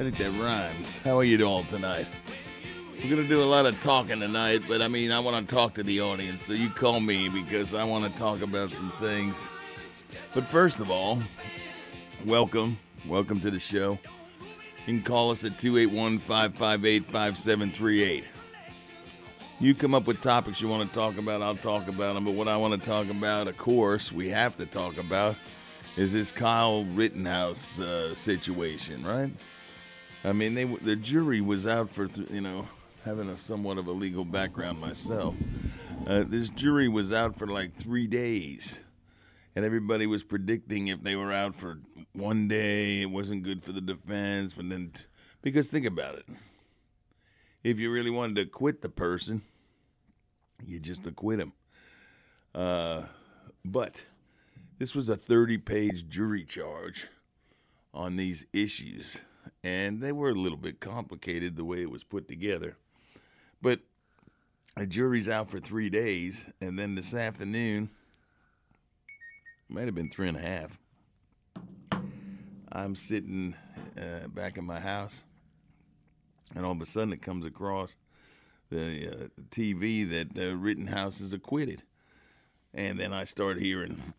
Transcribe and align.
I 0.00 0.02
think 0.02 0.16
that 0.16 0.30
rhymes. 0.42 0.96
How 1.04 1.18
are 1.18 1.24
you 1.24 1.44
all 1.44 1.62
tonight? 1.64 2.06
We're 3.02 3.10
going 3.10 3.22
to 3.22 3.28
do 3.28 3.42
a 3.42 3.44
lot 3.44 3.66
of 3.66 3.78
talking 3.82 4.18
tonight, 4.20 4.62
but 4.66 4.80
I 4.80 4.88
mean, 4.88 5.12
I 5.12 5.20
want 5.20 5.46
to 5.46 5.54
talk 5.54 5.74
to 5.74 5.82
the 5.82 6.00
audience, 6.00 6.42
so 6.42 6.54
you 6.54 6.70
call 6.70 7.00
me 7.00 7.28
because 7.28 7.74
I 7.74 7.84
want 7.84 8.10
to 8.10 8.18
talk 8.18 8.40
about 8.40 8.70
some 8.70 8.90
things. 8.92 9.36
But 10.34 10.44
first 10.44 10.80
of 10.80 10.90
all, 10.90 11.18
welcome. 12.24 12.78
Welcome 13.04 13.40
to 13.40 13.50
the 13.50 13.58
show. 13.58 13.98
You 14.86 14.94
can 14.94 15.02
call 15.02 15.32
us 15.32 15.44
at 15.44 15.58
281 15.58 16.20
558 16.20 17.04
5738. 17.04 18.24
You 19.58 19.74
come 19.74 19.94
up 19.94 20.06
with 20.06 20.22
topics 20.22 20.62
you 20.62 20.68
want 20.68 20.88
to 20.88 20.94
talk 20.94 21.18
about, 21.18 21.42
I'll 21.42 21.56
talk 21.56 21.88
about 21.88 22.14
them. 22.14 22.24
But 22.24 22.32
what 22.32 22.48
I 22.48 22.56
want 22.56 22.80
to 22.80 22.88
talk 22.88 23.10
about, 23.10 23.48
of 23.48 23.58
course, 23.58 24.10
we 24.10 24.30
have 24.30 24.56
to 24.56 24.64
talk 24.64 24.96
about, 24.96 25.36
is 25.98 26.14
this 26.14 26.32
Kyle 26.32 26.86
Rittenhouse 26.86 27.78
uh, 27.78 28.14
situation, 28.14 29.04
right? 29.04 29.30
I 30.22 30.32
mean, 30.32 30.54
they 30.54 30.64
the 30.64 30.96
jury 30.96 31.40
was 31.40 31.66
out 31.66 31.88
for 31.88 32.06
you 32.30 32.40
know 32.40 32.68
having 33.04 33.28
a 33.30 33.38
somewhat 33.38 33.78
of 33.78 33.86
a 33.86 33.92
legal 33.92 34.24
background 34.24 34.78
myself. 34.78 35.34
Uh, 36.06 36.24
this 36.26 36.50
jury 36.50 36.88
was 36.88 37.12
out 37.12 37.36
for 37.36 37.46
like 37.46 37.74
three 37.74 38.06
days, 38.06 38.82
and 39.56 39.64
everybody 39.64 40.06
was 40.06 40.22
predicting 40.22 40.88
if 40.88 41.02
they 41.02 41.16
were 41.16 41.32
out 41.32 41.54
for 41.54 41.80
one 42.12 42.48
day, 42.48 43.02
it 43.02 43.10
wasn't 43.10 43.42
good 43.44 43.62
for 43.62 43.72
the 43.72 43.80
defense. 43.80 44.52
But 44.52 44.68
then, 44.68 44.90
t- 44.94 45.04
because 45.40 45.68
think 45.68 45.86
about 45.86 46.16
it, 46.16 46.26
if 47.64 47.78
you 47.78 47.90
really 47.90 48.10
wanted 48.10 48.36
to 48.36 48.44
quit 48.44 48.82
the 48.82 48.90
person, 48.90 49.40
you 50.66 50.80
just 50.80 51.06
acquit 51.06 51.40
him. 51.40 51.52
Uh, 52.54 53.04
but 53.64 54.04
this 54.78 54.94
was 54.94 55.08
a 55.08 55.16
30-page 55.16 56.08
jury 56.08 56.44
charge 56.44 57.06
on 57.94 58.16
these 58.16 58.44
issues 58.52 59.20
and 59.62 60.00
they 60.00 60.12
were 60.12 60.30
a 60.30 60.34
little 60.34 60.58
bit 60.58 60.80
complicated 60.80 61.56
the 61.56 61.64
way 61.64 61.82
it 61.82 61.90
was 61.90 62.04
put 62.04 62.28
together. 62.28 62.76
But 63.60 63.80
a 64.76 64.86
jury's 64.86 65.28
out 65.28 65.50
for 65.50 65.60
three 65.60 65.90
days, 65.90 66.48
and 66.60 66.78
then 66.78 66.94
this 66.94 67.14
afternoon, 67.14 67.90
might 69.68 69.86
have 69.86 69.94
been 69.94 70.10
three 70.10 70.28
and 70.28 70.36
a 70.36 70.40
half. 70.40 70.80
I'm 72.72 72.96
sitting 72.96 73.54
uh, 74.00 74.28
back 74.28 74.56
in 74.56 74.64
my 74.64 74.80
house, 74.80 75.24
and 76.54 76.64
all 76.64 76.72
of 76.72 76.80
a 76.80 76.86
sudden 76.86 77.12
it 77.12 77.22
comes 77.22 77.44
across 77.44 77.96
the 78.70 79.08
uh, 79.08 79.42
TV 79.50 80.08
that 80.08 80.38
uh, 80.38 80.56
Rittenhouse 80.56 81.20
is 81.20 81.32
acquitted. 81.32 81.82
And 82.72 82.98
then 82.98 83.12
I 83.12 83.24
start 83.24 83.58
hearing 83.58 84.14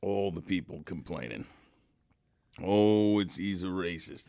all 0.00 0.30
the 0.30 0.40
people 0.40 0.82
complaining. 0.84 1.46
Oh, 2.62 3.20
it's 3.20 3.36
he's 3.36 3.62
a 3.62 3.66
racist. 3.66 4.26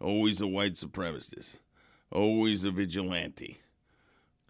Oh, 0.00 0.26
he's 0.26 0.40
a 0.40 0.46
white 0.46 0.72
supremacist. 0.72 1.58
Oh, 2.12 2.44
he's 2.44 2.64
a 2.64 2.70
vigilante. 2.70 3.60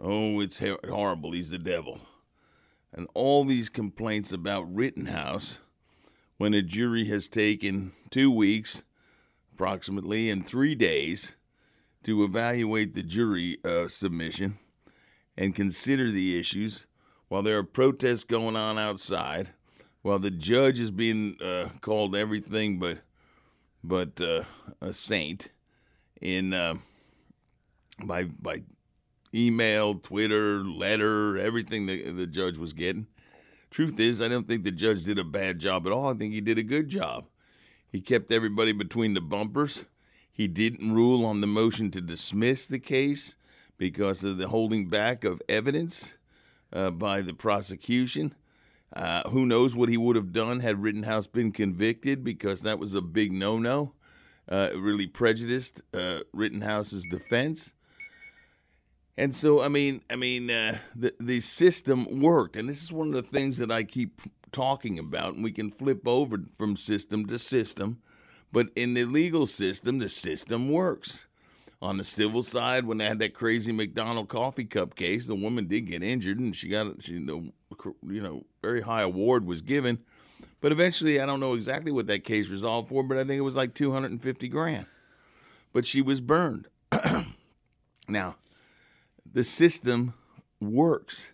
Oh, 0.00 0.40
it's 0.40 0.62
horrible. 0.88 1.32
He's 1.32 1.50
the 1.50 1.58
devil. 1.58 2.00
And 2.92 3.08
all 3.14 3.44
these 3.44 3.68
complaints 3.68 4.32
about 4.32 4.72
Rittenhouse 4.72 5.58
when 6.36 6.54
a 6.54 6.62
jury 6.62 7.06
has 7.06 7.28
taken 7.28 7.92
two 8.10 8.30
weeks, 8.30 8.82
approximately, 9.52 10.30
and 10.30 10.46
three 10.46 10.74
days 10.74 11.34
to 12.04 12.22
evaluate 12.22 12.94
the 12.94 13.02
jury 13.02 13.58
uh, 13.64 13.88
submission 13.88 14.58
and 15.36 15.54
consider 15.54 16.10
the 16.10 16.38
issues 16.38 16.86
while 17.28 17.42
there 17.42 17.58
are 17.58 17.64
protests 17.64 18.24
going 18.24 18.56
on 18.56 18.78
outside, 18.78 19.50
while 20.02 20.18
the 20.18 20.30
judge 20.30 20.80
is 20.80 20.90
being 20.90 21.36
uh, 21.44 21.68
called 21.80 22.16
everything 22.16 22.78
but 22.78 22.98
but 23.82 24.20
uh, 24.20 24.44
a 24.80 24.92
saint 24.92 25.48
in 26.20 26.52
uh, 26.52 26.74
by 28.04 28.24
by 28.24 28.62
email, 29.34 29.94
Twitter, 29.94 30.64
letter, 30.64 31.36
everything 31.38 31.86
the, 31.86 32.10
the 32.10 32.26
judge 32.26 32.58
was 32.58 32.72
getting. 32.72 33.06
Truth 33.70 34.00
is, 34.00 34.22
I 34.22 34.28
don't 34.28 34.48
think 34.48 34.64
the 34.64 34.70
judge 34.70 35.02
did 35.02 35.18
a 35.18 35.24
bad 35.24 35.58
job 35.58 35.86
at 35.86 35.92
all. 35.92 36.08
I 36.08 36.14
think 36.14 36.32
he 36.32 36.40
did 36.40 36.58
a 36.58 36.62
good 36.62 36.88
job. 36.88 37.26
He 37.90 38.00
kept 38.00 38.32
everybody 38.32 38.72
between 38.72 39.14
the 39.14 39.20
bumpers. 39.20 39.84
He 40.30 40.48
didn't 40.48 40.94
rule 40.94 41.26
on 41.26 41.40
the 41.40 41.46
motion 41.46 41.90
to 41.90 42.00
dismiss 42.00 42.66
the 42.66 42.78
case 42.78 43.36
because 43.76 44.24
of 44.24 44.38
the 44.38 44.48
holding 44.48 44.88
back 44.88 45.24
of 45.24 45.42
evidence 45.48 46.16
uh, 46.72 46.90
by 46.90 47.20
the 47.20 47.34
prosecution. 47.34 48.34
Uh, 48.92 49.28
who 49.28 49.44
knows 49.44 49.76
what 49.76 49.88
he 49.88 49.96
would 49.96 50.16
have 50.16 50.32
done 50.32 50.60
had 50.60 50.82
Rittenhouse 50.82 51.26
been 51.26 51.52
convicted 51.52 52.24
because 52.24 52.62
that 52.62 52.78
was 52.78 52.94
a 52.94 53.02
big 53.02 53.32
no 53.32 53.58
no. 53.58 53.94
Uh, 54.48 54.70
really 54.78 55.06
prejudiced 55.06 55.82
uh, 55.92 56.20
Rittenhouse's 56.32 57.04
defense. 57.10 57.74
And 59.18 59.34
so, 59.34 59.60
I 59.60 59.68
mean, 59.68 60.00
I 60.08 60.16
mean, 60.16 60.50
uh, 60.50 60.78
the 60.94 61.12
the 61.20 61.40
system 61.40 62.20
worked, 62.22 62.56
and 62.56 62.68
this 62.68 62.82
is 62.82 62.90
one 62.90 63.08
of 63.08 63.14
the 63.14 63.22
things 63.22 63.58
that 63.58 63.70
I 63.70 63.82
keep 63.82 64.22
talking 64.52 64.98
about. 64.98 65.34
And 65.34 65.44
we 65.44 65.52
can 65.52 65.70
flip 65.70 66.08
over 66.08 66.38
from 66.56 66.76
system 66.76 67.26
to 67.26 67.38
system, 67.38 68.00
but 68.52 68.68
in 68.74 68.94
the 68.94 69.04
legal 69.04 69.46
system, 69.46 69.98
the 69.98 70.08
system 70.08 70.70
works. 70.70 71.27
On 71.80 71.96
the 71.96 72.04
civil 72.04 72.42
side, 72.42 72.86
when 72.86 72.98
they 72.98 73.04
had 73.04 73.20
that 73.20 73.34
crazy 73.34 73.70
McDonald 73.70 74.28
coffee 74.28 74.64
cup 74.64 74.96
case, 74.96 75.26
the 75.28 75.36
woman 75.36 75.68
did 75.68 75.82
get 75.82 76.02
injured, 76.02 76.38
and 76.38 76.54
she 76.54 76.68
got 76.68 77.02
she 77.02 77.12
you 77.12 77.52
know 78.02 78.42
very 78.60 78.80
high 78.80 79.02
award 79.02 79.46
was 79.46 79.62
given, 79.62 80.00
but 80.60 80.72
eventually 80.72 81.20
I 81.20 81.26
don't 81.26 81.38
know 81.38 81.54
exactly 81.54 81.92
what 81.92 82.08
that 82.08 82.24
case 82.24 82.48
resolved 82.48 82.88
for, 82.88 83.04
but 83.04 83.16
I 83.16 83.20
think 83.20 83.38
it 83.38 83.42
was 83.42 83.54
like 83.54 83.74
two 83.74 83.92
hundred 83.92 84.10
and 84.10 84.22
fifty 84.22 84.48
grand. 84.48 84.86
But 85.72 85.84
she 85.84 86.02
was 86.02 86.20
burned. 86.20 86.66
now, 88.08 88.36
the 89.24 89.44
system 89.44 90.14
works. 90.60 91.32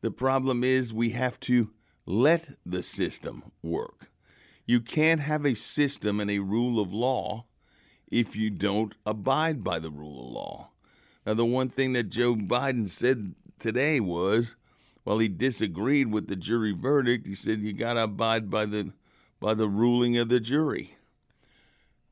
The 0.00 0.10
problem 0.10 0.64
is 0.64 0.92
we 0.92 1.10
have 1.10 1.38
to 1.40 1.70
let 2.06 2.50
the 2.64 2.82
system 2.82 3.52
work. 3.62 4.10
You 4.64 4.80
can't 4.80 5.20
have 5.20 5.46
a 5.46 5.54
system 5.54 6.18
and 6.18 6.30
a 6.30 6.40
rule 6.40 6.80
of 6.80 6.92
law 6.92 7.46
if 8.10 8.36
you 8.36 8.50
don't 8.50 8.94
abide 9.04 9.64
by 9.64 9.78
the 9.78 9.90
rule 9.90 10.26
of 10.26 10.32
law. 10.32 10.68
Now, 11.26 11.34
the 11.34 11.44
one 11.44 11.68
thing 11.68 11.92
that 11.94 12.10
Joe 12.10 12.36
Biden 12.36 12.88
said 12.88 13.34
today 13.58 13.98
was, 13.98 14.54
while 15.04 15.18
he 15.18 15.28
disagreed 15.28 16.12
with 16.12 16.28
the 16.28 16.36
jury 16.36 16.72
verdict, 16.72 17.26
he 17.26 17.34
said 17.34 17.60
you 17.60 17.72
got 17.72 17.94
to 17.94 18.04
abide 18.04 18.50
by 18.50 18.64
the 18.64 18.92
by 19.40 19.54
the 19.54 19.68
ruling 19.68 20.16
of 20.16 20.28
the 20.28 20.40
jury. 20.40 20.96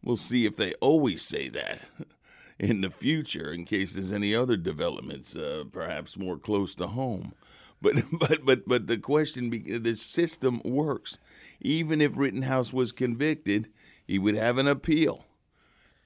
We'll 0.03 0.17
see 0.17 0.45
if 0.45 0.57
they 0.57 0.75
always 0.75 1.23
say 1.23 1.49
that 1.49 1.83
in 2.59 2.83
the 2.83 2.91
future, 2.91 3.51
in 3.51 3.65
case 3.65 3.95
there's 3.95 4.13
any 4.13 4.35
other 4.35 4.57
developments, 4.57 5.35
uh, 5.35 5.65
perhaps 5.73 6.17
more 6.17 6.37
close 6.37 6.75
to 6.77 6.89
home. 6.89 7.33
But 7.81 7.97
but 8.13 8.45
but 8.45 8.69
but 8.69 8.87
the 8.87 8.99
question, 8.99 9.51
the 9.51 9.97
system 9.97 10.61
works. 10.65 11.19
Even 11.61 12.01
if 12.01 12.17
Rittenhouse 12.17 12.73
was 12.73 12.93
convicted, 12.93 13.69
he 14.07 14.19
would 14.19 14.35
have 14.35 14.59
an 14.59 14.69
appeal. 14.69 15.25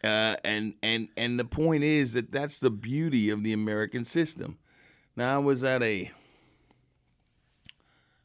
Uh, 0.03 0.37
and 0.45 0.75
and 0.83 1.09
and 1.17 1.39
the 1.39 1.45
point 1.45 1.83
is 1.83 2.13
that 2.13 2.31
that's 2.31 2.61
the 2.61 2.71
beauty 2.71 3.31
of 3.31 3.43
the 3.43 3.53
American 3.53 4.05
system. 4.05 4.59
Now 5.17 5.35
I 5.35 5.39
was 5.39 5.65
at 5.65 5.83
a 5.83 6.13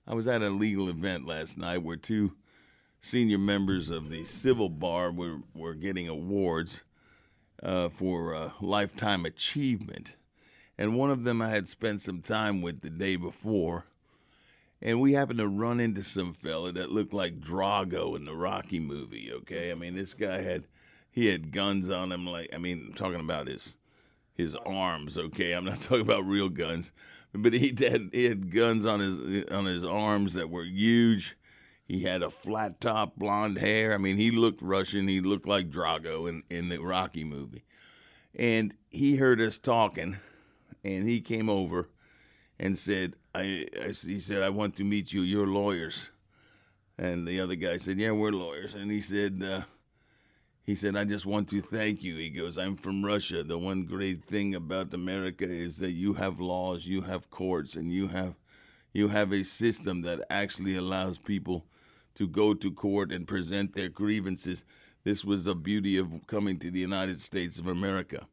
I 0.06 0.14
was 0.14 0.28
at 0.28 0.44
a 0.44 0.50
legal 0.50 0.90
event 0.90 1.26
last 1.26 1.58
night 1.58 1.82
where 1.82 1.96
two 1.96 2.34
senior 3.02 3.40
members 3.40 3.90
of 3.90 4.10
the 4.10 4.26
civil 4.26 4.70
bar 4.70 5.12
were 5.12 5.40
were 5.56 5.74
getting 5.74 6.08
awards 6.08 6.84
uh, 7.64 7.90
for 7.90 8.36
uh, 8.36 8.52
lifetime 8.62 9.26
achievement, 9.26 10.16
and 10.78 10.96
one 10.96 11.10
of 11.10 11.24
them 11.24 11.42
I 11.42 11.50
had 11.50 11.68
spent 11.68 12.02
some 12.02 12.22
time 12.22 12.62
with 12.62 12.82
the 12.82 12.90
day 12.92 13.16
before. 13.16 13.86
And 14.86 15.00
we 15.00 15.14
happened 15.14 15.40
to 15.40 15.48
run 15.48 15.80
into 15.80 16.04
some 16.04 16.34
fella 16.34 16.74
that 16.74 16.92
looked 16.92 17.14
like 17.14 17.40
Drago 17.40 18.18
in 18.18 18.26
the 18.26 18.36
Rocky 18.36 18.80
movie. 18.80 19.32
Okay, 19.32 19.72
I 19.72 19.76
mean 19.76 19.96
this 19.96 20.14
guy 20.14 20.42
had 20.42 20.66
he 21.14 21.28
had 21.28 21.52
guns 21.52 21.90
on 21.90 22.12
him. 22.12 22.26
Like 22.26 22.50
I 22.54 22.58
mean, 22.58 22.88
I'm 22.88 22.94
talking 22.94 23.22
about 23.22 23.48
his 23.48 23.78
his 24.34 24.56
arms. 24.56 25.18
Okay, 25.18 25.54
I'm 25.54 25.64
not 25.64 25.78
talking 25.82 26.02
about 26.02 26.26
real 26.26 26.50
guns, 26.50 26.92
but 27.34 27.54
he 27.54 27.74
had 27.80 28.10
he 28.12 28.26
had 28.26 28.54
guns 28.54 28.86
on 28.86 29.00
his 29.00 29.46
on 29.50 29.66
his 29.66 29.86
arms 29.86 30.34
that 30.34 30.50
were 30.50 30.66
huge. 30.66 31.36
He 31.86 32.02
had 32.04 32.24
a 32.24 32.30
flat 32.30 32.82
top, 32.82 33.18
blonde 33.18 33.58
hair. 33.58 33.94
I 33.94 33.98
mean, 33.98 34.18
he 34.18 34.32
looked 34.32 34.62
Russian. 34.62 35.08
He 35.08 35.20
looked 35.20 35.48
like 35.48 35.70
Drago 35.70 36.28
in, 36.30 36.44
in 36.50 36.70
the 36.70 36.78
Rocky 36.78 37.24
movie. 37.24 37.66
And 38.34 38.74
he 38.90 39.18
heard 39.18 39.42
us 39.42 39.58
talking, 39.58 40.18
and 40.84 41.08
he 41.08 41.20
came 41.22 41.50
over 41.50 41.90
and 42.58 42.78
said, 42.78 43.16
I, 43.36 43.68
I, 43.80 43.88
he 43.90 44.20
said, 44.20 44.42
I 44.42 44.50
want 44.50 44.76
to 44.78 44.84
meet 44.84 45.12
you. 45.12 45.22
You're 45.22 45.46
lawyers. 45.46 46.12
And 46.98 47.28
the 47.28 47.40
other 47.42 47.56
guy 47.56 47.78
said, 47.78 48.00
Yeah, 48.00 48.12
we're 48.12 48.32
lawyers. 48.32 48.74
And 48.74 48.90
he 48.90 49.02
said, 49.02 49.44
uh, 49.46 49.64
he 50.64 50.76
said, 50.76 50.96
I 50.96 51.04
just 51.04 51.26
want 51.26 51.50
to 51.50 51.60
thank 51.60 52.04
you. 52.04 52.16
He 52.16 52.30
goes, 52.30 52.58
I'm 52.58 52.78
from 52.78 53.04
Russia. 53.04 53.44
The 53.44 53.58
one 53.58 53.84
great 53.84 54.24
thing 54.24 54.56
about 54.56 54.94
America 54.94 55.44
is 55.44 55.78
that 55.78 55.92
you 55.92 56.14
have 56.14 56.40
laws, 56.40 56.86
you 56.86 57.02
have 57.02 57.30
courts, 57.30 57.76
and 57.76 57.92
you 57.92 58.08
have 58.08 58.36
you 58.94 59.10
have 59.10 59.34
a 59.34 59.44
system 59.44 60.04
that 60.04 60.22
actually 60.30 60.76
allows 60.76 61.18
people 61.18 61.66
to 62.16 62.28
go 62.28 62.54
to 62.54 62.72
court 62.72 63.12
and 63.12 63.28
present 63.28 63.74
their 63.74 63.90
grievances. 63.90 64.64
This 65.04 65.26
was 65.26 65.46
the 65.46 65.56
beauty 65.56 65.98
of 65.98 66.28
coming 66.28 66.60
to 66.60 66.70
the 66.70 66.80
United 66.80 67.20
States 67.20 67.58
of 67.58 67.68
America. 67.68 68.28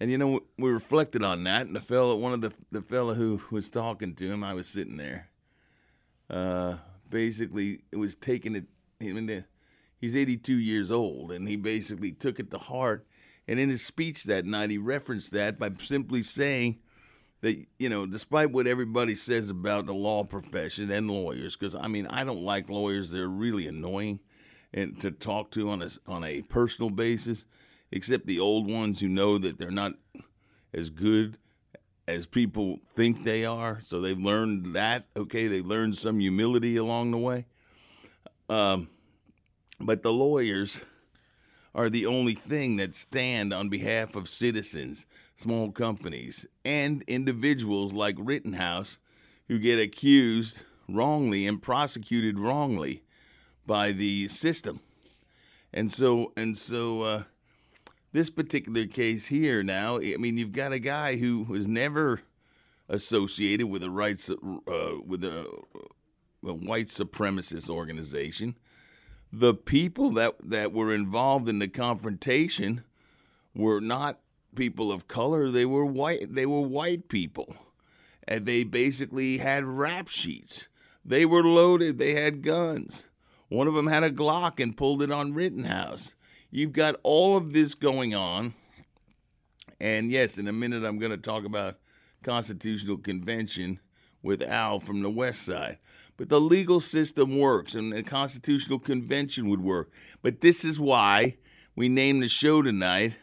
And 0.00 0.10
you 0.10 0.18
know, 0.18 0.40
we 0.58 0.70
reflected 0.70 1.22
on 1.22 1.44
that, 1.44 1.66
and 1.66 1.76
the 1.76 1.80
fellow, 1.80 2.14
one 2.16 2.34
of 2.34 2.42
the 2.42 2.52
the 2.70 2.82
fellow 2.82 3.14
who 3.14 3.40
was 3.50 3.70
talking 3.70 4.14
to 4.16 4.30
him, 4.30 4.44
I 4.44 4.52
was 4.52 4.68
sitting 4.68 4.96
there. 4.98 5.30
Uh, 6.28 6.76
basically, 7.08 7.80
it 7.90 7.96
was 7.96 8.14
taking 8.14 8.54
it. 8.54 8.64
I 9.00 9.12
mean, 9.12 9.44
he's 10.00 10.16
82 10.16 10.54
years 10.54 10.90
old, 10.90 11.30
and 11.30 11.46
he 11.48 11.56
basically 11.56 12.12
took 12.12 12.40
it 12.40 12.50
to 12.50 12.58
heart. 12.58 13.06
And 13.46 13.58
in 13.58 13.68
his 13.68 13.84
speech 13.84 14.24
that 14.24 14.44
night, 14.44 14.70
he 14.70 14.78
referenced 14.78 15.32
that 15.32 15.58
by 15.58 15.70
simply 15.80 16.22
saying 16.22 16.78
that, 17.40 17.64
you 17.78 17.88
know, 17.88 18.06
despite 18.06 18.52
what 18.52 18.66
everybody 18.66 19.14
says 19.14 19.50
about 19.50 19.86
the 19.86 19.94
law 19.94 20.24
profession 20.24 20.90
and 20.90 21.10
lawyers, 21.10 21.56
because 21.56 21.74
I 21.74 21.88
mean, 21.88 22.06
I 22.06 22.24
don't 22.24 22.42
like 22.42 22.70
lawyers; 22.70 23.10
they're 23.10 23.28
really 23.28 23.66
annoying, 23.66 24.20
and 24.72 25.00
to 25.00 25.10
talk 25.10 25.50
to 25.52 25.70
on 25.70 25.82
a 25.82 25.90
on 26.06 26.24
a 26.24 26.42
personal 26.42 26.90
basis. 26.90 27.46
Except 27.92 28.26
the 28.26 28.38
old 28.38 28.70
ones 28.70 29.00
who 29.00 29.08
know 29.08 29.36
that 29.38 29.58
they're 29.58 29.72
not 29.72 29.94
as 30.72 30.90
good 30.90 31.38
as 32.06 32.26
people 32.26 32.78
think 32.86 33.24
they 33.24 33.44
are. 33.44 33.80
So 33.84 34.00
they've 34.00 34.18
learned 34.18 34.74
that. 34.74 35.06
Okay, 35.16 35.48
they 35.48 35.60
learned 35.60 35.96
some 35.98 36.20
humility 36.20 36.76
along 36.76 37.10
the 37.10 37.18
way. 37.18 37.46
Um, 38.48 38.88
but 39.80 40.02
the 40.02 40.12
lawyers 40.12 40.82
are 41.74 41.88
the 41.88 42.06
only 42.06 42.34
thing 42.34 42.76
that 42.76 42.94
stand 42.94 43.52
on 43.52 43.68
behalf 43.68 44.14
of 44.16 44.28
citizens, 44.28 45.06
small 45.36 45.70
companies, 45.70 46.46
and 46.64 47.02
individuals 47.06 47.92
like 47.92 48.16
Rittenhouse 48.18 48.98
who 49.48 49.58
get 49.58 49.78
accused 49.78 50.62
wrongly 50.88 51.46
and 51.46 51.62
prosecuted 51.62 52.38
wrongly 52.38 53.02
by 53.66 53.92
the 53.92 54.28
system. 54.28 54.80
And 55.72 55.90
so 55.90 56.32
and 56.36 56.56
so 56.58 57.02
uh, 57.02 57.22
this 58.12 58.30
particular 58.30 58.86
case 58.86 59.26
here 59.26 59.62
now, 59.62 59.98
I 59.98 60.16
mean 60.18 60.36
you've 60.36 60.52
got 60.52 60.72
a 60.72 60.80
guy 60.80 61.16
who 61.16 61.44
was 61.44 61.68
never 61.68 62.22
associated 62.88 63.68
with 63.68 63.84
a 63.84 63.90
rights 63.90 64.28
uh, 64.28 64.96
with 65.06 65.22
a, 65.22 65.46
a 66.44 66.52
white 66.52 66.86
supremacist 66.86 67.70
organization 67.70 68.56
the 69.32 69.54
people 69.54 70.10
that 70.10 70.34
that 70.42 70.72
were 70.72 70.92
involved 70.92 71.48
in 71.48 71.58
the 71.58 71.68
confrontation 71.68 72.84
were 73.54 73.80
not 73.80 74.20
people 74.54 74.90
of 74.90 75.08
color. 75.08 75.50
They 75.50 75.64
were 75.64 75.84
white 75.84 76.34
they 76.34 76.46
were 76.46 76.60
white 76.60 77.08
people. 77.08 77.54
And 78.26 78.46
they 78.46 78.64
basically 78.64 79.38
had 79.38 79.64
rap 79.64 80.08
sheets. 80.08 80.68
They 81.04 81.24
were 81.24 81.42
loaded 81.42 81.98
they 81.98 82.14
had 82.14 82.42
guns. 82.42 83.04
One 83.48 83.66
of 83.66 83.74
them 83.74 83.86
had 83.86 84.04
a 84.04 84.10
glock 84.10 84.60
and 84.60 84.76
pulled 84.76 85.02
it 85.02 85.10
on 85.10 85.34
rittenhouse. 85.34 86.14
You've 86.50 86.72
got 86.72 86.96
all 87.02 87.36
of 87.36 87.52
this 87.52 87.74
going 87.74 88.14
on. 88.14 88.54
And 89.80 90.10
yes 90.10 90.38
in 90.38 90.48
a 90.48 90.52
minute 90.52 90.84
i'm 90.84 90.98
going 90.98 91.12
to 91.12 91.16
talk 91.16 91.44
about 91.44 91.78
constitutional 92.22 92.98
convention 92.98 93.80
with 94.22 94.42
al 94.42 94.78
from 94.78 95.00
the 95.02 95.10
west 95.10 95.42
side 95.42 95.78
but 96.20 96.28
the 96.28 96.38
legal 96.38 96.80
system 96.80 97.38
works, 97.38 97.74
and 97.74 97.94
the 97.94 98.02
Constitutional 98.02 98.78
Convention 98.78 99.48
would 99.48 99.62
work. 99.62 99.90
But 100.20 100.42
this 100.42 100.66
is 100.66 100.78
why 100.78 101.38
we 101.74 101.88
named 101.88 102.22
the 102.22 102.28
show 102.28 102.60
tonight 102.60 103.16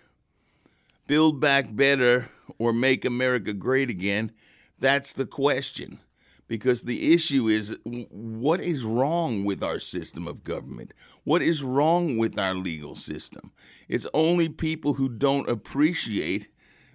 Build 1.06 1.40
Back 1.40 1.76
Better 1.76 2.32
or 2.58 2.74
Make 2.74 3.06
America 3.06 3.54
Great 3.54 3.92
Again. 3.92 4.32
That's 4.80 5.14
the 5.14 5.28
question. 5.28 6.00
Because 6.48 6.84
the 6.84 7.14
issue 7.14 7.48
is 7.48 7.78
what 7.84 8.62
is 8.62 8.84
wrong 8.84 9.46
with 9.46 9.62
our 9.62 9.78
system 9.78 10.28
of 10.28 10.44
government? 10.44 10.92
What 11.24 11.44
is 11.44 11.62
wrong 11.62 12.18
with 12.18 12.40
our 12.40 12.56
legal 12.56 12.96
system? 12.96 13.52
It's 13.88 14.08
only 14.12 14.50
people 14.50 14.96
who 14.96 15.08
don't 15.08 15.48
appreciate 15.48 16.48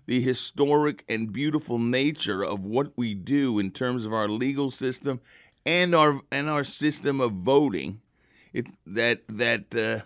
the 0.06 0.20
historic 0.20 1.04
and 1.08 1.32
beautiful 1.32 1.78
nature 1.78 2.44
of 2.44 2.66
what 2.66 2.92
we 2.96 3.14
do 3.14 3.60
in 3.60 3.70
terms 3.70 4.04
of 4.04 4.12
our 4.12 4.28
legal 4.28 4.68
system 4.68 5.20
and 5.64 5.94
our 5.94 6.20
and 6.30 6.48
our 6.48 6.64
system 6.64 7.20
of 7.20 7.32
voting, 7.32 8.00
it, 8.52 8.66
that 8.86 9.22
that 9.28 9.74
uh, 9.74 10.04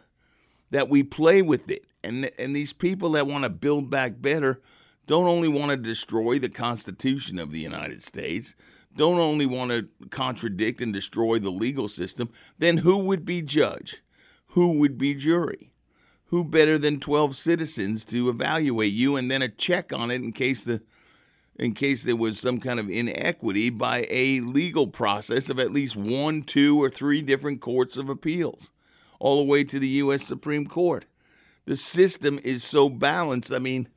that 0.71 0.89
we 0.89 1.03
play 1.03 1.43
with 1.43 1.71
it, 1.71 1.87
and 2.03 2.31
and 2.39 2.55
these 2.55 2.73
people 2.73 3.11
that 3.11 3.27
want 3.27 3.45
to 3.45 3.51
build 3.51 3.91
back 3.91 4.21
better 4.21 4.61
don't 5.07 5.27
only 5.27 5.49
want 5.49 5.71
to 5.71 5.77
destroy 5.77 6.39
the 6.39 6.49
Constitution 6.49 7.39
of 7.39 7.53
the 7.53 7.61
United 7.61 8.03
States, 8.03 8.55
don't 8.97 9.19
only 9.19 9.47
want 9.47 9.71
to 9.71 9.89
contradict 10.11 10.81
and 10.81 10.93
destroy 10.93 11.39
the 11.39 11.51
legal 11.51 11.89
system. 11.89 12.31
Then 12.59 12.79
who 12.79 12.99
would 12.99 13.25
be 13.25 13.43
judge? 13.43 14.03
Who 14.49 14.73
would 14.79 14.99
be 14.99 15.15
jury? 15.15 15.71
Who 16.27 16.43
better 16.43 16.77
than 16.77 16.99
12 16.99 17.37
citizens 17.37 18.05
to 18.07 18.29
evaluate 18.29 18.93
you 18.93 19.17
and 19.17 19.31
then 19.31 19.43
a 19.43 19.49
check 19.49 19.93
on 19.93 20.11
it 20.11 20.17
in 20.17 20.33
case 20.33 20.65
the 20.65 20.83
in 21.59 21.73
case 21.73 22.03
there 22.03 22.17
was 22.17 22.39
some 22.39 22.61
kind 22.61 22.79
of 22.79 22.91
inequity 22.91 23.71
by 23.71 24.07
a 24.11 24.41
legal 24.41 24.87
process 24.87 25.49
of 25.49 25.59
at 25.59 25.73
least 25.73 25.97
one, 25.97 26.43
two, 26.43 26.81
or 26.83 26.91
three 26.91 27.23
different 27.23 27.61
courts 27.61 27.97
of 27.97 28.09
appeals, 28.09 28.73
all 29.19 29.39
the 29.39 29.51
way 29.51 29.65
to 29.65 29.79
the 29.79 29.89
U.S. 29.89 30.23
Supreme 30.23 30.67
Court. 30.67 31.07
The 31.65 31.77
system 31.77 32.39
is 32.45 32.63
so 32.63 32.89
balanced. 32.89 33.53
I 33.53 33.59
mean, 33.59 33.89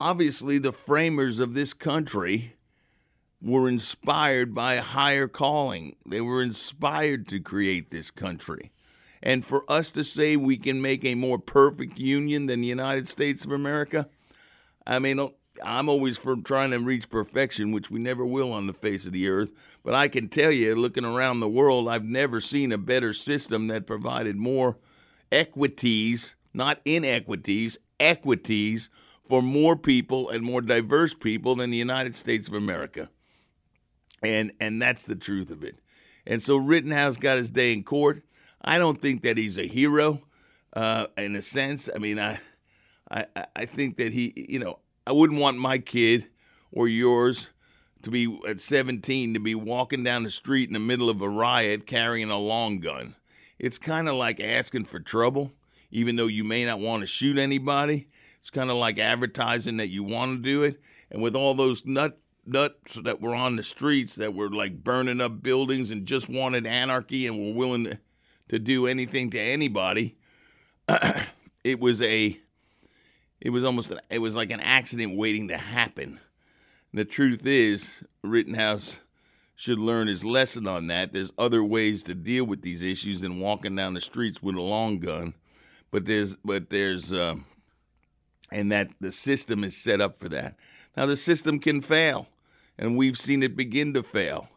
obviously, 0.00 0.58
the 0.58 0.72
framers 0.72 1.38
of 1.38 1.54
this 1.54 1.72
country 1.72 2.54
were 3.40 3.68
inspired 3.68 4.54
by 4.54 4.74
a 4.74 4.82
higher 4.82 5.28
calling, 5.28 5.96
they 6.04 6.20
were 6.20 6.42
inspired 6.42 7.28
to 7.28 7.40
create 7.40 7.90
this 7.90 8.10
country. 8.10 8.72
And 9.22 9.44
for 9.44 9.64
us 9.68 9.90
to 9.92 10.04
say 10.04 10.36
we 10.36 10.56
can 10.56 10.80
make 10.80 11.04
a 11.04 11.14
more 11.14 11.38
perfect 11.38 11.98
union 11.98 12.46
than 12.46 12.60
the 12.60 12.68
United 12.68 13.08
States 13.08 13.44
of 13.44 13.52
America, 13.52 14.08
I 14.86 14.98
mean, 14.98 15.28
I'm 15.62 15.88
always 15.88 16.18
for 16.18 16.36
trying 16.36 16.70
to 16.70 16.78
reach 16.78 17.10
perfection, 17.10 17.72
which 17.72 17.90
we 17.90 17.98
never 17.98 18.24
will 18.24 18.52
on 18.52 18.66
the 18.66 18.72
face 18.72 19.06
of 19.06 19.12
the 19.12 19.28
earth. 19.28 19.52
But 19.82 19.94
I 19.94 20.08
can 20.08 20.28
tell 20.28 20.52
you, 20.52 20.74
looking 20.74 21.04
around 21.04 21.40
the 21.40 21.48
world, 21.48 21.88
I've 21.88 22.04
never 22.04 22.40
seen 22.40 22.72
a 22.72 22.78
better 22.78 23.12
system 23.12 23.68
that 23.68 23.86
provided 23.86 24.36
more 24.36 24.78
equities, 25.30 26.36
not 26.54 26.80
inequities, 26.84 27.78
equities 28.00 28.90
for 29.28 29.42
more 29.42 29.76
people 29.76 30.30
and 30.30 30.42
more 30.42 30.60
diverse 30.60 31.14
people 31.14 31.56
than 31.56 31.70
the 31.70 31.76
United 31.76 32.14
States 32.14 32.48
of 32.48 32.54
America. 32.54 33.10
And 34.22 34.52
and 34.60 34.80
that's 34.82 35.06
the 35.06 35.16
truth 35.16 35.50
of 35.50 35.62
it. 35.62 35.78
And 36.26 36.42
so 36.42 36.56
Rittenhouse 36.56 37.16
got 37.16 37.38
his 37.38 37.50
day 37.50 37.72
in 37.72 37.84
court. 37.84 38.22
I 38.60 38.78
don't 38.78 39.00
think 39.00 39.22
that 39.22 39.38
he's 39.38 39.58
a 39.58 39.66
hero, 39.66 40.22
uh, 40.72 41.06
in 41.16 41.36
a 41.36 41.42
sense. 41.42 41.88
I 41.94 41.98
mean, 41.98 42.18
I, 42.18 42.40
I 43.10 43.26
I 43.54 43.64
think 43.64 43.98
that 43.98 44.12
he, 44.12 44.46
you 44.48 44.58
know, 44.58 44.80
I 45.08 45.12
wouldn't 45.12 45.40
want 45.40 45.56
my 45.56 45.78
kid 45.78 46.26
or 46.70 46.86
yours 46.86 47.48
to 48.02 48.10
be 48.10 48.38
at 48.46 48.60
17 48.60 49.32
to 49.32 49.40
be 49.40 49.54
walking 49.54 50.04
down 50.04 50.22
the 50.22 50.30
street 50.30 50.68
in 50.68 50.74
the 50.74 50.78
middle 50.78 51.08
of 51.08 51.22
a 51.22 51.28
riot 51.30 51.86
carrying 51.86 52.28
a 52.28 52.38
long 52.38 52.78
gun. 52.78 53.14
It's 53.58 53.78
kind 53.78 54.06
of 54.06 54.16
like 54.16 54.38
asking 54.38 54.84
for 54.84 55.00
trouble, 55.00 55.54
even 55.90 56.16
though 56.16 56.26
you 56.26 56.44
may 56.44 56.66
not 56.66 56.80
want 56.80 57.00
to 57.00 57.06
shoot 57.06 57.38
anybody. 57.38 58.08
It's 58.40 58.50
kind 58.50 58.68
of 58.68 58.76
like 58.76 58.98
advertising 58.98 59.78
that 59.78 59.88
you 59.88 60.04
want 60.04 60.36
to 60.36 60.42
do 60.42 60.62
it. 60.62 60.78
And 61.10 61.22
with 61.22 61.34
all 61.34 61.54
those 61.54 61.86
nut 61.86 62.18
nuts 62.44 62.96
that 63.02 63.22
were 63.22 63.34
on 63.34 63.56
the 63.56 63.62
streets 63.62 64.14
that 64.16 64.34
were 64.34 64.50
like 64.50 64.84
burning 64.84 65.22
up 65.22 65.42
buildings 65.42 65.90
and 65.90 66.04
just 66.04 66.28
wanted 66.28 66.66
anarchy 66.66 67.26
and 67.26 67.38
were 67.38 67.54
willing 67.54 67.84
to, 67.84 67.98
to 68.50 68.58
do 68.58 68.86
anything 68.86 69.30
to 69.30 69.40
anybody, 69.40 70.18
it 71.64 71.80
was 71.80 72.02
a 72.02 72.38
it 73.40 73.50
was 73.50 73.64
almost 73.64 73.92
it 74.10 74.18
was 74.18 74.36
like 74.36 74.50
an 74.50 74.60
accident 74.60 75.16
waiting 75.16 75.48
to 75.48 75.56
happen. 75.56 76.20
The 76.92 77.04
truth 77.04 77.46
is, 77.46 78.02
Rittenhouse 78.22 79.00
should 79.54 79.78
learn 79.78 80.06
his 80.06 80.24
lesson 80.24 80.66
on 80.66 80.86
that. 80.86 81.12
There's 81.12 81.32
other 81.36 81.62
ways 81.62 82.04
to 82.04 82.14
deal 82.14 82.44
with 82.44 82.62
these 82.62 82.82
issues 82.82 83.20
than 83.20 83.40
walking 83.40 83.76
down 83.76 83.94
the 83.94 84.00
streets 84.00 84.42
with 84.42 84.54
a 84.54 84.62
long 84.62 84.98
gun. 84.98 85.34
But 85.90 86.06
there's 86.06 86.36
but 86.44 86.70
there's 86.70 87.12
uh, 87.12 87.36
and 88.50 88.72
that 88.72 88.90
the 89.00 89.12
system 89.12 89.64
is 89.64 89.76
set 89.76 90.00
up 90.00 90.16
for 90.16 90.28
that. 90.30 90.56
Now 90.96 91.06
the 91.06 91.16
system 91.16 91.58
can 91.58 91.80
fail, 91.80 92.28
and 92.78 92.96
we've 92.96 93.18
seen 93.18 93.42
it 93.42 93.56
begin 93.56 93.94
to 93.94 94.02
fail. 94.02 94.48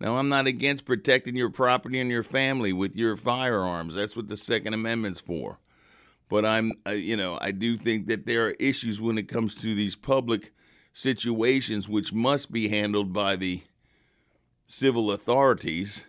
Now, 0.00 0.16
I'm 0.16 0.30
not 0.30 0.46
against 0.46 0.86
protecting 0.86 1.36
your 1.36 1.50
property 1.50 2.00
and 2.00 2.10
your 2.10 2.22
family 2.22 2.72
with 2.72 2.96
your 2.96 3.16
firearms. 3.16 3.94
That's 3.94 4.16
what 4.16 4.28
the 4.28 4.36
Second 4.36 4.72
Amendment's 4.72 5.20
for. 5.20 5.58
But 6.30 6.46
I'm, 6.46 6.72
uh, 6.86 6.92
you 6.92 7.16
know, 7.16 7.38
I 7.42 7.50
do 7.50 7.76
think 7.76 8.06
that 8.06 8.24
there 8.24 8.46
are 8.46 8.54
issues 8.58 9.00
when 9.00 9.18
it 9.18 9.28
comes 9.28 9.54
to 9.56 9.74
these 9.74 9.96
public 9.96 10.52
situations 10.92 11.88
which 11.88 12.12
must 12.12 12.50
be 12.50 12.68
handled 12.68 13.12
by 13.12 13.36
the 13.36 13.62
civil 14.66 15.10
authorities. 15.10 16.06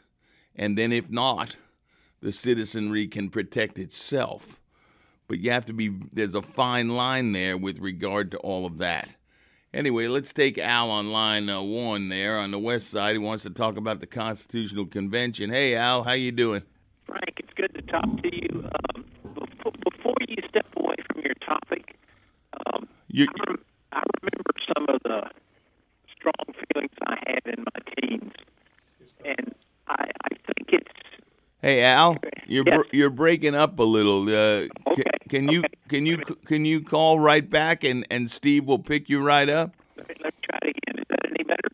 And 0.56 0.78
then, 0.78 0.92
if 0.92 1.10
not, 1.10 1.58
the 2.22 2.32
citizenry 2.32 3.08
can 3.08 3.30
protect 3.30 3.80
itself. 3.80 4.62
But 5.28 5.40
you 5.40 5.52
have 5.52 5.66
to 5.66 5.74
be, 5.74 5.92
there's 6.14 6.36
a 6.36 6.42
fine 6.42 6.90
line 6.90 7.32
there 7.32 7.58
with 7.58 7.80
regard 7.80 8.32
to 8.32 8.38
all 8.38 8.66
of 8.66 8.78
that. 8.78 9.16
Anyway, 9.74 10.08
let's 10.08 10.34
take 10.34 10.58
Al 10.58 10.92
on 10.92 11.12
line 11.12 11.50
uh, 11.50 11.62
one 11.62 12.10
there 12.10 12.38
on 12.38 12.52
the 12.52 12.60
west 12.60 12.90
side. 12.90 13.14
He 13.14 13.18
wants 13.18 13.44
to 13.44 13.50
talk 13.50 13.78
about 13.78 14.02
the 14.02 14.08
Constitutional 14.08 14.86
Convention. 14.86 15.50
Hey, 15.50 15.76
Al, 15.76 16.04
how 16.04 16.12
you 16.12 16.34
doing? 16.34 16.62
Frank, 17.06 17.38
it's 17.38 17.54
good 17.56 17.74
to 17.74 17.82
talk 17.84 18.22
to 18.22 18.36
you. 18.36 18.70
Um, 18.94 19.06
before, 19.24 19.72
before 19.90 20.16
you 20.28 20.36
step 20.50 20.66
away 20.76 20.96
from 21.08 21.22
your 21.22 21.34
topic, 21.52 21.96
um, 22.66 22.88
You, 23.08 23.28
I, 23.28 23.44
rem- 23.50 23.66
I 23.94 24.04
remember 24.22 24.52
some 24.76 24.86
of 24.96 25.02
the 25.04 25.30
strong 26.16 26.46
feelings 26.74 26.92
I 27.08 27.18
had 27.28 27.42
in 27.58 27.64
my 27.64 27.80
teens, 27.96 28.34
and 29.26 29.54
I, 29.88 30.06
I 30.24 30.30
think 30.30 30.70
it's 30.74 30.92
hey, 31.62 31.84
Al, 31.84 32.18
you're 32.48 32.64
Yes. 32.66 32.78
br- 32.78 32.96
you're 32.96 33.10
breaking 33.10 33.56
up 33.56 33.80
a 33.80 33.84
little. 33.84 34.24
Uh, 34.24 34.68
Okay, 34.92 35.04
can 35.30 35.48
you 35.50 35.60
okay. 35.62 35.74
can 35.90 36.06
you 36.06 36.18
can 36.46 36.66
you 36.66 36.82
call 36.82 37.20
right 37.20 37.48
back 37.50 37.84
and 37.84 38.06
and 38.12 38.30
Steve 38.30 38.66
will 38.66 38.80
pick 38.80 39.10
you 39.10 39.22
right 39.22 39.50
up? 39.50 39.76
let 39.98 40.08
me, 40.10 40.16
let 40.24 40.34
me 40.34 40.40
try 40.44 40.60
it 40.64 40.70
again. 40.76 41.00
Is 41.00 41.06
that 41.10 41.20
any 41.28 41.44
better? 41.44 41.70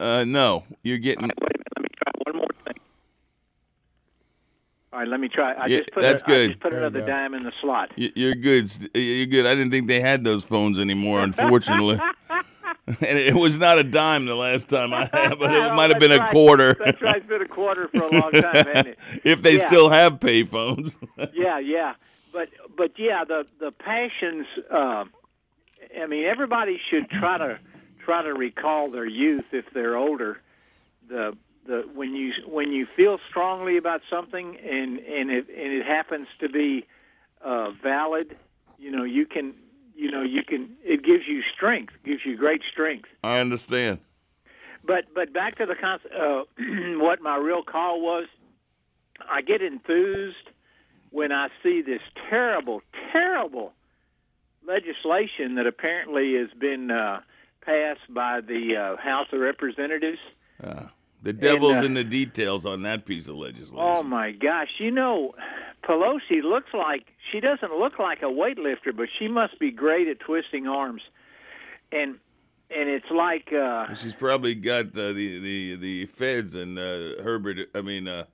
Uh, 0.00 0.24
no, 0.24 0.64
you're 0.82 0.98
getting. 0.98 1.22
Wait 1.28 1.32
a 1.38 1.40
minute. 1.40 1.66
Let 1.76 1.82
me 1.82 1.88
try 2.02 2.12
one 2.26 2.36
more 2.36 2.46
thing. 2.66 2.80
All 4.96 5.02
right, 5.02 5.08
let 5.10 5.20
me 5.20 5.28
try. 5.28 5.52
I 5.52 5.66
Yeah, 5.66 5.78
just 5.80 5.90
put 5.92 6.00
that's 6.00 6.22
a, 6.22 6.24
good. 6.24 6.44
I 6.50 6.52
just 6.54 6.60
put 6.60 6.72
another 6.72 7.02
dime 7.04 7.34
in 7.34 7.42
the 7.42 7.52
slot. 7.60 7.92
You're 7.96 8.34
good. 8.34 8.70
You're 8.94 9.26
good. 9.26 9.44
I 9.44 9.54
didn't 9.54 9.70
think 9.70 9.88
they 9.88 10.00
had 10.00 10.24
those 10.24 10.42
phones 10.42 10.78
anymore, 10.78 11.20
unfortunately. 11.20 12.00
and 12.86 12.96
it 13.18 13.34
was 13.34 13.58
not 13.58 13.78
a 13.78 13.84
dime 13.84 14.24
the 14.24 14.34
last 14.34 14.70
time 14.70 14.94
I 14.94 15.00
had, 15.12 15.38
but 15.38 15.52
it 15.52 15.60
Oh, 15.64 15.74
might 15.76 15.90
have 15.90 15.98
been 16.00 16.08
that's 16.08 16.30
a 16.30 16.32
quarter. 16.32 16.74
That's 16.82 17.02
right. 17.02 17.16
It's 17.16 17.26
been 17.26 17.42
a 17.42 17.46
quarter 17.46 17.88
for 17.88 18.04
a 18.04 18.10
long 18.10 18.32
time, 18.32 18.42
hasn't 18.54 18.86
it? 18.86 18.98
if 19.22 19.42
they 19.42 19.58
Yeah. 19.58 19.66
still 19.66 19.90
have 19.90 20.14
payphones. 20.14 20.96
yeah, 21.34 21.58
yeah, 21.58 21.96
but 22.32 22.48
but 22.74 22.92
yeah, 22.98 23.24
the 23.24 23.46
the 23.60 23.72
passions. 23.72 24.46
Uh, 24.70 25.04
I 26.00 26.06
mean, 26.06 26.24
everybody 26.24 26.80
should 26.82 27.10
try 27.10 27.36
to 27.36 27.58
try 28.02 28.22
to 28.22 28.32
recall 28.32 28.90
their 28.90 29.04
youth 29.04 29.44
if 29.52 29.66
they're 29.74 29.98
older. 29.98 30.40
The 31.10 31.36
the 31.66 31.88
when 31.94 32.14
you 32.14 32.32
when 32.46 32.72
you 32.72 32.86
feel 32.96 33.18
strongly 33.28 33.76
about 33.76 34.02
something 34.08 34.56
and 34.56 34.98
and 34.98 35.30
it 35.30 35.48
and 35.48 35.72
it 35.72 35.84
happens 35.84 36.28
to 36.40 36.48
be 36.48 36.86
uh, 37.42 37.70
valid, 37.82 38.36
you 38.78 38.90
know, 38.90 39.04
you 39.04 39.26
can 39.26 39.54
you 39.94 40.10
know 40.10 40.22
you 40.22 40.42
can 40.42 40.76
it 40.84 41.04
gives 41.04 41.26
you 41.26 41.42
strength, 41.42 41.94
gives 42.04 42.24
you 42.24 42.36
great 42.36 42.62
strength. 42.70 43.08
I 43.22 43.40
understand. 43.40 44.00
But 44.84 45.06
but 45.14 45.32
back 45.32 45.56
to 45.58 45.66
the 45.66 45.74
con- 45.74 46.00
uh, 46.16 46.42
what 46.98 47.20
my 47.20 47.36
real 47.36 47.62
call 47.62 48.00
was. 48.00 48.26
I 49.30 49.40
get 49.40 49.62
enthused 49.62 50.50
when 51.10 51.32
I 51.32 51.48
see 51.62 51.80
this 51.80 52.02
terrible, 52.28 52.82
terrible 53.12 53.72
legislation 54.66 55.54
that 55.54 55.66
apparently 55.66 56.34
has 56.34 56.50
been 56.58 56.90
uh, 56.90 57.20
passed 57.62 58.12
by 58.12 58.40
the 58.40 58.76
uh, 58.76 58.96
House 59.00 59.28
of 59.32 59.40
Representatives. 59.40 60.18
The 61.22 61.32
devil's 61.32 61.78
uh, 61.78 61.84
in 61.84 61.94
the 61.94 62.04
details 62.04 62.66
on 62.66 62.82
that 62.82 63.04
piece 63.04 63.28
of 63.28 63.36
legislation. 63.36 63.78
Oh 63.78 64.02
my 64.02 64.32
gosh! 64.32 64.68
You 64.78 64.90
know, 64.90 65.34
Pelosi 65.84 66.42
looks 66.42 66.72
like 66.72 67.06
she 67.32 67.40
doesn't 67.40 67.72
look 67.72 67.98
like 67.98 68.22
a 68.22 68.26
weightlifter, 68.26 68.96
but 68.96 69.08
she 69.18 69.28
must 69.28 69.58
be 69.58 69.70
great 69.70 70.08
at 70.08 70.20
twisting 70.20 70.66
arms, 70.66 71.02
and 71.90 72.16
and 72.70 72.88
it's 72.88 73.10
like. 73.10 73.52
Uh, 73.52 73.92
She's 73.94 74.14
probably 74.14 74.54
got 74.54 74.86
uh, 74.86 75.12
the 75.12 75.38
the 75.38 75.76
the 75.76 76.06
feds 76.06 76.54
and 76.54 76.78
uh, 76.78 77.22
Herbert. 77.22 77.68
I 77.74 77.82
mean 77.82 78.08
uh, 78.08 78.26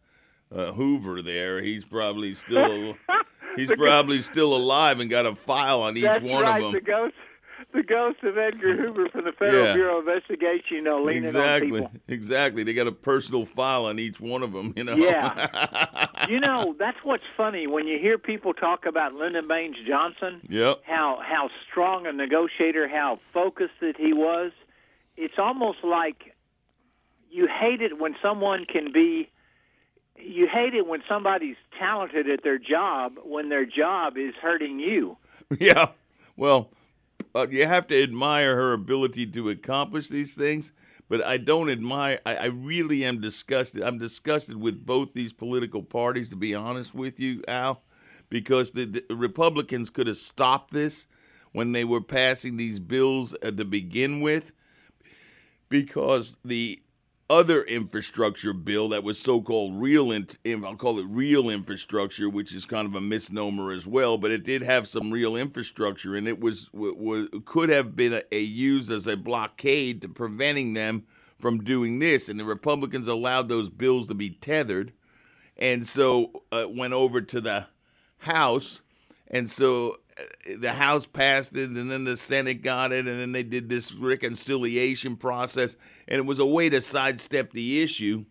uh, 0.55 0.73
Hoover 0.73 1.23
there. 1.23 1.63
He's 1.63 1.85
probably 1.85 2.35
still 2.35 2.97
he's 3.57 3.73
probably 3.73 4.21
still 4.23 4.55
alive 4.55 5.01
and 5.01 5.11
got 5.11 5.27
a 5.27 5.35
file 5.35 5.83
on 5.83 5.97
each 5.97 6.05
one 6.21 6.43
right, 6.45 6.63
of 6.63 6.73
the 6.73 6.79
them. 6.79 6.85
ghost, 6.85 7.15
the 7.73 7.83
ghost 7.83 8.23
of 8.23 8.37
Edgar 8.39 8.77
Hoover 8.77 9.09
from 9.09 9.25
the 9.25 9.33
Federal 9.33 9.67
Yeah. 9.67 9.75
Bureau 9.75 9.99
of 10.01 10.09
Investigation. 10.09 10.77
You 10.77 10.83
know, 10.83 11.03
leaning 11.03 11.25
Exactly, 11.25 11.71
on 11.71 11.87
people. 11.89 12.01
exactly. 12.09 12.65
They 12.65 12.75
got 12.75 12.87
a 12.87 12.93
personal 12.93 13.45
file 13.47 13.85
on 13.87 13.99
each 13.99 14.21
one 14.21 14.43
of 14.43 14.53
them. 14.53 14.73
You 14.77 14.85
know. 14.85 14.95
Yeah. 14.97 16.07
you 16.29 16.39
know, 16.39 16.75
that's 16.79 16.99
what's 17.05 17.25
funny 17.37 17.67
when 17.67 17.87
you 17.87 17.99
hear 17.99 18.19
people 18.19 18.53
talk 18.55 18.87
about 18.87 19.15
Lyndon 19.15 19.47
Baines 19.49 19.77
Johnson. 19.87 20.41
yep. 20.49 20.81
How 20.85 21.21
how 21.23 21.49
strong 21.71 22.07
a 22.07 22.13
negotiator, 22.13 22.89
how 22.89 23.19
focused 23.33 23.75
that 23.81 23.97
he 23.97 24.13
was. 24.13 24.53
It's 25.17 25.39
almost 25.39 25.79
like 25.85 26.35
you 27.31 27.47
hate 27.49 27.81
it 27.83 27.99
when 27.99 28.15
someone 28.23 28.65
can 28.65 28.93
be. 28.93 29.29
You 30.19 30.47
hate 30.47 30.75
it 30.75 30.87
when 30.87 31.03
somebody's 31.09 31.57
talented 31.79 32.29
at 32.31 32.43
their 32.45 32.59
job 32.59 33.15
when 33.25 33.49
their 33.49 33.65
job 33.67 34.17
is 34.17 34.35
hurting 34.41 34.79
you. 34.81 35.17
Yeah. 35.59 35.89
Well, 36.37 36.71
uh, 37.35 37.47
you 37.51 37.67
have 37.67 37.87
to 37.89 38.03
admire 38.03 38.57
her 38.57 38.73
ability 38.73 39.27
to 39.27 39.49
accomplish 39.49 40.09
these 40.09 40.35
things, 40.35 40.73
but 41.09 41.25
I 41.25 41.37
don't 41.37 41.71
admire. 41.71 42.21
I, 42.25 42.37
I 42.37 42.45
really 42.47 43.05
am 43.05 43.21
disgusted. 43.21 43.83
I'm 43.83 43.99
disgusted 43.99 44.57
with 44.57 44.85
both 44.85 45.15
these 45.15 45.33
political 45.33 45.83
parties, 45.83 46.29
to 46.31 46.37
be 46.37 46.55
honest 46.55 46.95
with 46.95 47.19
you, 47.21 47.43
Al, 47.49 47.83
because 48.29 48.73
the, 48.73 48.85
the 48.85 49.15
Republicans 49.15 49.91
could 49.91 50.07
have 50.07 50.17
stopped 50.17 50.73
this 50.73 51.07
when 51.53 51.73
they 51.73 51.85
were 51.85 52.01
passing 52.01 52.57
these 52.57 52.81
bills 52.81 53.35
uh, 53.43 53.51
to 53.51 53.65
begin 53.65 54.21
with, 54.21 54.53
because 55.69 56.37
the 56.45 56.83
other 57.31 57.63
infrastructure 57.63 58.53
bill 58.53 58.91
that 58.91 59.03
was 59.03 59.19
so-called 59.19 59.81
real 59.81 60.11
in, 60.11 60.27
I'll 60.47 60.77
call 60.77 60.99
it 60.99 61.07
real 61.09 61.49
infrastructure 61.49 62.29
which 62.29 62.55
is 62.55 62.67
kind 62.67 62.87
of 62.87 62.95
a 62.95 63.01
misnomer 63.01 63.73
as 63.73 63.87
well 63.87 64.19
but 64.19 64.31
it 64.31 64.45
did 64.45 64.63
have 64.63 64.87
some 64.87 65.11
real 65.11 65.35
infrastructure 65.35 66.15
and 66.15 66.29
it 66.29 66.41
was, 66.41 66.71
was 66.73 67.29
could 67.45 67.71
have 67.71 67.97
been 67.97 68.13
a, 68.13 68.23
a 68.33 68.41
used 68.41 68.91
as 68.91 69.07
a 69.07 69.17
blockade 69.17 70.03
to 70.03 70.09
preventing 70.09 70.75
them 70.75 71.05
from 71.43 71.65
doing 71.65 71.99
this. 71.99 72.31
And 72.31 72.41
the 72.41 72.45
Republicans 72.45 73.09
allowed 73.09 73.49
those 73.51 73.69
bills 73.69 74.07
to 74.07 74.15
be 74.15 74.31
tethered. 74.31 74.93
And 75.59 75.87
so 75.87 76.45
uh, 76.51 76.67
went 76.71 76.95
over 76.95 77.21
to 77.21 77.41
the 77.41 77.67
House, 78.19 78.81
and 79.33 79.49
so 79.49 79.97
uh, 80.19 80.23
the 80.59 80.73
House 80.73 81.07
passed 81.07 81.57
it, 81.57 81.71
and 81.71 81.91
then 81.91 82.05
the 82.05 82.17
Senate 82.17 82.63
got 82.63 82.93
it, 82.93 83.07
and 83.07 83.19
then 83.19 83.33
they 83.33 83.43
did 83.43 83.69
this 83.69 83.93
reconciliation 83.95 85.17
process, 85.17 85.77
and 86.07 86.19
it 86.19 86.27
was 86.27 86.39
a 86.39 86.47
way 86.47 86.69
to 86.69 86.81
sidestep 86.81 87.53
the 87.53 87.83
issue, 87.83 88.25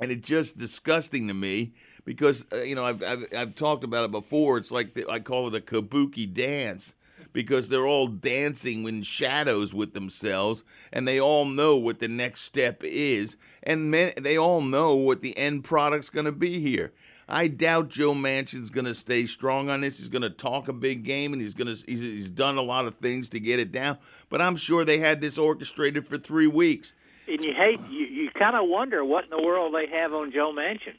and 0.00 0.12
it's 0.12 0.28
just 0.28 0.56
disgusting 0.56 1.28
to 1.28 1.34
me 1.34 1.72
because 2.04 2.46
uh, 2.52 2.62
you 2.62 2.74
know 2.74 2.84
I've, 2.84 3.02
I've 3.02 3.26
I've 3.36 3.54
talked 3.54 3.84
about 3.84 4.04
it 4.04 4.10
before. 4.10 4.58
It's 4.58 4.70
like 4.70 4.94
the, 4.94 5.08
I 5.08 5.20
call 5.20 5.48
it 5.48 5.54
a 5.54 5.60
kabuki 5.60 6.32
dance 6.32 6.94
because 7.32 7.68
they're 7.68 7.86
all 7.86 8.08
dancing 8.08 8.86
in 8.88 9.02
shadows 9.02 9.72
with 9.72 9.94
themselves, 9.94 10.64
and 10.92 11.06
they 11.06 11.20
all 11.20 11.44
know 11.44 11.76
what 11.76 12.00
the 12.00 12.08
next 12.08 12.42
step 12.42 12.82
is, 12.82 13.36
and 13.62 13.90
men, 13.90 14.12
they 14.20 14.36
all 14.36 14.60
know 14.60 14.94
what 14.94 15.22
the 15.22 15.36
end 15.38 15.64
product's 15.64 16.10
going 16.10 16.26
to 16.26 16.32
be 16.32 16.60
here. 16.60 16.92
I 17.30 17.48
doubt 17.48 17.88
Joe 17.88 18.14
Manchin's 18.14 18.70
going 18.70 18.84
to 18.84 18.94
stay 18.94 19.26
strong 19.26 19.70
on 19.70 19.80
this. 19.80 19.98
He's 19.98 20.08
going 20.08 20.22
to 20.22 20.30
talk 20.30 20.68
a 20.68 20.72
big 20.72 21.04
game, 21.04 21.32
and 21.32 21.40
he's 21.40 21.54
going 21.54 21.74
to 21.74 21.84
he's, 21.86 22.00
he's 22.00 22.30
done 22.30 22.58
a 22.58 22.62
lot 22.62 22.86
of 22.86 22.94
things 22.94 23.28
to 23.30 23.40
get 23.40 23.58
it 23.58 23.72
down. 23.72 23.98
But 24.28 24.40
I'm 24.40 24.56
sure 24.56 24.84
they 24.84 24.98
had 24.98 25.20
this 25.20 25.38
orchestrated 25.38 26.06
for 26.06 26.18
three 26.18 26.46
weeks. 26.46 26.94
And 27.28 27.42
you 27.44 27.54
hate 27.54 27.80
you, 27.88 28.06
you 28.06 28.30
kind 28.30 28.56
of 28.56 28.68
wonder 28.68 29.04
what 29.04 29.24
in 29.24 29.30
the 29.30 29.42
world 29.42 29.74
they 29.74 29.86
have 29.86 30.12
on 30.12 30.32
Joe 30.32 30.52
Manchin. 30.52 30.94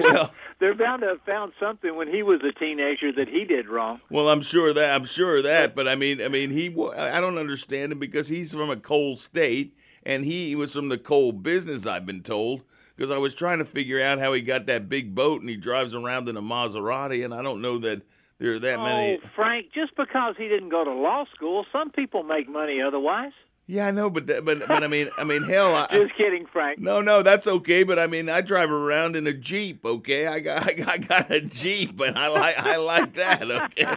Well, 0.00 0.32
They're 0.58 0.74
bound 0.74 1.02
to 1.02 1.08
have 1.08 1.22
found 1.22 1.52
something 1.58 1.96
when 1.96 2.08
he 2.08 2.22
was 2.22 2.40
a 2.42 2.52
teenager 2.52 3.12
that 3.12 3.28
he 3.28 3.44
did 3.44 3.66
wrong. 3.68 4.00
well, 4.10 4.28
I'm 4.28 4.42
sure 4.42 4.72
that 4.74 4.94
I'm 4.94 5.06
sure 5.06 5.40
that, 5.42 5.74
but 5.74 5.88
I 5.88 5.94
mean, 5.94 6.20
I 6.20 6.28
mean, 6.28 6.50
he 6.50 6.68
I 6.96 7.20
don't 7.20 7.38
understand 7.38 7.92
him 7.92 7.98
because 7.98 8.28
he's 8.28 8.52
from 8.52 8.70
a 8.70 8.76
coal 8.76 9.16
state, 9.16 9.76
and 10.02 10.24
he 10.24 10.54
was 10.54 10.72
from 10.72 10.88
the 10.88 10.98
coal 10.98 11.32
business. 11.32 11.86
I've 11.86 12.06
been 12.06 12.22
told 12.22 12.62
because 13.00 13.10
I 13.10 13.16
was 13.16 13.32
trying 13.32 13.60
to 13.60 13.64
figure 13.64 13.98
out 13.98 14.18
how 14.18 14.34
he 14.34 14.42
got 14.42 14.66
that 14.66 14.90
big 14.90 15.14
boat 15.14 15.40
and 15.40 15.48
he 15.48 15.56
drives 15.56 15.94
around 15.94 16.28
in 16.28 16.36
a 16.36 16.42
Maserati, 16.42 17.24
and 17.24 17.32
I 17.32 17.40
don't 17.40 17.62
know 17.62 17.78
that 17.78 18.02
there 18.38 18.52
are 18.52 18.58
that 18.58 18.78
many. 18.78 19.18
Oh, 19.24 19.28
Frank, 19.34 19.72
just 19.72 19.96
because 19.96 20.34
he 20.36 20.48
didn't 20.48 20.68
go 20.68 20.84
to 20.84 20.92
law 20.92 21.24
school, 21.34 21.64
some 21.72 21.90
people 21.90 22.24
make 22.24 22.46
money 22.46 22.82
otherwise. 22.82 23.32
Yeah, 23.66 23.86
I 23.86 23.90
know, 23.90 24.10
but 24.10 24.26
that, 24.26 24.44
but 24.44 24.68
but 24.68 24.84
I 24.84 24.86
mean, 24.86 25.08
I 25.16 25.24
mean, 25.24 25.44
hell, 25.44 25.74
I, 25.74 25.86
Just 25.90 26.14
kidding, 26.14 26.44
Frank. 26.52 26.78
No, 26.78 27.00
no, 27.00 27.22
that's 27.22 27.46
okay. 27.46 27.84
But 27.84 27.98
I 27.98 28.06
mean, 28.06 28.28
I 28.28 28.42
drive 28.42 28.70
around 28.70 29.16
in 29.16 29.26
a 29.26 29.32
Jeep. 29.32 29.82
Okay, 29.82 30.26
I 30.26 30.40
got, 30.40 30.68
I 30.68 30.74
got, 30.74 30.88
I 30.90 30.98
got 30.98 31.30
a 31.30 31.40
Jeep, 31.40 31.98
and 32.00 32.18
I 32.18 32.28
like, 32.28 32.58
I 32.58 32.76
like 32.76 33.14
that. 33.14 33.50
Okay, 33.50 33.94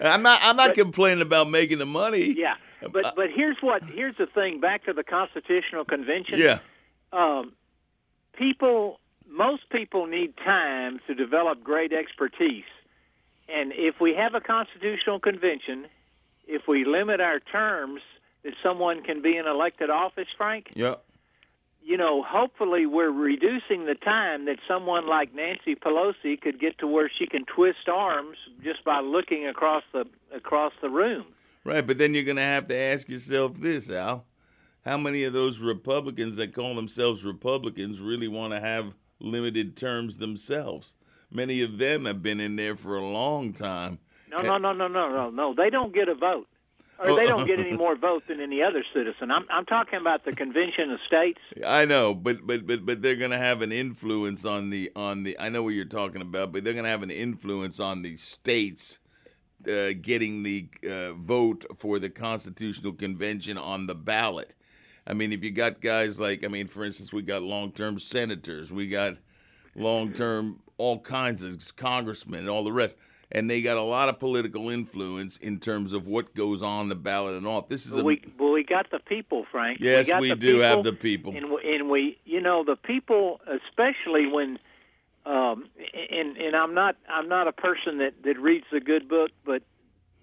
I'm 0.00 0.22
not, 0.22 0.40
I'm 0.42 0.56
not 0.56 0.72
complaining 0.74 1.20
about 1.20 1.50
making 1.50 1.76
the 1.76 1.86
money. 1.86 2.32
Yeah, 2.38 2.54
but 2.80 3.12
but 3.16 3.26
here's 3.34 3.58
what 3.60 3.82
here's 3.84 4.16
the 4.16 4.26
thing. 4.26 4.60
Back 4.60 4.86
to 4.86 4.94
the 4.94 5.04
Constitutional 5.04 5.84
Convention. 5.84 6.38
Yeah. 6.38 6.60
um, 7.12 7.52
people, 8.36 9.00
most 9.28 9.68
people 9.70 10.06
need 10.06 10.36
time 10.36 11.00
to 11.06 11.14
develop 11.14 11.62
great 11.64 11.92
expertise. 11.92 12.64
And 13.48 13.72
if 13.74 14.00
we 14.00 14.14
have 14.14 14.34
a 14.34 14.40
constitutional 14.40 15.20
convention, 15.20 15.86
if 16.46 16.66
we 16.68 16.84
limit 16.84 17.20
our 17.20 17.40
terms 17.40 18.00
that 18.42 18.54
someone 18.62 19.02
can 19.02 19.22
be 19.22 19.36
in 19.36 19.46
elected 19.46 19.90
office, 19.90 20.28
Frank, 20.36 20.70
Yep. 20.74 21.04
you 21.84 21.96
know, 21.96 22.22
hopefully 22.22 22.86
we're 22.86 23.10
reducing 23.10 23.86
the 23.86 23.94
time 23.94 24.46
that 24.46 24.58
someone 24.66 25.06
like 25.06 25.34
Nancy 25.34 25.74
Pelosi 25.76 26.40
could 26.40 26.58
get 26.58 26.78
to 26.78 26.86
where 26.86 27.08
she 27.08 27.26
can 27.26 27.44
twist 27.44 27.88
arms 27.88 28.36
just 28.62 28.84
by 28.84 29.00
looking 29.00 29.46
across 29.46 29.84
the 29.92 30.06
across 30.34 30.72
the 30.80 30.90
room. 30.90 31.24
Right, 31.64 31.84
but 31.86 31.98
then 31.98 32.14
you're 32.14 32.24
going 32.24 32.36
to 32.36 32.42
have 32.42 32.68
to 32.68 32.76
ask 32.76 33.08
yourself 33.08 33.54
this, 33.56 33.90
Al. 33.90 34.24
How 34.86 34.96
many 34.96 35.24
of 35.24 35.32
those 35.32 35.58
Republicans 35.58 36.36
that 36.36 36.54
call 36.54 36.76
themselves 36.76 37.24
Republicans 37.24 38.00
really 38.00 38.28
want 38.28 38.54
to 38.54 38.60
have 38.60 38.94
limited 39.18 39.76
terms 39.76 40.18
themselves? 40.18 40.94
Many 41.28 41.60
of 41.62 41.78
them 41.78 42.04
have 42.04 42.22
been 42.22 42.38
in 42.38 42.54
there 42.54 42.76
for 42.76 42.96
a 42.96 43.04
long 43.04 43.52
time. 43.52 43.98
No, 44.30 44.42
no, 44.42 44.58
no, 44.58 44.72
no, 44.72 44.86
no, 44.86 45.08
no, 45.10 45.30
no. 45.30 45.54
They 45.54 45.70
don't 45.70 45.92
get 45.92 46.08
a 46.08 46.14
vote, 46.14 46.46
or 47.00 47.16
they 47.16 47.26
don't 47.26 47.48
get 47.48 47.58
any 47.58 47.72
more 47.72 47.96
vote 47.96 48.28
than 48.28 48.40
any 48.40 48.62
other 48.62 48.84
citizen. 48.94 49.32
I'm 49.32 49.44
I'm 49.50 49.66
talking 49.66 49.98
about 49.98 50.24
the 50.24 50.32
convention 50.32 50.92
of 50.92 51.00
states. 51.04 51.40
I 51.66 51.84
know, 51.84 52.14
but 52.14 52.46
but 52.46 52.64
but 52.64 52.86
but 52.86 53.02
they're 53.02 53.16
going 53.16 53.32
to 53.32 53.38
have 53.38 53.62
an 53.62 53.72
influence 53.72 54.44
on 54.44 54.70
the 54.70 54.92
on 54.94 55.24
the. 55.24 55.36
I 55.40 55.48
know 55.48 55.64
what 55.64 55.74
you're 55.74 55.84
talking 55.84 56.22
about, 56.22 56.52
but 56.52 56.62
they're 56.62 56.74
going 56.74 56.84
to 56.84 56.90
have 56.90 57.02
an 57.02 57.10
influence 57.10 57.80
on 57.80 58.02
the 58.02 58.16
states 58.18 58.98
uh, 59.66 59.94
getting 60.00 60.44
the 60.44 60.68
uh, 60.88 61.12
vote 61.14 61.64
for 61.76 61.98
the 61.98 62.08
constitutional 62.08 62.92
convention 62.92 63.58
on 63.58 63.88
the 63.88 63.94
ballot. 63.96 64.52
I 65.06 65.14
mean, 65.14 65.32
if 65.32 65.44
you 65.44 65.50
got 65.50 65.80
guys 65.80 66.18
like, 66.18 66.44
I 66.44 66.48
mean, 66.48 66.66
for 66.66 66.84
instance, 66.84 67.12
we 67.12 67.22
got 67.22 67.42
long-term 67.42 67.98
senators, 67.98 68.72
we 68.72 68.88
got 68.88 69.14
long-term 69.76 70.60
all 70.78 70.98
kinds 70.98 71.42
of 71.42 71.62
congressmen 71.76 72.40
and 72.40 72.48
all 72.48 72.64
the 72.64 72.72
rest, 72.72 72.96
and 73.30 73.48
they 73.48 73.62
got 73.62 73.76
a 73.76 73.82
lot 73.82 74.08
of 74.08 74.18
political 74.18 74.68
influence 74.68 75.36
in 75.36 75.58
terms 75.58 75.92
of 75.92 76.06
what 76.06 76.34
goes 76.34 76.62
on 76.62 76.88
the 76.88 76.94
ballot 76.94 77.34
and 77.34 77.46
off. 77.46 77.68
This 77.68 77.86
is 77.86 77.96
a 77.96 78.04
we 78.04 78.22
well, 78.38 78.52
we 78.52 78.64
got 78.64 78.90
the 78.90 78.98
people, 78.98 79.46
Frank. 79.50 79.78
Yes, 79.80 80.08
we, 80.08 80.32
we 80.32 80.34
do 80.34 80.58
have 80.58 80.84
the 80.84 80.92
people. 80.92 81.36
and 81.36 81.50
we, 81.50 81.74
and 81.74 81.88
we, 81.88 82.18
you 82.24 82.40
know, 82.40 82.64
the 82.64 82.76
people, 82.76 83.40
especially 83.46 84.26
when, 84.26 84.58
um, 85.24 85.68
and 86.10 86.36
and 86.36 86.54
I'm 86.54 86.74
not 86.74 86.96
I'm 87.08 87.28
not 87.28 87.48
a 87.48 87.52
person 87.52 87.98
that 87.98 88.22
that 88.24 88.38
reads 88.38 88.66
the 88.70 88.80
good 88.80 89.08
book, 89.08 89.30
but 89.44 89.62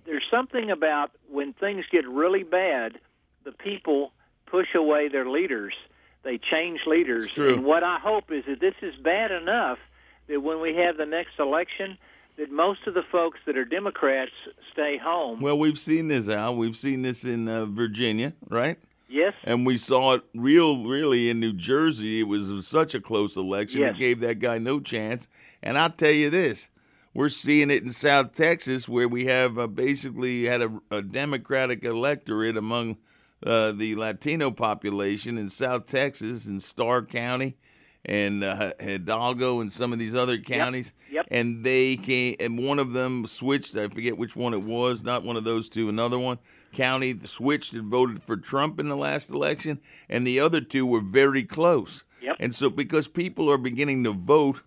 there's 0.05 0.25
something 0.29 0.69
about 0.69 1.11
when 1.29 1.53
things 1.53 1.85
get 1.91 2.07
really 2.07 2.43
bad, 2.43 2.99
the 3.43 3.53
people 3.53 4.11
push 4.53 4.75
away 4.75 5.07
their 5.07 5.27
leaders. 5.27 5.73
They 6.21 6.37
change 6.37 6.81
leaders. 6.85 7.27
And 7.39 7.65
what 7.65 7.83
I 7.83 7.97
hope 7.97 8.31
is 8.31 8.45
that 8.47 8.59
this 8.59 8.75
is 8.83 8.93
bad 9.03 9.31
enough 9.31 9.79
that 10.27 10.41
when 10.41 10.61
we 10.61 10.75
have 10.75 10.95
the 10.95 11.07
next 11.07 11.39
election, 11.39 11.97
that 12.37 12.51
most 12.51 12.85
of 12.85 12.93
the 12.93 13.01
folks 13.11 13.39
that 13.47 13.57
are 13.57 13.65
Democrats 13.65 14.31
stay 14.71 14.99
home. 14.99 15.41
Well, 15.41 15.57
we've 15.57 15.79
seen 15.79 16.07
this, 16.07 16.29
Al. 16.29 16.55
We've 16.55 16.77
seen 16.77 17.01
this 17.01 17.25
in 17.25 17.49
uh, 17.49 17.65
Virginia, 17.65 18.33
right? 18.47 18.77
yes. 19.09 19.33
And 19.43 19.65
we 19.65 19.79
saw 19.79 20.13
it 20.13 20.23
real, 20.35 20.85
really 20.85 21.31
in 21.31 21.39
New 21.39 21.53
Jersey. 21.53 22.19
It 22.19 22.27
was 22.27 22.67
such 22.67 22.93
a 22.93 23.01
close 23.01 23.35
election. 23.35 23.81
Yes. 23.81 23.95
It 23.95 23.99
gave 23.99 24.19
that 24.19 24.39
guy 24.39 24.59
no 24.59 24.79
chance. 24.79 25.27
And 25.63 25.79
I'll 25.79 25.89
tell 25.89 26.11
you 26.11 26.29
this: 26.29 26.69
we're 27.13 27.29
seeing 27.29 27.71
it 27.71 27.83
in 27.83 27.91
South 27.91 28.33
Texas, 28.33 28.87
where 28.87 29.07
we 29.07 29.25
have 29.25 29.57
uh, 29.57 29.67
basically 29.67 30.45
had 30.45 30.61
a, 30.61 30.81
a 30.91 31.01
Democratic 31.01 31.83
electorate 31.83 32.55
among 32.55 32.97
uh, 33.45 33.71
the 33.71 33.95
Latino 33.95 34.51
population 34.51 35.37
in 35.37 35.49
South 35.49 35.85
Texas 35.85 36.45
in 36.45 36.59
Starr 36.59 37.03
County 37.03 37.57
and 38.05 38.43
uh, 38.43 38.73
Hidalgo 38.79 39.61
and 39.61 39.71
some 39.71 39.93
of 39.93 39.99
these 39.99 40.15
other 40.15 40.37
counties. 40.37 40.93
Yep. 41.11 41.27
And 41.31 41.63
they 41.63 41.95
came, 41.95 42.35
and 42.39 42.57
one 42.57 42.79
of 42.79 42.93
them 42.93 43.25
switched. 43.27 43.75
I 43.75 43.87
forget 43.87 44.17
which 44.17 44.35
one 44.35 44.53
it 44.53 44.63
was. 44.63 45.03
Not 45.03 45.23
one 45.23 45.37
of 45.37 45.43
those 45.43 45.69
two. 45.69 45.89
Another 45.89 46.19
one 46.19 46.39
county 46.73 47.17
switched 47.23 47.73
and 47.73 47.89
voted 47.89 48.23
for 48.23 48.35
Trump 48.35 48.79
in 48.79 48.89
the 48.89 48.97
last 48.97 49.29
election, 49.29 49.79
and 50.09 50.25
the 50.25 50.39
other 50.39 50.59
two 50.59 50.85
were 50.85 51.01
very 51.01 51.43
close. 51.43 52.03
Yep. 52.21 52.37
And 52.39 52.55
so, 52.55 52.69
because 52.69 53.07
people 53.07 53.49
are 53.51 53.57
beginning 53.57 54.03
to 54.05 54.11
vote 54.11 54.63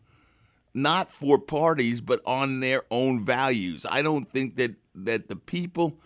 not 0.73 1.11
for 1.11 1.39
parties 1.39 2.03
but 2.03 2.21
on 2.27 2.61
their 2.61 2.83
own 2.91 3.25
values, 3.25 3.85
I 3.89 4.03
don't 4.03 4.31
think 4.31 4.57
that 4.57 4.75
that 4.95 5.29
the 5.29 5.37
people. 5.37 5.99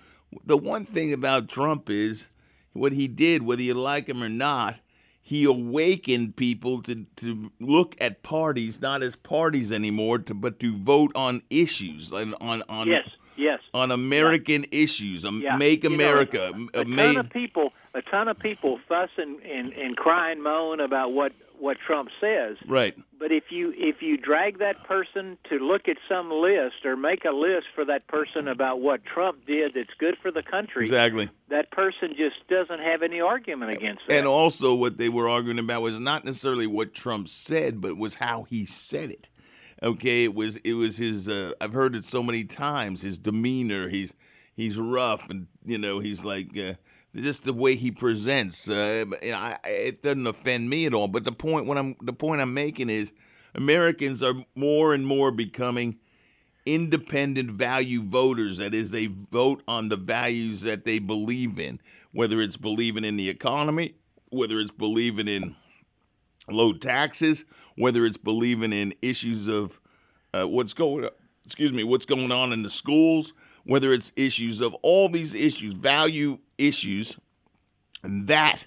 The 0.45 0.57
one 0.57 0.85
thing 0.85 1.13
about 1.13 1.49
Trump 1.49 1.91
is 1.91 2.29
what 2.73 2.93
he 2.93 3.09
did, 3.09 3.43
whether 3.43 3.63
you 3.63 3.75
like 3.75 4.09
him 4.09 4.23
or 4.23 4.29
not. 4.29 4.77
He 5.23 5.45
awakened 5.45 6.35
people 6.37 6.83
to, 6.83 7.05
to 7.17 7.53
look 7.61 7.95
at 8.01 8.23
parties 8.23 8.81
not 8.81 9.03
as 9.03 9.15
parties 9.17 9.71
anymore, 9.71 10.19
to, 10.21 10.35
but 10.35 10.59
to 10.61 10.77
vote 10.79 11.13
on 11.15 11.43
issues 11.51 12.11
and 12.11 12.35
on 12.41 12.63
on 12.69 12.89
Yes. 12.89 13.09
Yes. 13.37 13.61
on 13.73 13.91
American 13.91 14.65
issues. 14.73 15.25
Um, 15.25 15.41
Yeah. 15.43 15.57
Make 15.57 15.85
You 15.85 15.91
know, 15.91 15.95
America. 15.97 16.53
a 16.75 16.81
uh, 16.81 16.85
ton 16.85 17.17
of 17.17 17.31
people, 17.31 17.73
a 17.95 18.03
ton 18.03 18.29
of 18.29 18.39
people 18.39 18.81
fuss 18.89 19.11
and, 19.19 19.41
and, 19.43 19.73
and 19.73 19.97
cry 19.97 20.31
and 20.33 20.43
moan 20.43 20.81
about 20.81 21.13
what, 21.13 21.33
what 21.61 21.77
Trump 21.87 22.09
says. 22.21 22.57
right. 22.67 22.97
But 23.19 23.33
if 23.33 23.45
you 23.51 23.73
if 23.77 24.01
you 24.01 24.17
drag 24.17 24.59
that 24.61 24.83
person 24.85 25.37
to 25.51 25.59
look 25.59 25.89
at 25.89 25.99
some 26.09 26.31
list 26.31 26.87
or 26.87 26.97
make 26.97 27.25
a 27.27 27.33
list 27.33 27.67
for 27.75 27.85
that 27.85 28.07
person 28.09 28.49
about 28.49 28.81
what 28.81 29.05
Trump 29.05 29.47
did 29.47 29.75
that's 29.75 29.93
good 29.99 30.17
for 30.23 30.31
the 30.31 30.43
country, 30.43 30.83
Exactly. 30.85 31.29
that 31.51 31.71
person 31.71 32.15
just 32.17 32.37
doesn't 32.49 32.81
have 32.81 33.03
any 33.03 33.21
argument 33.21 33.73
against 33.73 34.03
that. 34.09 34.17
And 34.17 34.27
also, 34.27 34.75
what 34.75 34.97
they 34.97 35.11
were 35.11 35.29
arguing 35.29 35.59
about 35.59 35.83
was 35.83 36.01
not 36.01 36.25
necessarily 36.25 36.67
what 36.67 36.95
Trump 36.95 37.29
said, 37.29 37.81
but 37.83 37.99
was 37.99 38.15
how 38.17 38.45
he 38.45 38.65
said 38.65 39.11
it. 39.11 39.29
Okay, 39.83 40.25
it 40.25 40.35
was 40.35 40.57
it 40.57 40.75
was 40.75 40.97
his. 40.97 41.29
Uh, 41.29 41.53
I've 41.61 41.73
heard 41.75 41.95
it 41.95 42.05
so 42.05 42.23
many 42.23 42.45
times. 42.45 43.03
His 43.03 43.19
demeanor. 43.19 43.89
He's 43.89 44.15
he's 44.55 44.79
rough, 44.79 45.29
and 45.31 45.47
you 45.65 45.77
know 45.79 45.99
he's 45.99 46.25
like 46.25 46.57
uh, 46.59 46.75
just 47.15 47.45
the 47.45 47.53
way 47.53 47.75
he 47.75 47.91
presents. 47.91 48.69
Uh, 48.69 49.05
I, 49.23 49.59
it 49.65 50.03
doesn't 50.03 50.27
offend 50.27 50.71
me 50.71 50.87
at 50.87 50.95
all. 50.95 51.09
But 51.09 51.25
the 51.25 51.33
point 51.33 51.67
what 51.67 51.79
I'm 51.79 51.97
the 52.01 52.13
point 52.13 52.41
I'm 52.41 52.55
making 52.55 52.91
is 52.91 53.13
Americans 53.55 54.23
are 54.23 54.35
more 54.55 54.95
and 54.95 55.07
more 55.07 55.31
becoming 55.31 55.99
independent 56.67 57.51
value 57.51 58.03
voters. 58.03 58.59
That 58.59 58.75
is, 58.75 58.91
they 58.91 59.07
vote 59.07 59.63
on 59.67 59.89
the 59.89 59.97
values 59.97 60.61
that 60.63 60.85
they 60.85 60.99
believe 60.99 61.59
in, 61.59 61.81
whether 62.13 62.41
it's 62.41 62.57
believing 62.57 63.05
in 63.05 63.17
the 63.17 63.29
economy, 63.29 63.95
whether 64.29 64.61
it's 64.61 64.71
believing 64.71 65.29
in 65.29 65.57
low 66.49 66.73
taxes, 66.73 67.45
whether 67.77 68.05
it's 68.05 68.17
believing 68.17 68.73
in 68.73 68.95
issues 69.03 69.49
of 69.49 69.81
uh, 70.33 70.47
what's 70.47 70.73
going 70.73 71.09
excuse 71.45 71.73
me, 71.73 71.83
what's 71.83 72.07
going 72.07 72.31
on 72.31 72.53
in 72.53 72.63
the 72.63 72.71
schools, 72.71 73.33
whether 73.71 73.93
it's 73.93 74.11
issues 74.17 74.61
of 74.61 74.75
all 74.83 75.09
these 75.09 75.33
issues, 75.33 75.75
value 75.75 76.37
issues, 76.59 77.17
and 78.03 78.27
that 78.27 78.65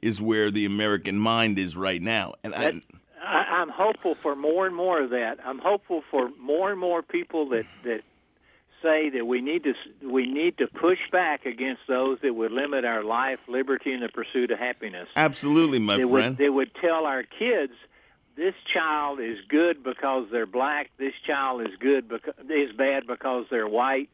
is 0.00 0.22
where 0.22 0.50
the 0.50 0.64
American 0.64 1.18
mind 1.18 1.58
is 1.58 1.76
right 1.76 2.00
now. 2.00 2.32
And 2.42 2.54
I, 2.54 2.70
That- 2.72 2.82
I, 3.22 3.36
I'm 3.60 3.68
hopeful 3.68 4.14
for 4.14 4.34
more 4.34 4.66
and 4.66 4.74
more 4.74 5.02
of 5.02 5.10
that. 5.10 5.40
I'm 5.44 5.58
hopeful 5.58 6.02
for 6.10 6.30
more 6.40 6.70
and 6.70 6.80
more 6.80 7.02
people 7.02 7.50
that 7.50 7.66
that 7.84 8.00
say 8.80 9.10
that 9.10 9.26
we 9.26 9.42
need 9.42 9.64
to 9.64 9.74
we 10.08 10.26
need 10.26 10.56
to 10.56 10.66
push 10.68 11.00
back 11.12 11.44
against 11.44 11.82
those 11.86 12.18
that 12.22 12.34
would 12.34 12.50
limit 12.50 12.86
our 12.86 13.04
life, 13.04 13.40
liberty, 13.46 13.92
and 13.92 14.02
the 14.02 14.08
pursuit 14.08 14.50
of 14.50 14.58
happiness. 14.58 15.06
absolutely, 15.16 15.78
my 15.80 15.98
they 15.98 16.02
friend. 16.04 16.12
would 16.12 16.38
they 16.38 16.48
would 16.48 16.70
tell 16.80 17.04
our 17.04 17.24
kids 17.24 17.74
this 18.36 18.54
child 18.72 19.20
is 19.20 19.36
good 19.50 19.84
because 19.84 20.28
they're 20.32 20.46
black. 20.46 20.90
This 20.96 21.12
child 21.26 21.60
is 21.60 21.76
good 21.78 22.08
because 22.08 22.32
is 22.48 22.72
bad 22.72 23.06
because 23.06 23.44
they're 23.50 23.68
white. 23.68 24.08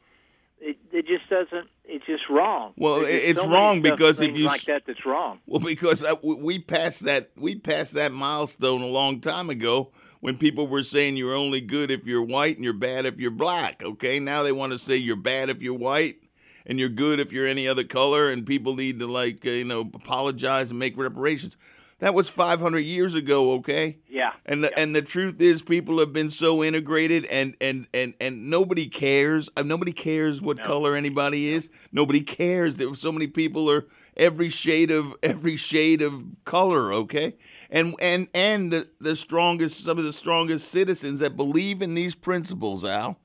It, 0.60 0.78
it 0.92 1.06
just 1.06 1.28
doesn't. 1.28 1.68
It's 1.84 2.06
just 2.06 2.28
wrong. 2.30 2.72
Well, 2.76 3.00
just 3.00 3.10
it's 3.12 3.40
so 3.40 3.48
wrong 3.48 3.80
stuff- 3.80 3.96
because 3.96 4.20
if 4.20 4.36
you 4.36 4.46
like 4.46 4.62
that, 4.64 4.82
that's 4.86 5.04
wrong. 5.06 5.38
Well, 5.46 5.60
because 5.60 6.02
uh, 6.02 6.14
we- 6.22 6.34
we 6.36 6.58
passed 6.58 7.04
that 7.04 7.30
we 7.36 7.54
passed 7.56 7.94
that 7.94 8.12
milestone 8.12 8.82
a 8.82 8.86
long 8.86 9.20
time 9.20 9.50
ago 9.50 9.92
when 10.20 10.38
people 10.38 10.66
were 10.66 10.82
saying 10.82 11.16
you're 11.16 11.34
only 11.34 11.60
good 11.60 11.90
if 11.90 12.04
you're 12.06 12.22
white 12.22 12.56
and 12.56 12.64
you're 12.64 12.72
bad 12.72 13.06
if 13.06 13.18
you're 13.20 13.30
black. 13.30 13.84
Okay, 13.84 14.18
now 14.18 14.42
they 14.42 14.52
want 14.52 14.72
to 14.72 14.78
say 14.78 14.96
you're 14.96 15.14
bad 15.14 15.50
if 15.50 15.62
you're 15.62 15.74
white 15.78 16.16
and 16.64 16.80
you're 16.80 16.88
good 16.88 17.20
if 17.20 17.32
you're 17.32 17.46
any 17.46 17.68
other 17.68 17.84
color, 17.84 18.30
and 18.30 18.44
people 18.46 18.74
need 18.74 18.98
to 18.98 19.06
like 19.06 19.46
uh, 19.46 19.50
you 19.50 19.64
know 19.64 19.82
apologize 19.94 20.70
and 20.70 20.78
make 20.78 20.96
reparations. 20.96 21.56
That 21.98 22.12
was 22.12 22.28
500 22.28 22.80
years 22.80 23.14
ago. 23.14 23.52
Okay. 23.52 23.98
Yeah. 24.08 24.32
And 24.44 24.64
the, 24.64 24.78
and 24.78 24.94
the 24.94 25.00
truth 25.00 25.40
is, 25.40 25.62
people 25.62 25.98
have 25.98 26.12
been 26.12 26.28
so 26.28 26.62
integrated, 26.62 27.24
and 27.26 27.56
and 27.60 27.88
and 27.94 28.14
and 28.20 28.50
nobody 28.50 28.86
cares. 28.86 29.48
Uh, 29.56 29.62
nobody 29.62 29.92
cares 29.92 30.42
what 30.42 30.62
color 30.62 30.94
anybody 30.94 31.48
is. 31.48 31.70
Nobody 31.92 32.20
cares. 32.20 32.76
There 32.76 32.90
were 32.90 32.96
so 32.96 33.12
many 33.12 33.26
people 33.26 33.70
are 33.70 33.86
every 34.14 34.50
shade 34.50 34.90
of 34.90 35.16
every 35.22 35.56
shade 35.56 36.02
of 36.02 36.22
color. 36.44 36.92
Okay, 36.92 37.36
and 37.70 37.94
and 38.00 38.28
and 38.34 38.72
the 38.72 38.88
the 39.00 39.16
strongest, 39.16 39.82
some 39.82 39.96
of 39.96 40.04
the 40.04 40.12
strongest 40.12 40.68
citizens 40.68 41.20
that 41.20 41.34
believe 41.34 41.80
in 41.80 41.94
these 41.94 42.14
principles, 42.14 42.84
Al, 42.84 43.18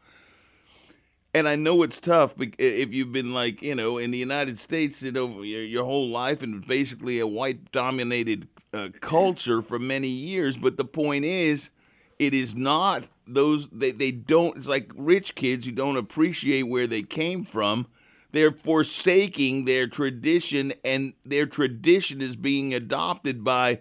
and 1.34 1.48
I 1.48 1.56
know 1.56 1.84
it's 1.84 2.00
tough 2.00 2.36
if 2.38 2.94
you've 2.94 3.12
been 3.12 3.34
like 3.34 3.62
you 3.62 3.76
know 3.76 3.98
in 3.98 4.12
the 4.12 4.18
United 4.18 4.60
States 4.60 5.02
you 5.02 5.12
know 5.12 5.42
your, 5.42 5.86
whole 5.86 6.10
life 6.10 6.42
and 6.42 6.66
basically 6.66 7.20
a 7.20 7.28
white 7.28 7.72
dominated 7.72 8.48
uh, 8.74 8.90
culture 9.00 9.62
for 9.62 9.80
many 9.80 10.08
years. 10.08 10.58
But 10.58 10.78
the 10.78 10.86
point 10.86 11.26
is, 11.26 11.72
it 12.20 12.34
is 12.34 12.56
not 12.56 13.06
those 13.28 13.70
they 13.70 13.92
they 13.92 14.12
don't. 14.12 14.58
It's 14.58 14.68
like 14.68 14.92
rich 14.96 15.36
kids 15.36 15.66
who 15.66 15.72
don't 15.72 15.98
appreciate 15.98 16.64
where 16.64 16.88
they 16.88 17.04
came 17.04 17.46
from. 17.46 17.88
They're 18.32 18.52
forsaking 18.52 19.66
their 19.66 19.88
tradition, 19.88 20.74
and 20.86 21.14
their 21.26 21.46
tradition 21.46 22.22
is 22.22 22.38
being 22.38 22.74
adopted 22.74 23.44
by 23.44 23.80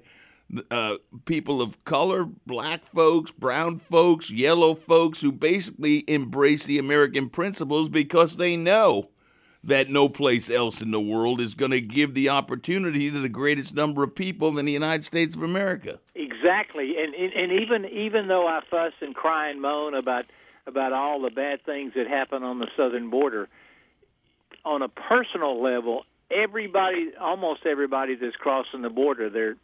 uh, 0.70 0.96
people 1.24 1.62
of 1.62 1.82
color, 1.84 2.24
black 2.46 2.84
folks, 2.84 3.30
brown 3.30 3.78
folks, 3.78 4.30
yellow 4.30 4.74
folks 4.74 5.20
who 5.20 5.32
basically 5.32 6.04
embrace 6.08 6.64
the 6.64 6.78
American 6.78 7.28
principles 7.28 7.88
because 7.88 8.36
they 8.36 8.56
know 8.56 9.10
that 9.62 9.88
no 9.88 10.08
place 10.08 10.48
else 10.48 10.80
in 10.80 10.90
the 10.90 11.00
world 11.00 11.40
is 11.40 11.54
going 11.54 11.70
to 11.70 11.80
give 11.80 12.14
the 12.14 12.28
opportunity 12.28 13.10
to 13.10 13.20
the 13.20 13.28
greatest 13.28 13.74
number 13.74 14.02
of 14.02 14.14
people 14.14 14.52
than 14.52 14.64
the 14.64 14.72
United 14.72 15.04
States 15.04 15.36
of 15.36 15.42
America. 15.42 15.98
Exactly, 16.14 16.96
and 16.98 17.14
and 17.14 17.52
even 17.52 17.84
even 17.86 18.28
though 18.28 18.46
I 18.46 18.60
fuss 18.70 18.94
and 19.00 19.14
cry 19.14 19.50
and 19.50 19.60
moan 19.60 19.94
about 19.94 20.24
about 20.66 20.92
all 20.92 21.20
the 21.20 21.30
bad 21.30 21.62
things 21.64 21.92
that 21.94 22.06
happen 22.06 22.42
on 22.42 22.58
the 22.58 22.68
southern 22.76 23.10
border, 23.10 23.48
on 24.64 24.82
a 24.82 24.88
personal 24.88 25.62
level, 25.62 26.04
everybody, 26.30 27.12
almost 27.20 27.66
everybody 27.66 28.14
that's 28.14 28.36
crossing 28.36 28.82
the 28.82 28.90
border, 28.90 29.28
they're 29.28 29.56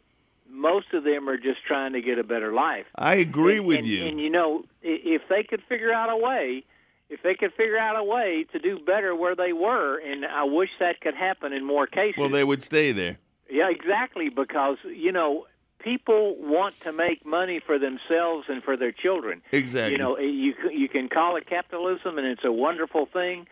most 0.49 0.93
of 0.93 1.03
them 1.03 1.29
are 1.29 1.37
just 1.37 1.63
trying 1.65 1.93
to 1.93 2.01
get 2.01 2.19
a 2.19 2.23
better 2.23 2.53
life. 2.53 2.85
I 2.95 3.15
agree 3.15 3.57
and, 3.57 3.67
with 3.67 3.79
and, 3.79 3.87
you. 3.87 4.05
And 4.05 4.19
you 4.19 4.29
know, 4.29 4.63
if 4.81 5.21
they 5.29 5.43
could 5.43 5.61
figure 5.67 5.91
out 5.91 6.09
a 6.09 6.17
way, 6.17 6.63
if 7.09 7.21
they 7.23 7.35
could 7.35 7.53
figure 7.53 7.77
out 7.77 7.95
a 7.97 8.03
way 8.03 8.45
to 8.51 8.59
do 8.59 8.79
better 8.79 9.15
where 9.15 9.35
they 9.35 9.53
were, 9.53 9.97
and 9.99 10.25
I 10.25 10.43
wish 10.43 10.69
that 10.79 10.99
could 11.01 11.15
happen 11.15 11.53
in 11.53 11.65
more 11.65 11.87
cases. 11.87 12.15
Well, 12.17 12.29
they 12.29 12.43
would 12.43 12.61
stay 12.61 12.91
there. 12.91 13.17
Yeah, 13.49 13.69
exactly, 13.69 14.29
because 14.29 14.77
you 14.83 15.11
know 15.11 15.47
people 15.79 16.35
want 16.39 16.79
to 16.81 16.91
make 16.91 17.25
money 17.25 17.61
for 17.65 17.79
themselves 17.79 18.47
and 18.49 18.61
for 18.61 18.75
their 18.75 18.91
children. 18.91 19.41
Exactly. 19.51 19.93
You 19.93 19.97
know, 19.97 20.17
you 20.17 20.53
you 20.71 20.89
can 20.89 21.07
call 21.07 21.37
it 21.37 21.47
capitalism, 21.47 22.17
and 22.17 22.27
it's 22.27 22.43
a 22.43 22.51
wonderful 22.51 23.05
thing 23.05 23.47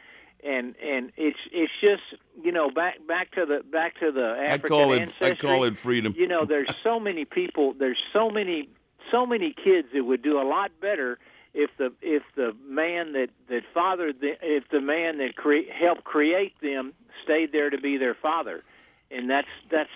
and 0.45 0.75
and 0.81 1.11
it's 1.17 1.39
it's 1.51 1.71
just 1.81 2.03
you 2.43 2.51
know 2.51 2.69
back 2.69 3.05
back 3.07 3.31
to 3.31 3.45
the 3.45 3.63
back 3.63 3.99
to 3.99 4.11
the 4.11 4.35
African 4.39 4.65
I 4.65 4.79
call 4.79 4.93
it 4.93 5.01
ancestry. 5.01 5.31
I 5.31 5.35
call 5.35 5.63
it 5.63 5.77
freedom. 5.77 6.13
You 6.17 6.27
know, 6.27 6.45
there's 6.45 6.73
so 6.83 6.99
many 6.99 7.25
people. 7.25 7.73
There's 7.73 8.01
so 8.13 8.29
many 8.29 8.69
so 9.11 9.25
many 9.25 9.53
kids 9.53 9.89
that 9.93 10.03
would 10.03 10.21
do 10.21 10.39
a 10.39 10.43
lot 10.43 10.71
better 10.79 11.19
if 11.53 11.71
the 11.77 11.91
if 12.01 12.23
the 12.35 12.55
man 12.67 13.13
that 13.13 13.29
that 13.49 13.63
fathered 13.73 14.19
the 14.21 14.37
if 14.41 14.67
the 14.69 14.81
man 14.81 15.17
that 15.17 15.35
cre- 15.35 15.71
helped 15.73 16.03
create 16.03 16.53
them 16.61 16.93
stayed 17.23 17.51
there 17.51 17.69
to 17.69 17.79
be 17.79 17.97
their 17.97 18.15
father, 18.15 18.63
and 19.09 19.29
that's 19.29 19.47
that's 19.71 19.89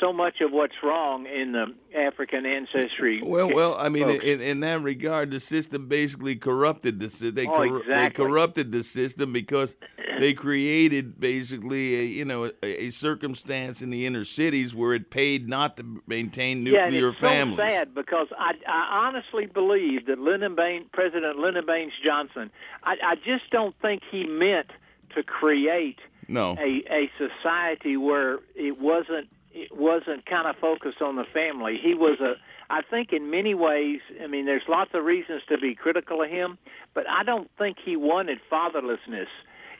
so 0.00 0.12
much 0.12 0.40
of 0.40 0.52
what's 0.52 0.74
wrong 0.82 1.26
in 1.26 1.52
the 1.52 1.66
African 1.96 2.44
ancestry. 2.46 3.22
Well, 3.24 3.50
well, 3.52 3.74
I 3.78 3.88
mean, 3.88 4.08
in, 4.08 4.40
in 4.40 4.60
that 4.60 4.82
regard, 4.82 5.30
the 5.30 5.40
system 5.40 5.88
basically 5.88 6.36
corrupted 6.36 7.00
the 7.00 7.30
they 7.30 7.46
Oh, 7.46 7.62
they 7.62 7.76
exactly. 7.78 8.24
corrupted 8.24 8.72
the 8.72 8.82
system 8.82 9.32
because 9.32 9.76
they 10.18 10.34
created 10.34 11.18
basically 11.20 11.94
a 11.96 12.02
you 12.04 12.24
know 12.24 12.50
a, 12.62 12.84
a 12.84 12.90
circumstance 12.90 13.82
in 13.82 13.90
the 13.90 14.06
inner 14.06 14.24
cities 14.24 14.74
where 14.74 14.94
it 14.94 15.10
paid 15.10 15.48
not 15.48 15.76
to 15.78 16.02
maintain 16.06 16.64
yeah, 16.66 16.84
nuclear 16.84 17.10
it's 17.10 17.18
families. 17.18 17.58
so 17.58 17.68
sad 17.68 17.94
because 17.94 18.28
I, 18.38 18.52
I 18.66 19.06
honestly 19.06 19.46
believe 19.46 20.06
that 20.06 20.18
Lyndon 20.18 20.54
Baines, 20.54 20.86
President 20.92 21.38
Lyndon 21.38 21.64
Baines 21.66 21.92
Johnson, 22.04 22.50
I, 22.82 22.96
I 23.02 23.14
just 23.16 23.50
don't 23.50 23.74
think 23.80 24.02
he 24.10 24.24
meant 24.26 24.70
to 25.14 25.22
create 25.22 25.98
No, 26.28 26.56
a, 26.58 26.82
a 26.90 27.10
society 27.18 27.96
where 27.96 28.40
it 28.54 28.78
wasn't 28.80 29.28
wasn't 29.70 30.26
kind 30.26 30.46
of 30.46 30.56
focused 30.56 31.00
on 31.02 31.16
the 31.16 31.24
family. 31.24 31.78
He 31.82 31.94
was 31.94 32.20
a 32.20 32.34
I 32.68 32.82
think 32.82 33.12
in 33.12 33.30
many 33.30 33.54
ways, 33.54 34.00
I 34.22 34.26
mean 34.26 34.46
there's 34.46 34.62
lots 34.68 34.90
of 34.94 35.04
reasons 35.04 35.42
to 35.48 35.58
be 35.58 35.74
critical 35.74 36.22
of 36.22 36.28
him, 36.30 36.58
but 36.94 37.08
I 37.08 37.22
don't 37.22 37.50
think 37.58 37.78
he 37.84 37.96
wanted 37.96 38.38
fatherlessness 38.50 39.28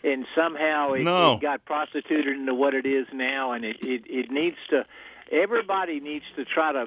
and 0.05 0.27
somehow 0.37 0.93
it, 0.93 1.03
No. 1.03 1.35
it 1.35 1.41
got 1.41 1.65
prostituted 1.65 2.37
into 2.37 2.55
what 2.55 2.75
it 2.75 2.87
is 2.87 3.07
now 3.13 3.53
and 3.53 3.65
it, 3.65 3.77
it, 3.85 4.03
it 4.07 4.31
needs 4.31 4.57
to 4.71 4.85
everybody 5.33 5.99
needs 6.01 6.25
to 6.37 6.45
try 6.45 6.73
to 6.73 6.87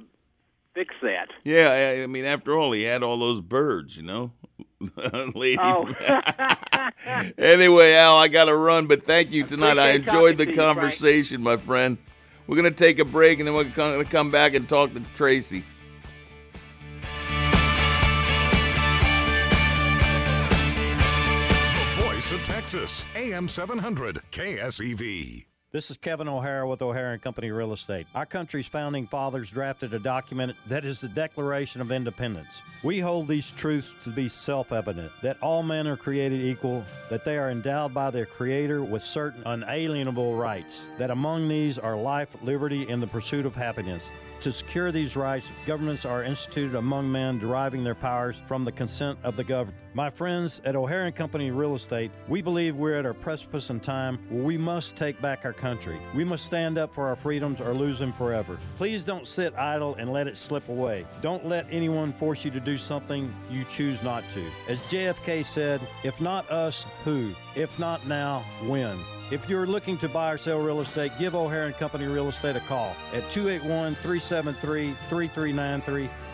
fix 0.74 0.96
that. 1.02 1.30
yeah, 1.44 1.70
I, 2.00 2.04
I 2.04 2.08
mean, 2.08 2.26
after 2.26 2.58
all, 2.58 2.72
he 2.72 2.84
had 2.84 3.04
all 3.04 3.18
those 3.20 3.42
birds, 3.42 3.98
you 3.98 4.04
know. 4.04 4.32
Lady. 5.36 5.58
Oh. 5.60 5.88
anyway, 7.38 7.94
Al, 7.96 8.18
I 8.18 8.28
got 8.30 8.46
to 8.46 8.56
run, 8.56 8.88
but 8.88 9.04
thank 9.04 9.32
you 9.32 9.44
tonight. 9.44 9.78
I 9.78 9.92
enjoyed 9.92 10.38
the 10.38 10.46
to 10.46 10.52
you, 10.52 10.58
conversation, 10.58 11.42
my 11.42 11.58
friend. 11.58 11.98
We're 12.50 12.56
going 12.56 12.74
to 12.74 12.76
take 12.76 12.98
a 12.98 13.06
break 13.06 13.38
and 13.38 13.48
then 13.48 13.54
we're 13.54 13.64
going 13.66 14.04
to 14.04 14.10
come 14.10 14.32
back 14.32 14.56
and 14.56 14.68
talk 14.68 14.92
to 14.96 15.02
Tracy. 15.14 15.64
The 21.78 22.02
voice 22.02 22.32
of 22.32 22.44
Texas, 22.46 23.06
AM 23.16 23.48
700, 23.48 24.24
KSEV. 24.32 25.49
This 25.72 25.92
is 25.92 25.98
Kevin 25.98 26.28
O'Hara 26.28 26.68
with 26.68 26.82
O'Hara 26.82 27.14
and 27.14 27.22
Company 27.22 27.52
Real 27.52 27.74
Estate. 27.74 28.08
Our 28.16 28.26
country's 28.26 28.66
founding 28.66 29.06
fathers 29.06 29.52
drafted 29.52 29.94
a 29.94 30.00
document 30.00 30.56
that 30.68 30.84
is 30.84 31.00
the 31.00 31.08
Declaration 31.08 31.80
of 31.80 31.92
Independence. 31.92 32.60
We 32.82 33.00
hold 33.00 33.28
these 33.28 33.52
truths 33.52 33.94
to 34.04 34.10
be 34.10 34.30
self 34.30 34.72
evident 34.72 35.12
that 35.22 35.38
all 35.44 35.62
men 35.62 35.86
are 35.86 35.96
created 35.96 36.42
equal, 36.42 36.84
that 37.12 37.24
they 37.24 37.38
are 37.38 37.52
endowed 37.52 37.94
by 37.94 38.10
their 38.10 38.26
Creator 38.26 38.84
with 38.84 39.04
certain 39.04 39.44
unalienable 39.46 40.34
rights, 40.34 40.88
that 40.98 41.12
among 41.12 41.48
these 41.48 41.78
are 41.78 41.96
life, 41.96 42.36
liberty, 42.42 42.90
and 42.90 43.00
the 43.00 43.06
pursuit 43.06 43.46
of 43.46 43.56
happiness. 43.56 44.10
To 44.42 44.54
secure 44.54 44.90
these 44.90 45.18
rights, 45.18 45.46
governments 45.66 46.06
are 46.06 46.24
instituted 46.24 46.76
among 46.76 47.12
men 47.12 47.40
deriving 47.40 47.84
their 47.84 47.96
powers 47.96 48.38
from 48.48 48.64
the 48.64 48.72
consent 48.72 49.20
of 49.22 49.36
the 49.36 49.44
governed. 49.44 49.76
My 49.94 50.10
friends 50.10 50.62
at 50.64 50.78
O'Hara 50.78 51.08
and 51.08 51.16
Company 51.16 51.52
Real 51.52 51.76
Estate, 51.76 52.10
we 52.30 52.42
believe 52.42 52.78
we're 52.78 52.96
at 52.96 53.06
a 53.06 53.14
precipice 53.14 53.70
in 53.70 53.82
time 53.82 54.18
where 54.30 54.44
we 54.44 54.58
must 54.58 54.96
take 54.96 55.22
back 55.22 55.44
our 55.44 55.52
country. 55.52 56.00
We 56.16 56.24
must 56.24 56.46
stand 56.46 56.78
up 56.78 56.94
for 56.96 57.10
our 57.10 57.18
freedoms 57.18 57.60
or 57.60 57.74
lose 57.74 58.00
them 58.00 58.14
forever. 58.14 58.58
Please 58.78 59.04
don't 59.04 59.28
sit 59.28 59.54
idle 59.56 59.96
and 59.96 60.14
let 60.14 60.26
it 60.26 60.38
slip 60.38 60.70
away. 60.70 61.06
Don't 61.22 61.46
let 61.46 61.68
anyone 61.70 62.14
force 62.14 62.46
you 62.46 62.52
to 62.52 62.62
do 62.62 62.78
something 62.78 63.34
you 63.52 63.66
choose 63.66 64.02
not 64.04 64.24
to. 64.34 64.72
As 64.72 64.80
JFK 64.84 65.44
said, 65.44 65.82
if 66.06 66.22
not 66.22 66.50
us, 66.50 66.86
who? 67.04 67.34
If 67.56 67.78
not 67.78 68.08
now, 68.08 68.46
when? 68.68 68.98
If 69.32 69.48
you're 69.48 69.68
looking 69.68 69.96
to 70.00 70.10
buy 70.10 70.32
or 70.32 70.40
sell 70.40 70.58
real 70.58 70.82
estate, 70.82 71.12
give 71.20 71.36
O'Hara 71.36 71.68
and 71.68 71.76
Company 71.76 72.08
Real 72.08 72.30
Estate 72.30 72.56
a 72.56 72.62
call 72.62 72.96
at 73.14 73.22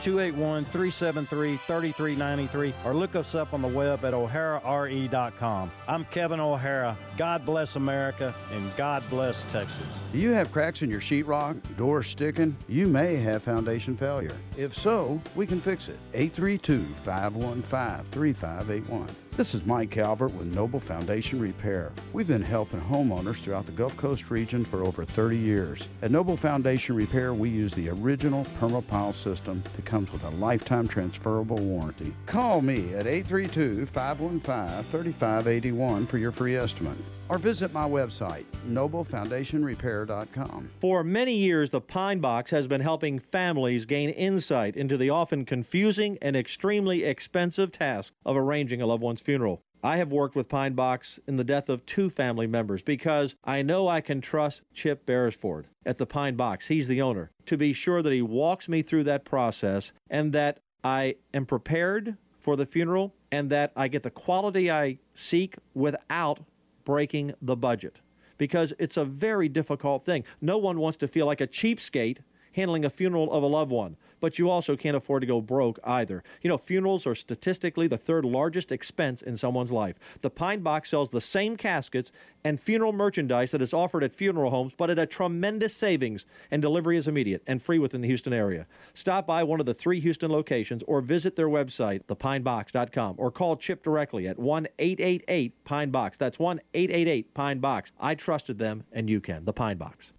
281-373-3393, 0.05 1.57
281-373-3393, 1.65 2.73
or 2.85 2.93
look 2.93 3.15
us 3.15 3.33
up 3.33 3.53
on 3.53 3.61
the 3.61 3.67
web 3.67 4.05
at 4.05 4.13
o'harare.com. 4.13 5.71
I'm 5.87 6.05
Kevin 6.05 6.39
O'Hara. 6.39 6.95
God 7.17 7.45
bless 7.45 7.75
America 7.75 8.35
and 8.51 8.75
God 8.75 9.03
bless 9.09 9.43
Texas. 9.45 10.03
Do 10.11 10.19
you 10.19 10.31
have 10.31 10.51
cracks 10.51 10.81
in 10.81 10.89
your 10.89 11.01
sheetrock, 11.01 11.59
doors 11.77 12.07
sticking? 12.07 12.55
You 12.67 12.87
may 12.87 13.15
have 13.17 13.43
foundation 13.43 13.97
failure. 13.97 14.35
If 14.57 14.75
so, 14.75 15.19
we 15.35 15.47
can 15.47 15.59
fix 15.59 15.87
it. 15.87 15.97
832 16.13 16.83
515 16.83 18.05
3581. 18.11 19.07
This 19.37 19.53
is 19.53 19.65
Mike 19.65 19.91
Calvert 19.91 20.33
with 20.33 20.55
Noble 20.55 20.79
Foundation 20.79 21.41
Repair. 21.41 21.91
We've 22.13 22.25
been 22.25 22.41
helping 22.41 22.79
homeowners 22.79 23.35
throughout 23.35 23.65
the 23.65 23.73
Gulf 23.73 23.97
Coast 23.97 24.31
region 24.31 24.63
for 24.63 24.81
over 24.81 25.03
30 25.03 25.37
years. 25.37 25.83
At 26.01 26.11
Noble 26.11 26.37
Foundation 26.37 26.95
Repair, 26.95 27.33
we 27.33 27.49
use 27.49 27.73
the 27.73 27.89
original 27.89 28.45
Permapile 28.61 29.13
system 29.13 29.61
that 29.75 29.83
comes 29.95 30.11
with 30.11 30.25
a 30.25 30.29
lifetime 30.31 30.89
transferable 30.89 31.55
warranty. 31.55 32.13
Call 32.25 32.59
me 32.59 32.93
at 32.95 33.07
832 33.07 33.85
515 33.85 34.83
3581 34.83 36.05
for 36.05 36.17
your 36.17 36.33
free 36.33 36.57
estimate 36.57 36.97
or 37.29 37.37
visit 37.37 37.71
my 37.71 37.87
website, 37.87 38.43
noblefoundationrepair.com. 38.67 40.69
For 40.81 41.01
many 41.01 41.37
years, 41.37 41.69
the 41.69 41.79
Pine 41.79 42.19
Box 42.19 42.51
has 42.51 42.67
been 42.67 42.81
helping 42.81 43.19
families 43.19 43.85
gain 43.85 44.09
insight 44.09 44.75
into 44.75 44.97
the 44.97 45.11
often 45.11 45.45
confusing 45.45 46.17
and 46.21 46.35
extremely 46.35 47.05
expensive 47.05 47.71
task 47.71 48.11
of 48.25 48.35
arranging 48.35 48.81
a 48.81 48.85
loved 48.85 49.01
one's 49.01 49.21
funeral. 49.21 49.63
I 49.85 49.97
have 49.97 50.11
worked 50.11 50.35
with 50.35 50.49
Pine 50.49 50.73
Box 50.73 51.19
in 51.27 51.35
the 51.35 51.43
death 51.43 51.69
of 51.69 51.85
two 51.85 52.09
family 52.09 52.47
members 52.47 52.81
because 52.81 53.35
I 53.43 53.61
know 53.61 53.87
I 53.87 54.01
can 54.01 54.19
trust 54.19 54.63
Chip 54.73 55.05
Beresford 55.05 55.67
at 55.85 55.99
the 55.99 56.07
Pine 56.07 56.35
Box. 56.35 56.69
He's 56.69 56.87
the 56.87 57.03
owner. 57.03 57.29
To 57.45 57.55
be 57.55 57.71
sure 57.71 58.01
that 58.01 58.11
he 58.11 58.23
walks 58.23 58.67
me 58.67 58.81
through 58.81 59.03
that 59.03 59.25
process 59.25 59.91
and 60.09 60.33
that 60.33 60.57
I 60.83 61.17
am 61.35 61.45
prepared 61.45 62.17
for 62.39 62.55
the 62.55 62.65
funeral 62.65 63.13
and 63.31 63.51
that 63.51 63.73
I 63.75 63.87
get 63.87 64.01
the 64.01 64.09
quality 64.09 64.71
I 64.71 64.97
seek 65.13 65.57
without 65.75 66.39
breaking 66.83 67.35
the 67.39 67.55
budget 67.55 67.99
because 68.39 68.73
it's 68.79 68.97
a 68.97 69.05
very 69.05 69.47
difficult 69.47 70.03
thing. 70.03 70.23
No 70.41 70.57
one 70.57 70.79
wants 70.79 70.97
to 70.97 71.07
feel 71.07 71.27
like 71.27 71.41
a 71.41 71.47
cheapskate 71.47 72.21
handling 72.55 72.85
a 72.85 72.89
funeral 72.89 73.31
of 73.33 73.43
a 73.43 73.47
loved 73.47 73.71
one. 73.71 73.97
But 74.21 74.39
you 74.39 74.49
also 74.49 74.75
can't 74.75 74.95
afford 74.95 75.21
to 75.21 75.27
go 75.27 75.41
broke 75.41 75.77
either. 75.83 76.23
You 76.41 76.49
know, 76.49 76.57
funerals 76.57 77.05
are 77.05 77.13
statistically 77.13 77.87
the 77.87 77.97
third 77.97 78.23
largest 78.23 78.71
expense 78.71 79.21
in 79.21 79.35
someone's 79.35 79.71
life. 79.71 79.99
The 80.21 80.29
Pine 80.29 80.61
Box 80.61 80.89
sells 80.89 81.09
the 81.09 81.21
same 81.21 81.57
caskets 81.57 82.11
and 82.43 82.59
funeral 82.59 82.93
merchandise 82.93 83.51
that 83.51 83.61
is 83.61 83.73
offered 83.73 84.03
at 84.03 84.11
funeral 84.11 84.51
homes, 84.51 84.73
but 84.75 84.89
at 84.89 84.97
a 84.97 85.05
tremendous 85.05 85.75
savings, 85.75 86.25
and 86.49 86.61
delivery 86.61 86.97
is 86.97 87.07
immediate 87.07 87.43
and 87.45 87.61
free 87.61 87.77
within 87.77 88.01
the 88.01 88.07
Houston 88.07 88.33
area. 88.33 88.67
Stop 88.93 89.27
by 89.27 89.43
one 89.43 89.59
of 89.59 89.65
the 89.65 89.73
three 89.73 89.99
Houston 89.99 90.31
locations 90.31 90.81
or 90.87 91.01
visit 91.01 91.35
their 91.35 91.49
website, 91.49 92.05
thepinebox.com, 92.05 93.15
or 93.17 93.31
call 93.31 93.57
Chip 93.57 93.83
directly 93.83 94.27
at 94.27 94.39
1 94.39 94.67
888 94.79 95.65
Pine 95.65 95.89
Box. 95.89 96.17
That's 96.17 96.39
1 96.39 96.61
888 96.73 97.33
Pine 97.33 97.59
Box. 97.59 97.91
I 97.99 98.15
trusted 98.15 98.59
them, 98.59 98.83
and 98.91 99.09
you 99.09 99.19
can. 99.19 99.45
The 99.45 99.53
Pine 99.53 99.77
Box. 99.77 100.14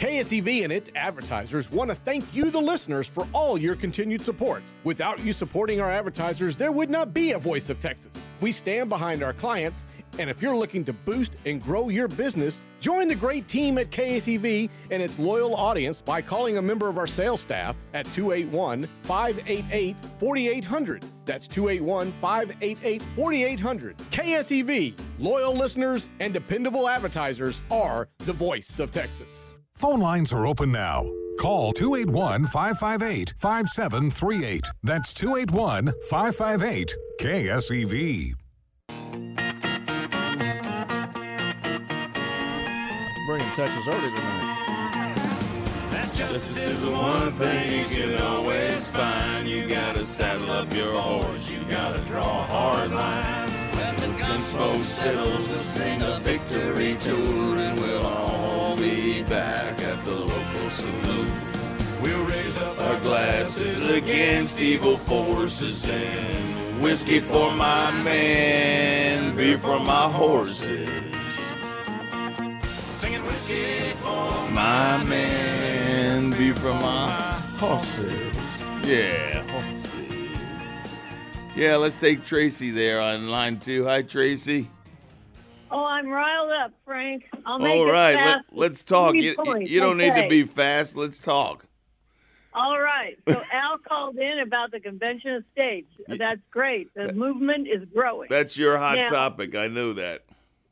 KSEV 0.00 0.64
and 0.64 0.72
its 0.72 0.88
advertisers 0.94 1.70
want 1.70 1.90
to 1.90 1.94
thank 1.94 2.24
you, 2.34 2.50
the 2.50 2.58
listeners, 2.58 3.06
for 3.06 3.28
all 3.34 3.58
your 3.58 3.76
continued 3.76 4.24
support. 4.24 4.62
Without 4.82 5.22
you 5.22 5.34
supporting 5.34 5.78
our 5.78 5.92
advertisers, 5.92 6.56
there 6.56 6.72
would 6.72 6.88
not 6.88 7.12
be 7.12 7.32
a 7.32 7.38
Voice 7.38 7.68
of 7.68 7.80
Texas. 7.80 8.10
We 8.40 8.50
stand 8.50 8.88
behind 8.88 9.22
our 9.22 9.34
clients, 9.34 9.84
and 10.18 10.30
if 10.30 10.40
you're 10.40 10.56
looking 10.56 10.86
to 10.86 10.94
boost 10.94 11.32
and 11.44 11.62
grow 11.62 11.90
your 11.90 12.08
business, 12.08 12.62
join 12.80 13.08
the 13.08 13.14
great 13.14 13.46
team 13.46 13.76
at 13.76 13.90
KSEV 13.90 14.70
and 14.90 15.02
its 15.02 15.18
loyal 15.18 15.54
audience 15.54 16.00
by 16.00 16.22
calling 16.22 16.56
a 16.56 16.62
member 16.62 16.88
of 16.88 16.96
our 16.96 17.06
sales 17.06 17.42
staff 17.42 17.76
at 17.92 18.06
281 18.14 18.88
588 19.02 19.96
4800. 20.18 21.04
That's 21.26 21.46
281 21.46 22.14
588 22.22 23.02
4800. 23.14 23.98
KSEV, 23.98 24.98
loyal 25.18 25.54
listeners 25.54 26.08
and 26.20 26.32
dependable 26.32 26.88
advertisers 26.88 27.60
are 27.70 28.08
the 28.20 28.32
voice 28.32 28.78
of 28.78 28.92
Texas. 28.92 29.49
Phone 29.80 30.00
lines 30.00 30.30
are 30.34 30.46
open 30.46 30.70
now. 30.72 31.10
Call 31.38 31.72
281 31.72 32.44
558 32.44 33.32
5738. 33.38 34.66
That's 34.82 35.14
281 35.14 35.94
558 36.10 36.96
KSEV. 37.18 38.34
Bringing 43.26 43.52
Texas 43.54 43.88
early 43.88 44.00
tonight. 44.00 45.16
This 46.30 46.56
is 46.58 46.82
the 46.82 46.90
one 46.90 47.32
thing 47.32 47.78
you 47.78 47.86
can 47.86 48.20
always 48.20 48.86
find. 48.88 49.48
You 49.48 49.66
gotta 49.66 50.04
saddle 50.04 50.50
up 50.50 50.74
your 50.74 50.92
horse, 51.00 51.50
you 51.50 51.58
gotta 51.70 52.00
draw 52.00 52.20
a 52.20 52.42
hard 52.42 52.92
line. 52.92 53.59
Gun 54.40 54.48
smoke 54.48 54.84
settles, 54.84 55.48
we'll 55.48 55.58
sing 55.58 56.00
a 56.00 56.18
victory 56.20 56.96
tune, 57.00 57.58
and 57.58 57.78
we'll 57.78 58.06
all 58.06 58.74
be 58.74 59.22
back 59.22 59.82
at 59.82 60.04
the 60.06 60.14
local 60.14 60.70
saloon. 60.70 61.30
We'll 62.02 62.24
raise 62.24 62.56
up 62.56 62.80
our 62.80 63.00
glasses 63.00 63.90
against 63.90 64.58
evil 64.58 64.96
forces 64.96 65.86
and 65.86 66.82
whiskey 66.82 67.20
for 67.20 67.52
my 67.52 67.90
men, 68.02 69.36
beer 69.36 69.58
for 69.58 69.78
my 69.78 70.08
horses. 70.08 70.88
Singing 72.64 73.22
whiskey 73.24 73.92
for 74.00 74.48
my 74.52 75.04
man, 75.04 76.30
beer 76.30 76.54
for 76.54 76.72
my 76.74 77.10
horses. 77.58 78.34
Yeah. 78.86 79.49
Yeah, 81.60 81.76
let's 81.76 81.98
take 81.98 82.24
Tracy 82.24 82.70
there 82.70 83.02
on 83.02 83.28
line 83.28 83.58
two. 83.58 83.84
Hi, 83.84 84.00
Tracy. 84.00 84.70
Oh, 85.70 85.84
I'm 85.84 86.08
riled 86.08 86.50
up, 86.52 86.72
Frank. 86.86 87.24
I'll 87.44 87.58
make 87.58 87.70
All 87.70 87.86
it 87.86 87.92
fast. 87.92 88.46
let, 88.50 88.58
let's 88.58 88.82
talk. 88.82 89.14
You, 89.14 89.36
you 89.60 89.78
don't 89.78 89.98
need 89.98 90.14
to 90.14 90.26
be 90.26 90.44
fast. 90.44 90.96
Let's 90.96 91.18
talk. 91.18 91.66
All 92.54 92.80
right. 92.80 93.18
So 93.28 93.42
Al 93.52 93.76
called 93.76 94.16
in 94.16 94.38
about 94.38 94.70
the 94.70 94.80
Convention 94.80 95.34
of 95.34 95.44
States. 95.52 95.92
That's 96.08 96.40
great. 96.50 96.94
The 96.94 97.12
movement 97.12 97.68
is 97.68 97.86
growing. 97.94 98.28
That's 98.30 98.56
your 98.56 98.78
hot 98.78 98.96
Now- 98.96 99.08
topic. 99.08 99.54
I 99.54 99.68
know 99.68 99.92
that. 99.92 100.22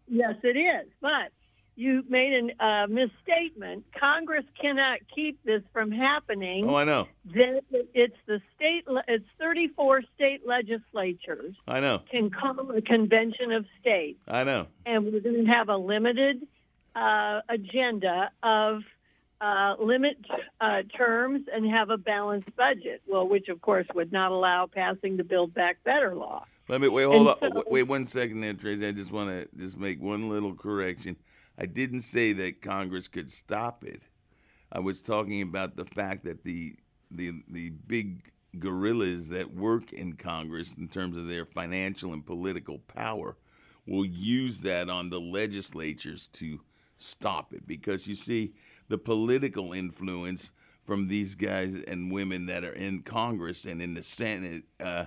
Yes, 0.09 0.37
it 0.42 0.57
is. 0.57 0.88
But 1.03 1.33
you 1.79 2.03
made 2.09 2.53
a 2.59 2.64
uh, 2.67 2.87
misstatement. 2.88 3.85
Congress 3.99 4.45
cannot 4.61 4.99
keep 5.14 5.43
this 5.45 5.62
from 5.73 5.93
happening. 5.93 6.69
Oh, 6.69 6.75
I 6.75 6.83
know. 6.83 7.07
Then 7.25 7.61
it's 7.95 8.17
the 8.27 8.41
state. 8.57 8.85
It's 9.07 9.25
34 9.38 10.03
state 10.17 10.45
legislatures 10.45 11.55
I 11.69 11.79
know. 11.79 12.01
can 12.11 12.31
call 12.31 12.69
a 12.73 12.83
convention 12.83 13.53
of 13.53 13.64
states. 13.81 14.19
I 14.27 14.43
know. 14.43 14.67
and 14.85 15.05
we're 15.05 15.21
going 15.21 15.45
to 15.47 15.51
have 15.53 15.69
a 15.69 15.77
limited 15.77 16.47
uh, 16.97 17.43
agenda 17.49 18.33
of 18.43 18.83
uh, 19.41 19.77
limit 19.79 20.17
uh, 20.61 20.83
terms 20.97 21.43
and 21.53 21.64
have 21.71 21.91
a 21.91 21.97
balanced 21.97 22.55
budget. 22.57 23.03
Well, 23.07 23.29
which 23.29 23.49
of 23.49 23.61
course 23.61 23.87
would 23.95 24.11
not 24.11 24.33
allow 24.33 24.67
passing 24.67 25.17
the 25.17 25.23
Build 25.23 25.55
Back 25.55 25.85
Better 25.85 26.17
law. 26.17 26.45
Let 26.67 26.81
me 26.81 26.88
wait. 26.88 27.05
Hold 27.05 27.38
And 27.41 27.53
on. 27.55 27.62
so- 27.62 27.71
wait 27.71 27.85
one 27.85 28.05
second, 28.05 28.41
there, 28.41 28.53
Tracy. 28.55 28.85
I 28.85 28.91
just 28.91 29.12
want 29.12 29.31
to 29.31 29.49
just 29.57 29.79
make 29.79 30.03
one 30.03 30.29
little 30.29 30.55
correction. 30.55 31.14
I 31.59 31.66
didn't 31.66 32.03
say 32.03 32.33
that 32.35 32.62
Congress 32.62 33.09
could 33.09 33.31
stop 33.31 33.85
it. 33.85 34.03
I 34.71 34.79
was 34.79 35.03
talking 35.03 35.42
about 35.42 35.77
the 35.77 35.85
fact 35.85 36.25
that 36.25 36.44
the 36.44 36.77
the 37.11 37.42
the 37.49 37.71
big 37.71 38.31
gorillas 38.59 39.29
that 39.31 39.55
work 39.55 39.92
in 39.92 40.14
Congress 40.14 40.75
in 40.79 40.88
terms 40.88 41.16
of 41.16 41.27
their 41.27 41.44
financial 41.44 42.12
and 42.12 42.25
political 42.25 42.79
power 42.79 43.37
will 43.87 44.05
use 44.05 44.61
that 44.61 44.88
on 44.88 45.11
the 45.11 45.21
legislatures 45.21 46.29
to 46.29 46.61
stop 46.97 47.53
it 47.53 47.66
because 47.66 48.07
you 48.07 48.14
see 48.14 48.53
the 48.88 48.99
political 48.99 49.73
influence 49.73 50.51
from 50.83 51.09
these 51.09 51.35
guys 51.35 51.75
and 51.87 52.12
women 52.12 52.47
that 52.47 52.64
are 52.64 52.73
in 52.73 53.03
Congress 53.03 53.64
and 53.64 53.83
in 53.83 53.94
the 53.94 54.03
Senate 54.03 54.64
uh, 54.81 55.07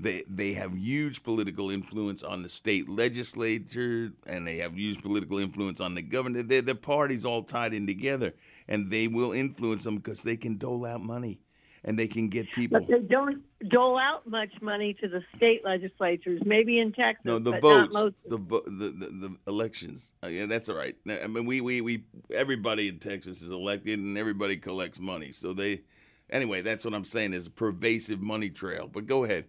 they 0.00 0.22
they 0.28 0.52
have 0.54 0.76
huge 0.76 1.22
political 1.22 1.70
influence 1.70 2.22
on 2.22 2.42
the 2.42 2.48
state 2.48 2.88
legislature 2.88 4.12
and 4.26 4.46
they 4.46 4.58
have 4.58 4.74
huge 4.76 5.02
political 5.02 5.38
influence 5.38 5.80
on 5.80 5.94
the 5.94 6.02
governor. 6.02 6.42
They're, 6.42 6.62
the 6.62 6.74
parties 6.74 7.24
all 7.24 7.42
tied 7.42 7.74
in 7.74 7.86
together, 7.86 8.34
and 8.68 8.90
they 8.90 9.08
will 9.08 9.32
influence 9.32 9.84
them 9.84 9.96
because 9.96 10.22
they 10.22 10.36
can 10.36 10.56
dole 10.56 10.86
out 10.86 11.02
money 11.02 11.40
and 11.84 11.98
they 11.98 12.06
can 12.06 12.28
get 12.28 12.50
people. 12.52 12.80
But 12.80 12.88
they 12.88 13.00
don't 13.06 13.42
dole 13.70 13.98
out 13.98 14.26
much 14.26 14.50
money 14.60 14.94
to 14.94 15.08
the 15.08 15.22
state 15.36 15.64
legislatures. 15.64 16.40
Maybe 16.44 16.78
in 16.78 16.92
Texas, 16.92 17.24
No, 17.24 17.38
the 17.38 17.52
but 17.52 17.60
votes, 17.62 17.94
not 17.94 18.04
most. 18.04 18.14
the, 18.28 18.36
vo- 18.36 18.64
the 18.66 18.90
the 18.90 19.06
the 19.28 19.36
elections. 19.46 20.12
Uh, 20.22 20.28
yeah, 20.28 20.46
that's 20.46 20.68
all 20.68 20.76
right. 20.76 20.96
I 21.08 21.26
mean, 21.26 21.44
we, 21.44 21.60
we 21.60 21.80
we 21.80 22.04
everybody 22.32 22.88
in 22.88 22.98
Texas 22.98 23.42
is 23.42 23.50
elected, 23.50 23.98
and 23.98 24.16
everybody 24.16 24.56
collects 24.56 25.00
money. 25.00 25.32
So 25.32 25.52
they, 25.52 25.82
anyway, 26.30 26.60
that's 26.62 26.84
what 26.84 26.94
I'm 26.94 27.04
saying 27.04 27.32
is 27.32 27.46
a 27.46 27.50
pervasive 27.50 28.20
money 28.20 28.50
trail. 28.50 28.88
But 28.92 29.06
go 29.06 29.24
ahead. 29.24 29.46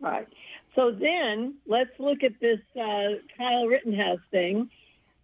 Right. 0.00 0.28
So 0.74 0.90
then 0.92 1.56
let's 1.66 1.90
look 1.98 2.22
at 2.22 2.40
this 2.40 2.60
uh, 2.76 3.20
Kyle 3.36 3.66
Rittenhouse 3.66 4.20
thing. 4.30 4.70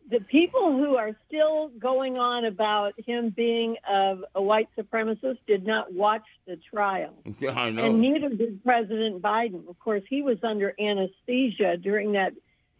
The 0.08 0.20
people 0.20 0.76
who 0.76 0.96
are 0.96 1.16
still 1.26 1.68
going 1.80 2.16
on 2.16 2.44
about 2.44 2.94
him 3.04 3.30
being 3.30 3.76
a, 3.88 4.18
a 4.36 4.42
white 4.42 4.68
supremacist 4.78 5.38
did 5.46 5.66
not 5.66 5.92
watch 5.92 6.24
the 6.46 6.56
trial. 6.56 7.14
Yeah, 7.40 7.58
I 7.58 7.70
know. 7.70 7.86
And 7.86 8.00
neither 8.00 8.28
did 8.28 8.62
President 8.62 9.20
Biden. 9.20 9.68
Of 9.68 9.78
course, 9.80 10.02
he 10.08 10.22
was 10.22 10.38
under 10.44 10.74
anesthesia 10.78 11.76
during 11.76 12.12
that 12.12 12.34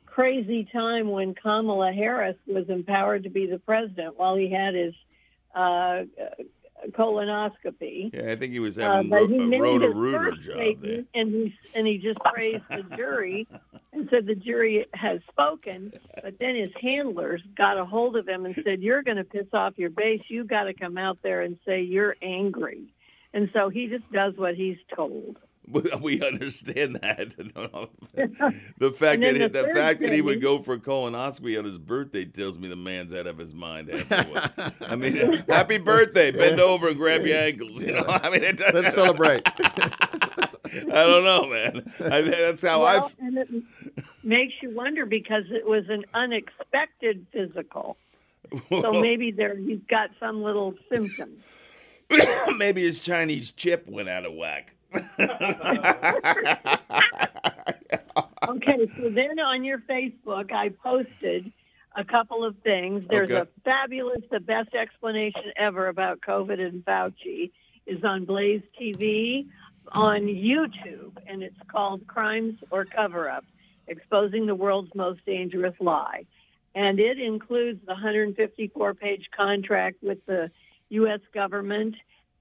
crazy 0.04 0.68
time 0.72 1.10
when 1.10 1.34
Kamala 1.34 1.92
Harris 1.92 2.36
was 2.46 2.68
empowered 2.68 3.24
to 3.24 3.30
be 3.30 3.46
the 3.46 3.58
president 3.58 4.16
while 4.16 4.36
he 4.36 4.50
had 4.50 4.74
his 4.74 4.94
uh, 5.54 6.04
colonoscopy. 6.96 8.12
Yeah, 8.14 8.32
I 8.32 8.36
think 8.36 8.52
he 8.52 8.60
was 8.60 8.78
Uh, 8.78 8.82
having 8.92 9.10
but 9.10 9.20
ro- 9.22 9.26
he 9.28 9.36
a 9.38 9.86
his 9.88 9.94
rooter 9.94 10.30
job 10.32 10.80
there. 10.80 11.04
and 11.14 11.30
he 11.34 11.54
and 11.74 11.86
he 11.86 11.98
just 11.98 12.18
praised 12.20 12.64
the 12.70 12.84
jury 12.96 13.46
and 13.92 14.08
said 14.10 14.26
the 14.26 14.34
jury 14.34 14.86
has 14.94 15.20
spoken. 15.30 15.92
But 16.22 16.38
then 16.38 16.54
his 16.56 16.70
handlers 16.80 17.42
got 17.56 17.78
a 17.78 17.84
hold 17.84 18.16
of 18.16 18.28
him 18.28 18.44
and 18.46 18.54
said, 18.54 18.80
"You're 18.82 19.02
going 19.02 19.18
to 19.18 19.24
piss 19.24 19.46
off 19.52 19.78
your 19.78 19.90
base. 19.90 20.22
You've 20.28 20.48
got 20.48 20.64
to 20.64 20.74
come 20.74 20.98
out 20.98 21.18
there 21.22 21.42
and 21.42 21.58
say 21.66 21.82
you're 21.82 22.16
angry." 22.22 22.82
And 23.34 23.50
so 23.52 23.68
he 23.68 23.86
just 23.88 24.10
does 24.12 24.34
what 24.36 24.54
he's 24.54 24.78
told. 24.94 25.36
We 26.00 26.22
understand 26.22 26.96
that. 26.96 27.34
The 28.78 28.92
fact 28.92 29.22
that 29.22 29.38
the 29.38 29.48
the 29.48 29.74
fact 29.74 30.00
that 30.00 30.12
he 30.12 30.20
would 30.20 30.40
go 30.40 30.62
for 30.62 30.74
a 30.74 30.78
colonoscopy 30.78 31.58
on 31.58 31.64
his 31.64 31.78
birthday 31.78 32.24
tells 32.24 32.58
me 32.58 32.68
the 32.68 32.76
man's 32.76 33.12
out 33.12 33.26
of 33.26 33.38
his 33.38 33.54
mind. 33.54 33.90
Afterwards. 33.90 34.72
I 34.80 34.96
mean, 34.96 35.44
happy 35.48 35.78
birthday! 35.78 36.30
Bend 36.30 36.60
over 36.60 36.88
and 36.88 36.96
grab 36.96 37.26
your 37.26 37.38
ankles. 37.38 37.82
You 37.82 37.94
know, 37.94 38.04
I 38.06 38.30
mean, 38.30 38.42
it, 38.42 38.60
Let's 38.72 38.94
celebrate. 38.94 39.42
I 39.56 41.04
don't 41.04 41.24
know, 41.24 41.48
man. 41.48 41.92
I, 42.00 42.20
that's 42.22 42.62
how 42.62 42.82
well, 42.82 43.12
and 43.18 43.38
it 43.38 43.48
makes 44.22 44.54
you 44.62 44.74
wonder 44.74 45.06
because 45.06 45.44
it 45.50 45.66
was 45.66 45.88
an 45.88 46.04
unexpected 46.14 47.26
physical. 47.32 47.96
I. 48.52 48.80
So 48.82 48.92
maybe 48.92 49.30
there 49.30 49.56
he's 49.56 49.80
got 49.88 50.10
some 50.20 50.42
little 50.42 50.74
symptoms. 50.92 51.42
maybe 52.56 52.82
his 52.82 53.02
Chinese 53.02 53.50
chip 53.50 53.86
went 53.88 54.08
out 54.08 54.24
of 54.24 54.34
whack. 54.34 54.75
Okay, 58.48 58.88
so 58.96 59.10
then 59.10 59.38
on 59.40 59.64
your 59.64 59.78
Facebook, 59.78 60.52
I 60.52 60.68
posted 60.68 61.52
a 61.96 62.04
couple 62.04 62.44
of 62.44 62.56
things. 62.58 63.02
Oh, 63.04 63.08
There's 63.10 63.30
Okay. 63.30 63.40
a 63.40 63.60
fabulous, 63.64 64.22
the 64.30 64.38
best 64.40 64.74
explanation 64.74 65.52
ever 65.56 65.88
about 65.88 66.20
COVID 66.20 66.60
and 66.60 66.84
Fauci 66.84 67.50
is 67.86 68.04
on 68.04 68.24
Blaze 68.24 68.62
TV 68.80 69.46
on 69.92 70.22
YouTube, 70.22 71.16
and 71.26 71.42
it's 71.42 71.60
called 71.68 72.06
Crimes 72.06 72.54
or 72.70 72.84
Cover-Up, 72.84 73.44
Exposing 73.88 74.46
the 74.46 74.54
World's 74.54 74.94
Most 74.94 75.24
Dangerous 75.26 75.74
Lie. 75.80 76.24
And 76.74 77.00
it 77.00 77.18
includes 77.18 77.80
the 77.86 77.94
154-page 77.94 79.30
contract 79.36 79.96
with 80.02 80.24
the 80.26 80.50
U.S. 80.90 81.20
government 81.32 81.96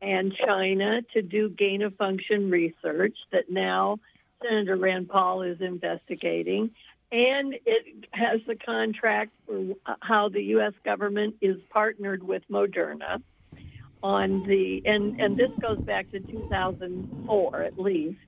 and 0.06 0.34
China 0.36 1.02
to 1.14 1.22
do 1.22 1.50
gain-of-function 1.50 2.50
research 2.52 3.18
that 3.32 3.50
now 3.50 3.98
Senator 4.44 4.76
Rand 4.76 5.10
Paul 5.10 5.42
is 5.42 5.60
investigating. 5.62 6.72
And 7.12 7.56
it 7.66 8.06
has 8.12 8.42
the 8.46 8.56
contract 8.56 9.32
for 9.46 9.76
how 10.02 10.30
the 10.30 10.42
U.S. 10.44 10.74
government 10.84 11.36
is 11.42 11.58
partnered 11.70 12.24
with 12.24 12.44
Moderna 12.50 13.22
on 14.04 14.44
the, 14.44 14.84
and, 14.86 15.20
and 15.20 15.38
this 15.38 15.52
goes 15.62 15.80
back 15.80 16.12
to 16.12 16.20
2004 16.20 17.62
at 17.64 17.80
least. 17.80 18.20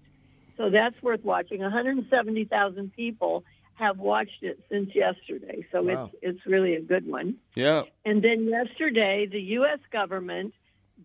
So 0.58 0.70
that's 0.70 1.00
worth 1.04 1.24
watching. 1.24 1.62
170,000 1.62 2.94
people 2.96 3.44
have 3.76 4.00
watched 4.00 4.42
it 4.42 4.60
since 4.72 4.96
yesterday. 4.96 5.66
So 5.72 5.84
Wow. 5.84 6.10
it's, 6.14 6.38
it's 6.38 6.46
really 6.48 6.76
a 6.76 6.82
good 6.82 7.06
one. 7.08 7.36
Yeah. 7.56 7.84
And 8.06 8.24
then 8.24 8.46
yesterday, 8.46 9.28
the 9.28 9.42
U.S. 9.60 9.80
government 9.92 10.54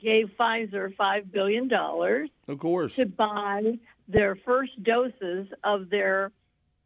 gave 0.03 0.31
Pfizer 0.39 0.95
$5 0.95 1.31
billion 1.33 1.73
Of 1.73 2.59
course. 2.59 2.95
to 2.97 3.07
buy 3.07 3.79
their 4.09 4.37
first 4.37 4.83
doses 4.83 5.47
of 5.65 5.89
their 5.89 6.33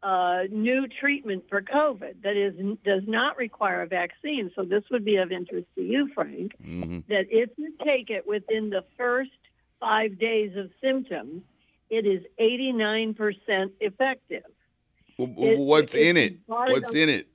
uh, 0.03 0.43
new 0.51 0.87
treatment 0.87 1.43
for 1.49 1.61
COVID 1.61 2.21
that 2.23 2.37
is 2.37 2.53
does 2.85 3.01
not 3.07 3.35
require 3.35 3.81
a 3.81 3.87
vaccine. 3.87 4.51
So 4.55 4.63
this 4.63 4.83
would 4.91 5.03
be 5.03 5.15
of 5.17 5.31
interest 5.31 5.65
to 5.75 5.81
you, 5.81 6.09
Frank, 6.13 6.53
hmm 6.63 6.99
that 7.09 7.25
if 7.31 7.49
you 7.57 7.73
take 7.83 8.09
it 8.11 8.27
within 8.27 8.69
the 8.69 8.83
first 8.95 9.31
five 9.79 10.19
days 10.19 10.55
of 10.55 10.69
symptoms, 10.81 11.41
it 11.89 12.05
is 12.05 12.21
89% 12.39 13.71
effective. 13.79 14.43
It- 15.17 15.57
What's 15.59 15.95
it- 15.95 16.01
in 16.07 16.17
it? 16.17 16.35
What's 16.45 16.93
in 16.93 17.09
it? 17.09 17.27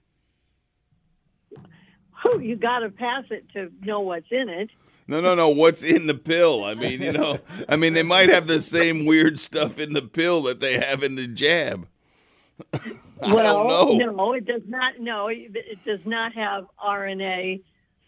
Whew, 2.22 2.40
you 2.40 2.54
got 2.56 2.80
to 2.80 2.90
pass 2.90 3.24
it 3.30 3.48
to 3.54 3.72
know 3.82 4.00
what's 4.00 4.30
in 4.30 4.48
it. 4.48 4.70
No, 5.12 5.20
no, 5.20 5.34
no. 5.34 5.50
What's 5.50 5.82
in 5.82 6.06
the 6.06 6.14
pill? 6.14 6.64
I 6.64 6.74
mean, 6.74 7.02
you 7.02 7.12
know, 7.12 7.38
I 7.68 7.76
mean, 7.76 7.92
they 7.92 8.02
might 8.02 8.30
have 8.30 8.46
the 8.46 8.62
same 8.62 9.04
weird 9.04 9.38
stuff 9.38 9.78
in 9.78 9.92
the 9.92 10.00
pill 10.00 10.40
that 10.44 10.58
they 10.58 10.78
have 10.78 11.02
in 11.02 11.16
the 11.16 11.26
jab. 11.26 11.86
I 12.72 12.78
well, 13.20 13.68
don't 13.68 13.98
know. 13.98 14.12
no, 14.12 14.32
it 14.32 14.46
does 14.46 14.62
not. 14.66 15.00
No, 15.00 15.28
it, 15.28 15.84
does 15.84 16.00
not 16.06 16.32
have 16.32 16.64
RNA 16.82 17.60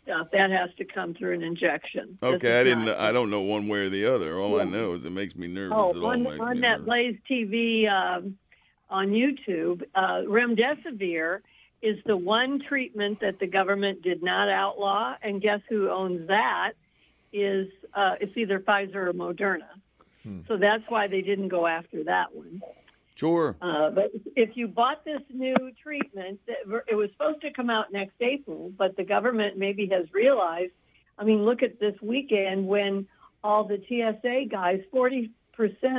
stuff. 0.03 0.29
That 0.33 0.51
has 0.51 0.71
to 0.79 0.87
come 0.87 1.12
through 1.12 1.35
an 1.35 1.43
injection. 1.43 2.17
Okay, 2.23 2.61
I 2.61 2.64
didn't. 2.64 2.88
I 2.88 3.12
don't 3.12 3.29
know 3.29 3.43
one 3.43 3.69
way 3.69 3.81
or 3.81 3.90
the 3.90 4.07
other. 4.07 4.38
All 4.38 4.59
I 4.59 4.64
know 4.64 4.95
is 4.95 5.05
it 5.05 5.11
makes 5.11 5.37
me 5.37 5.47
nervous. 5.47 5.77
Oh, 5.77 6.07
on, 6.07 6.27
on 6.27 6.61
that 6.61 6.81
nervous. 6.81 6.87
Blaze 6.87 7.19
TV 7.31 7.87
um, 7.87 8.38
on 8.88 9.09
YouTube, 9.09 9.83
uh, 9.95 10.23
remdesivir 10.27 11.40
is 11.83 11.99
the 12.07 12.17
one 12.17 12.62
treatment 12.67 13.21
that 13.21 13.38
the 13.40 13.47
government 13.47 14.01
did 14.01 14.23
not 14.23 14.49
outlaw, 14.49 15.14
and 15.21 15.43
guess 15.43 15.61
who 15.69 15.90
owns 15.90 16.27
that? 16.29 16.73
Is 17.37 17.68
uh, 17.92 18.14
it's 18.20 18.37
either 18.37 18.61
Pfizer 18.61 18.94
or 19.09 19.12
Moderna. 19.12 19.68
So 20.49 20.57
that's 20.57 20.85
why 20.88 21.07
they 21.07 21.20
didn't 21.20 21.49
go 21.49 21.66
after 21.66 22.05
that 22.05 22.35
one. 22.35 22.62
Sure. 23.14 23.57
Uh, 23.61 23.90
but 23.90 24.11
if 24.35 24.57
you 24.57 24.66
bought 24.68 25.05
this 25.05 25.20
new 25.31 25.55
treatment, 25.83 26.40
it 26.47 26.94
was 26.94 27.11
supposed 27.12 27.42
to 27.42 27.53
come 27.53 27.68
out 27.68 27.92
next 27.92 28.14
April, 28.20 28.73
but 28.77 28.97
the 28.97 29.05
government 29.05 29.59
maybe 29.59 29.87
has 29.88 30.07
realized. 30.12 30.73
I 31.18 31.25
mean, 31.25 31.44
look 31.44 31.62
at 31.62 31.79
this 31.79 31.94
weekend 32.01 32.66
when 32.66 33.07
all 33.44 33.64
the 33.64 33.83
TSA 33.88 34.47
guys, 34.51 34.81
40% 34.92 35.31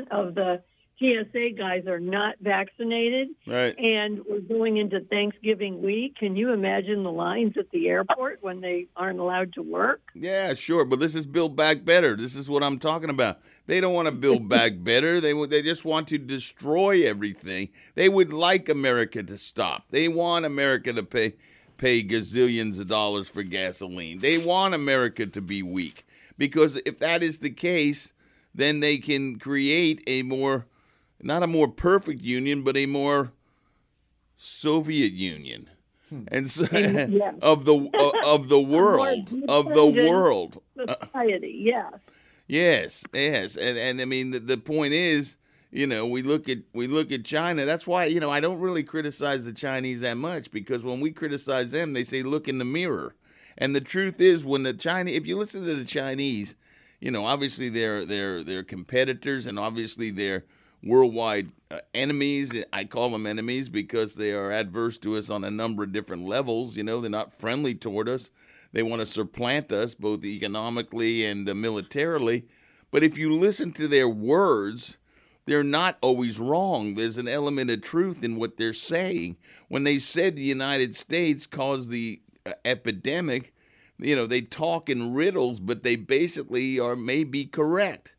of 0.09 0.35
the 0.35 0.61
TSA 0.99 1.49
guys 1.57 1.85
are 1.87 1.99
not 1.99 2.35
vaccinated, 2.41 3.29
Right. 3.45 3.77
and 3.77 4.21
we're 4.25 4.39
going 4.39 4.77
into 4.77 5.01
Thanksgiving 5.01 5.81
week. 5.81 6.15
Can 6.17 6.35
you 6.35 6.51
imagine 6.53 7.03
the 7.03 7.11
lines 7.11 7.57
at 7.57 7.69
the 7.71 7.89
airport 7.89 8.39
when 8.41 8.61
they 8.61 8.87
aren't 8.95 9.19
allowed 9.19 9.53
to 9.53 9.61
work? 9.61 10.01
Yeah, 10.13 10.53
sure, 10.53 10.85
but 10.85 10.99
this 10.99 11.15
is 11.15 11.25
build 11.25 11.55
back 11.55 11.83
better. 11.83 12.15
This 12.15 12.35
is 12.35 12.49
what 12.49 12.63
I'm 12.63 12.79
talking 12.79 13.09
about. 13.09 13.39
They 13.67 13.81
don't 13.81 13.93
want 13.93 14.07
to 14.07 14.13
build 14.13 14.47
back 14.57 14.73
better. 14.83 15.19
They 15.19 15.33
they 15.47 15.61
just 15.61 15.83
want 15.85 16.07
to 16.09 16.17
destroy 16.17 17.05
everything. 17.05 17.69
They 17.95 18.07
would 18.09 18.31
like 18.31 18.69
America 18.69 19.21
to 19.23 19.37
stop. 19.37 19.89
They 19.89 20.07
want 20.07 20.45
America 20.45 20.93
to 20.93 21.03
pay 21.03 21.33
pay 21.77 22.03
gazillions 22.03 22.79
of 22.79 22.87
dollars 22.87 23.27
for 23.27 23.43
gasoline. 23.43 24.19
They 24.19 24.37
want 24.37 24.73
America 24.73 25.25
to 25.25 25.41
be 25.41 25.61
weak 25.61 26.05
because 26.37 26.77
if 26.85 26.99
that 26.99 27.21
is 27.21 27.39
the 27.39 27.49
case, 27.49 28.13
then 28.53 28.79
they 28.79 28.97
can 28.97 29.37
create 29.39 30.01
a 30.07 30.21
more 30.21 30.67
not 31.21 31.43
a 31.43 31.47
more 31.47 31.67
perfect 31.67 32.21
union, 32.21 32.61
but 32.63 32.77
a 32.77 32.85
more 32.85 33.31
Soviet 34.37 35.13
Union. 35.13 35.69
And 36.27 36.49
so, 36.49 36.65
Yeah. 36.71 37.31
of 37.41 37.65
the 37.65 37.75
uh, 37.93 38.27
of 38.35 38.47
the 38.49 38.59
world 38.59 39.33
of 39.47 39.67
the 39.73 39.85
world. 39.85 40.61
Uh, 40.79 40.95
society, 41.05 41.61
yes. 41.63 41.93
Yes, 42.47 43.03
yes, 43.11 43.55
and 43.55 43.77
and 43.77 43.99
I 43.99 44.05
mean 44.05 44.29
the, 44.31 44.39
the 44.39 44.57
point 44.57 44.93
is, 44.93 45.35
you 45.71 45.87
know, 45.87 46.05
we 46.05 46.21
look 46.21 46.47
at 46.47 46.59
we 46.73 46.85
look 46.87 47.11
at 47.11 47.25
China. 47.25 47.65
That's 47.65 47.87
why 47.87 48.05
you 48.05 48.19
know 48.19 48.29
I 48.29 48.39
don't 48.39 48.59
really 48.59 48.83
criticize 48.83 49.45
the 49.45 49.53
Chinese 49.53 50.01
that 50.01 50.17
much 50.17 50.51
because 50.51 50.83
when 50.83 50.99
we 50.99 51.11
criticize 51.11 51.71
them, 51.71 51.93
they 51.93 52.03
say 52.03 52.21
look 52.21 52.47
in 52.47 52.59
the 52.59 52.65
mirror, 52.65 53.15
and 53.57 53.75
the 53.75 53.81
truth 53.81 54.21
is 54.21 54.45
when 54.45 54.61
the 54.61 54.73
China, 54.73 55.09
if 55.09 55.25
you 55.25 55.37
listen 55.39 55.65
to 55.65 55.75
the 55.75 55.85
Chinese, 55.85 56.55
you 56.99 57.09
know, 57.09 57.25
obviously 57.25 57.67
they're 57.67 58.05
they're 58.05 58.43
they're 58.43 58.63
competitors 58.63 59.47
and 59.47 59.57
obviously 59.57 60.11
they're 60.11 60.45
worldwide 60.83 61.51
uh, 61.71 61.79
enemies. 61.93 62.51
I 62.71 62.85
call 62.85 63.09
them 63.09 63.25
enemies 63.25 63.69
because 63.69 64.15
they 64.15 64.31
are 64.31 64.51
adverse 64.51 64.97
to 64.99 65.17
us 65.17 65.29
on 65.29 65.43
a 65.43 65.51
number 65.51 65.83
of 65.83 65.91
different 65.91 66.27
levels. 66.27 66.77
You 66.77 66.83
know, 66.83 67.01
they're 67.01 67.09
not 67.09 67.33
friendly 67.33 67.75
toward 67.75 68.07
us. 68.07 68.29
They 68.71 68.83
want 68.83 69.01
to 69.01 69.05
supplant 69.05 69.71
us 69.71 69.95
both 69.95 70.23
economically 70.23 71.25
and 71.25 71.47
uh, 71.49 71.55
militarily. 71.55 72.45
But 72.91 73.03
if 73.03 73.17
you 73.17 73.33
listen 73.33 73.71
to 73.73 73.87
their 73.87 74.09
words, 74.09 74.97
they're 75.45 75.63
not 75.63 75.97
always 76.01 76.39
wrong. 76.39 76.95
There's 76.95 77.17
an 77.17 77.27
element 77.27 77.69
of 77.71 77.81
truth 77.81 78.23
in 78.23 78.35
what 78.37 78.57
they're 78.57 78.73
saying. 78.73 79.37
When 79.67 79.83
they 79.83 79.99
said 79.99 80.35
the 80.35 80.41
United 80.43 80.95
States 80.95 81.45
caused 81.45 81.89
the 81.89 82.21
uh, 82.45 82.53
epidemic, 82.63 83.53
you 83.97 84.15
know, 84.15 84.27
they 84.27 84.41
talk 84.41 84.89
in 84.89 85.13
riddles, 85.13 85.59
but 85.59 85.83
they 85.83 85.95
basically 85.95 86.79
are 86.79 86.95
maybe 86.95 87.45
correct 87.45 88.14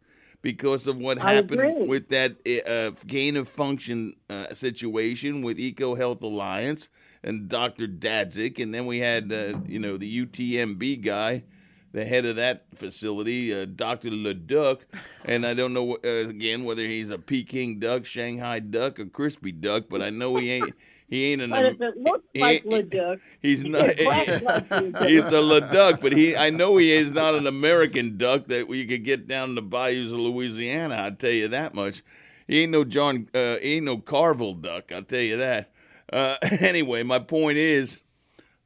because 0.46 0.87
of 0.87 0.96
what 0.96 1.18
happened 1.18 1.88
with 1.88 2.09
that 2.11 2.37
uh, 2.68 2.92
gain 3.04 3.37
of 3.37 3.48
function 3.48 4.14
uh, 4.30 4.54
situation 4.54 5.42
with 5.42 5.59
Eco 5.59 5.96
Health 5.96 6.22
Alliance 6.22 6.88
and 7.24 7.48
Dr. 7.48 7.88
Daszak, 7.88 8.62
and 8.62 8.72
then 8.72 8.87
we 8.87 9.00
had 9.00 9.32
uh, 9.32 9.59
you 9.66 9.80
know 9.80 9.96
the 9.96 10.24
UTMB 10.24 11.02
guy, 11.02 11.42
the 11.90 12.04
head 12.04 12.24
of 12.24 12.37
that 12.37 12.66
facility, 12.76 13.52
uh, 13.52 13.64
Dr. 13.64 14.09
Leduc, 14.12 14.87
and 15.24 15.44
I 15.44 15.52
don't 15.52 15.74
know 15.74 15.96
uh, 16.04 16.28
again 16.28 16.64
whether 16.64 16.82
he's 16.82 17.11
a 17.11 17.18
Peking 17.18 17.80
duck, 17.80 18.06
Shanghai 18.06 18.61
duck, 18.61 19.00
or 19.00 19.06
crispy 19.06 19.50
duck, 19.50 19.87
but 19.90 20.00
I 20.00 20.11
know 20.11 20.37
he 20.37 20.52
ain't. 20.52 20.72
He 21.09 21.33
ain't 21.33 21.42
an. 21.42 21.51
But 21.51 21.64
if 21.66 21.81
it 21.81 21.97
looks 21.97 22.25
he 22.35 22.40
like 22.40 22.64
Leduc, 22.64 23.21
He's 23.40 23.62
not. 23.64 23.97
like 23.99 25.09
he's 25.09 25.31
a 25.31 25.40
Leduc, 25.40 26.01
but 26.01 26.12
he. 26.12 26.37
I 26.37 26.51
know 26.51 26.77
he 26.77 26.90
is 26.92 27.12
not 27.12 27.35
an 27.35 27.47
American 27.47 28.16
duck 28.19 28.49
that 28.49 28.69
you 28.69 28.87
could 28.87 29.05
get 29.05 29.29
down 29.29 29.51
in 29.51 29.55
the 29.55 29.62
bayous 29.62 30.11
of 30.11 30.19
Louisiana. 30.19 30.97
I 31.01 31.11
tell 31.11 31.31
you 31.31 31.49
that 31.49 31.75
much. 31.75 32.03
He 32.49 32.62
ain't 32.62 32.73
no 32.73 32.85
John. 32.85 33.29
Uh, 33.33 33.57
he 33.59 33.77
ain't 33.77 33.87
no 33.87 33.99
Carville 33.99 34.55
duck. 34.55 34.90
I'll 34.90 35.03
tell 35.03 35.21
you 35.21 35.37
that. 35.37 35.73
Uh, 36.12 36.37
anyway, 36.42 37.05
my 37.05 37.21
point 37.21 37.59
is, 37.59 38.01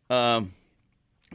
um, 0.08 0.52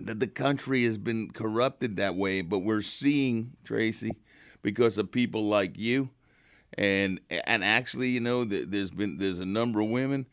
that 0.02 0.20
the 0.20 0.28
country 0.28 0.84
has 0.86 0.98
been 0.98 1.30
corrupted 1.32 1.98
that 1.98 2.16
way, 2.16 2.42
but 2.42 2.60
we're 2.60 2.82
seeing 2.82 3.54
Tracy 3.64 4.16
because 4.64 4.98
of 4.98 5.12
people 5.12 5.48
like 5.48 5.78
you, 5.78 6.10
and 6.78 7.20
and 7.30 7.64
actually, 7.64 8.10
you 8.10 8.20
know, 8.20 8.44
th- 8.44 8.70
there's 8.70 8.92
been 8.92 9.20
there's 9.20 9.40
a 9.40 9.46
number 9.46 9.82
of 9.82 9.90
women 9.90 10.26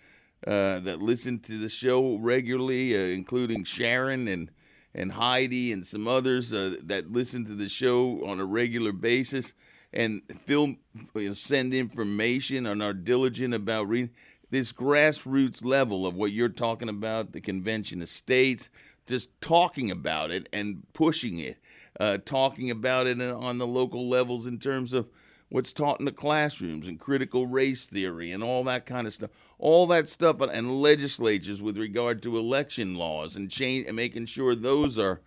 uh, 0.47 0.81
that 0.81 1.01
listen 1.01 1.39
to 1.41 1.59
the 1.59 1.69
show 1.69 2.17
regularly, 2.17 2.95
uh, 2.95 3.15
including 3.15 3.65
Sharon 3.65 4.29
and 4.29 4.51
and 4.95 5.13
Heidi 5.13 5.73
and 5.73 5.87
some 5.87 6.07
others 6.07 6.53
uh, 6.53 6.75
that 6.83 7.11
listen 7.11 7.47
to 7.47 7.55
the 7.55 7.69
show 7.69 8.27
on 8.27 8.41
a 8.41 8.45
regular 8.45 8.93
basis 8.93 9.55
and 9.93 10.21
film 10.45 10.79
you 11.15 11.29
know, 11.29 11.33
send 11.33 11.73
information 11.73 12.67
and 12.67 12.83
are 12.83 12.93
diligent 12.93 13.55
about 13.55 13.89
reading 13.89 14.11
this 14.51 14.71
grassroots 14.71 15.65
level 15.65 16.07
of 16.07 16.15
what 16.15 16.31
you're 16.31 16.51
talking 16.51 16.91
about, 16.91 17.33
the 17.33 17.41
convention 17.41 18.03
of 18.03 18.09
states, 18.09 18.69
just 19.07 19.31
talking 19.41 19.91
about 19.91 20.31
it 20.31 20.47
and 20.53 20.83
pushing 20.93 21.39
it, 21.39 21.57
uh, 21.99 22.19
talking 22.25 22.71
about 22.71 23.07
it 23.07 23.19
on 23.21 23.57
the 23.57 23.67
local 23.67 24.11
levels 24.11 24.47
in 24.47 24.59
terms 24.59 24.93
of 24.93 25.09
what's 25.49 25.73
taught 25.73 26.01
in 26.01 26.05
the 26.05 26.13
classrooms 26.13 26.87
and 26.87 27.01
critical 27.01 27.47
race 27.47 27.87
theory 27.87 28.31
and 28.31 28.45
all 28.45 28.63
that 28.65 28.85
kind 28.85 29.07
of 29.07 29.15
stuff. 29.15 29.31
All 29.63 29.87
that 29.87 30.09
stuff, 30.09 30.41
and 30.41 30.83
legislatures 30.83 31.63
with 31.63 31.79
regard 31.79 32.21
to 32.21 32.37
election 32.37 32.97
laws 32.97 33.37
and 33.37 33.49
change 33.49 33.87
and 33.87 33.95
making 33.95 34.27
sure 34.27 34.57
those 34.57 34.99
are 34.99 35.21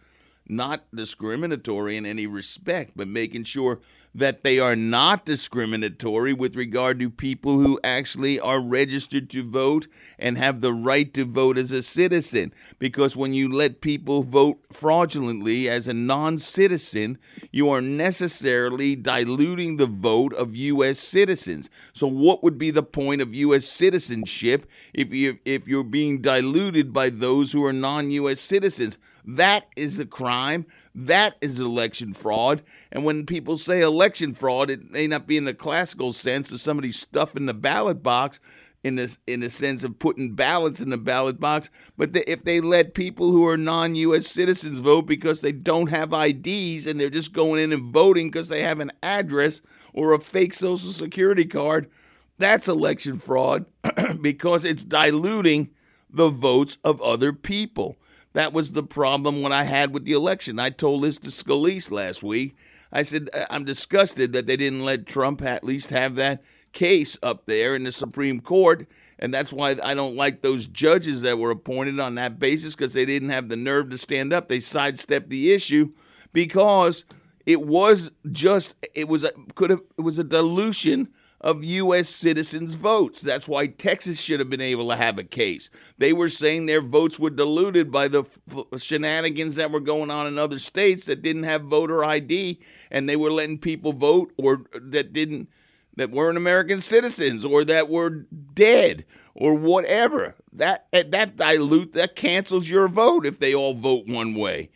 not 0.46 0.84
discriminatory 0.94 1.96
in 1.96 2.06
any 2.06 2.28
respect, 2.28 2.92
but 2.98 3.08
making 3.08 3.46
sure 3.46 3.80
that 4.16 4.46
they 4.46 4.60
are 4.60 4.78
not 4.78 5.26
discriminatory 5.26 6.32
with 6.32 6.56
regard 6.56 6.98
to 6.98 7.10
people 7.10 7.60
who 7.60 7.78
actually 7.84 8.40
are 8.40 8.62
registered 8.62 9.30
to 9.30 9.44
vote 9.44 9.88
and 10.18 10.38
have 10.38 10.62
the 10.62 10.72
right 10.72 11.14
to 11.14 11.26
vote 11.26 11.58
as 11.58 11.74
a 11.74 11.82
citizen. 11.82 12.54
Because 12.80 13.18
when 13.18 13.34
you 13.34 13.54
let 13.54 13.82
people 13.82 14.24
vote 14.24 14.60
fraudulently 14.72 15.68
as 15.68 15.86
a 15.90 15.94
non 15.94 16.38
citizen, 16.38 17.18
you 17.52 17.70
are 17.70 17.82
necessarily 17.82 18.96
diluting 18.96 19.76
the 19.76 19.86
vote 19.86 20.34
of 20.34 20.56
U.S. 20.56 20.98
citizens. 20.98 21.70
So, 21.92 22.08
what 22.08 22.42
would 22.42 22.58
be 22.58 22.72
the 22.72 22.84
point 22.84 23.22
of 23.22 23.34
U.S. 23.34 23.66
citizenship 23.66 24.66
if, 24.94 25.14
you, 25.14 25.40
if 25.44 25.68
you're 25.68 25.84
being 25.84 26.22
diluted 26.22 26.94
by 26.94 27.10
those 27.10 27.52
who 27.52 27.66
are 27.66 27.74
non 27.74 28.12
U.S. 28.12 28.40
citizens? 28.40 28.98
That 29.26 29.68
is 29.76 30.00
a 30.00 30.06
crime. 30.06 30.66
That 30.94 31.36
is 31.42 31.60
election 31.60 32.14
fraud. 32.14 32.62
And 32.92 33.04
when 33.04 33.26
people 33.26 33.58
say 33.58 33.82
election 33.82 34.34
fraud, 34.34 34.70
it 34.70 34.92
may 34.92 35.08
not 35.08 35.28
be 35.28 35.38
in 35.38 35.46
the 35.46 35.54
classical 35.54 36.14
sense 36.14 36.52
of 36.52 36.62
somebody 36.62 36.92
stuffing 36.92 37.48
the 37.48 37.54
ballot 37.54 38.04
box 38.04 38.40
in 38.86 38.98
this 38.98 39.18
in 39.26 39.40
the 39.40 39.50
sense 39.50 39.84
of 39.84 39.98
putting 39.98 40.36
ballots 40.36 40.80
in 40.80 40.92
the 40.92 40.98
ballot 40.98 41.40
box, 41.40 41.72
but 41.98 42.14
the, 42.14 42.32
if 42.32 42.44
they 42.44 42.62
let 42.62 42.94
people 42.94 43.32
who 43.32 43.48
are 43.48 43.58
non-U.S. 43.58 44.28
citizens 44.28 44.80
vote 44.80 45.08
because 45.08 45.42
they 45.42 45.52
don't 45.52 45.90
have 45.90 46.14
IDs 46.14 46.86
and 46.86 47.02
they're 47.02 47.10
just 47.10 47.34
going 47.34 47.64
in 47.64 47.74
and 47.74 47.92
voting 47.92 48.28
because 48.28 48.48
they 48.48 48.62
have 48.62 48.80
an 48.80 48.92
address 49.02 49.60
or 49.92 50.14
a 50.14 50.20
fake 50.20 50.54
social 50.54 50.92
security 50.92 51.46
card, 51.46 51.90
that's 52.38 52.68
election 52.68 53.18
fraud 53.18 53.66
because 54.22 54.64
it's 54.64 54.86
diluting 54.86 55.72
the 56.08 56.30
votes 56.30 56.78
of 56.84 57.02
other 57.02 57.34
people. 57.34 57.98
That 58.36 58.52
was 58.52 58.74
the 58.74 58.84
problem 58.84 59.42
when 59.42 59.54
I 59.54 59.64
had 59.64 59.94
with 59.94 60.04
the 60.04 60.12
election. 60.12 60.60
I 60.60 60.70
told 60.70 61.04
this 61.04 61.18
to 61.20 61.30
Scalise 61.30 61.90
last 61.90 62.22
week. 62.22 62.58
I 62.92 63.04
said, 63.04 63.30
uh, 63.34 63.46
I'm 63.50 63.64
disgusted 63.64 64.34
that 64.34 64.46
they 64.46 64.58
didn't 64.58 64.84
let 64.84 65.06
Trump 65.06 65.42
at 65.42 65.64
least 65.64 65.90
have 65.92 66.16
that 66.16 66.44
case 66.74 67.18
up 67.24 67.46
there 67.46 67.78
in 67.78 67.86
the 67.86 67.94
Supreme 67.94 68.42
Court. 68.42 68.90
And 69.18 69.34
that's 69.34 69.54
why 69.54 69.78
I 69.82 69.94
don't 69.94 70.18
like 70.18 70.42
those 70.42 70.68
judges 70.68 71.22
that 71.22 71.38
were 71.38 71.52
appointed 71.52 71.98
on 72.02 72.16
that 72.16 72.38
basis 72.38 72.76
because 72.76 72.92
they 72.92 73.06
didn't 73.06 73.30
have 73.30 73.48
the 73.48 73.56
nerve 73.56 73.90
to 73.92 73.98
stand 73.98 74.34
up. 74.34 74.50
They 74.50 74.60
sidestepped 74.60 75.30
the 75.30 75.54
issue 75.54 75.94
because 76.34 77.06
it 77.46 77.62
was 77.62 78.12
just, 78.34 78.76
it 78.94 79.08
was 79.08 79.24
a, 79.24 79.32
could 79.56 79.70
have, 79.70 79.82
it 79.98 80.02
was 80.02 80.20
a 80.20 80.26
dilution 80.26 81.08
of 81.46 81.64
U.S. 81.64 82.10
citizens' 82.10 82.74
votes. 82.74 83.22
That's 83.22 83.48
why 83.48 83.68
Texas 83.68 84.20
should 84.20 84.40
have 84.40 84.50
been 84.50 84.60
able 84.60 84.90
to 84.90 84.96
have 84.96 85.20
a 85.20 85.24
case. 85.24 85.70
They 86.00 86.12
were 86.12 86.28
saying 86.28 86.66
their 86.66 86.82
votes 86.82 87.20
were 87.20 87.30
diluted 87.30 87.92
by 87.92 88.08
the 88.08 88.24
f- 88.24 88.82
shenanigans 88.82 89.54
that 89.56 89.70
were 89.70 89.80
going 89.80 90.10
on 90.10 90.26
in 90.26 90.40
other 90.40 90.58
states 90.58 91.06
that 91.06 91.22
didn't 91.22 91.44
have 91.44 91.62
voter 91.62 92.04
ID, 92.04 92.60
and 92.90 93.08
they 93.08 93.16
were 93.16 93.32
letting 93.32 93.60
people 93.60 93.94
vote 93.94 94.34
or 94.38 94.64
uh, 94.74 94.80
that 94.90 95.14
didn't 95.14 95.48
that 95.96 96.10
weren't 96.10 96.36
American 96.36 96.82
citizens 96.82 97.46
or 97.46 97.64
that 97.64 97.90
were 97.90 98.26
dead 98.56 99.06
or 99.36 99.54
whatever. 99.54 100.34
That 100.52 100.88
eh, 100.94 101.04
that 101.10 101.36
dilute 101.36 101.94
that 101.94 102.16
cancels 102.16 102.68
your 102.68 102.88
vote 102.88 103.24
if 103.24 103.38
they 103.38 103.54
all 103.54 103.76
vote 103.76 104.08
one 104.08 104.34
way. 104.34 104.72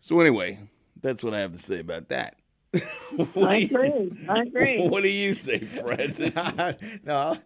So 0.00 0.20
anyway, 0.20 0.58
that's 1.00 1.24
what 1.24 1.32
I 1.32 1.40
have 1.40 1.52
to 1.52 1.58
say 1.58 1.78
about 1.78 2.10
that. 2.10 2.36
I 3.36 3.56
agree. 3.56 4.12
I 4.28 4.40
agree. 4.42 4.80
What 4.88 5.02
do 5.02 5.08
you 5.10 5.34
say, 5.34 5.58
Francis? 5.58 6.34
no, 7.04 7.36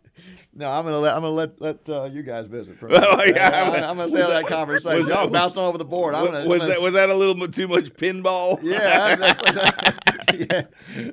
no, 0.54 0.70
I'm 0.70 0.84
gonna 0.84 0.98
let 0.98 1.14
I'm 1.14 1.22
gonna 1.22 1.30
let 1.34 1.60
let 1.60 1.88
uh, 1.88 2.04
you 2.04 2.22
guys 2.22 2.46
visit. 2.46 2.76
First. 2.76 2.94
Oh, 3.04 3.22
yeah, 3.24 3.64
I'm, 3.64 3.72
I'm- 3.72 3.84
I'm 3.84 3.96
gonna 3.96 4.08
say 4.08 4.18
that, 4.18 4.28
that- 4.28 4.46
conversation. 4.46 4.98
was 4.98 5.08
Y'all 5.08 5.24
that- 5.26 5.32
bouncing 5.32 5.62
over 5.62 5.78
the 5.78 5.84
board. 5.84 6.14
I'm 6.14 6.26
gonna, 6.26 6.46
was 6.46 6.60
I'm 6.62 6.68
that 6.68 6.74
gonna- 6.74 6.84
was 6.84 6.94
that 6.94 7.10
a 7.10 7.14
little 7.14 7.34
bit 7.34 7.52
too 7.52 7.66
much 7.68 7.86
pinball? 7.94 8.60
Yeah, 8.62 9.16
that's, 9.16 9.42
that's, 9.52 9.98
yeah, 10.32 10.62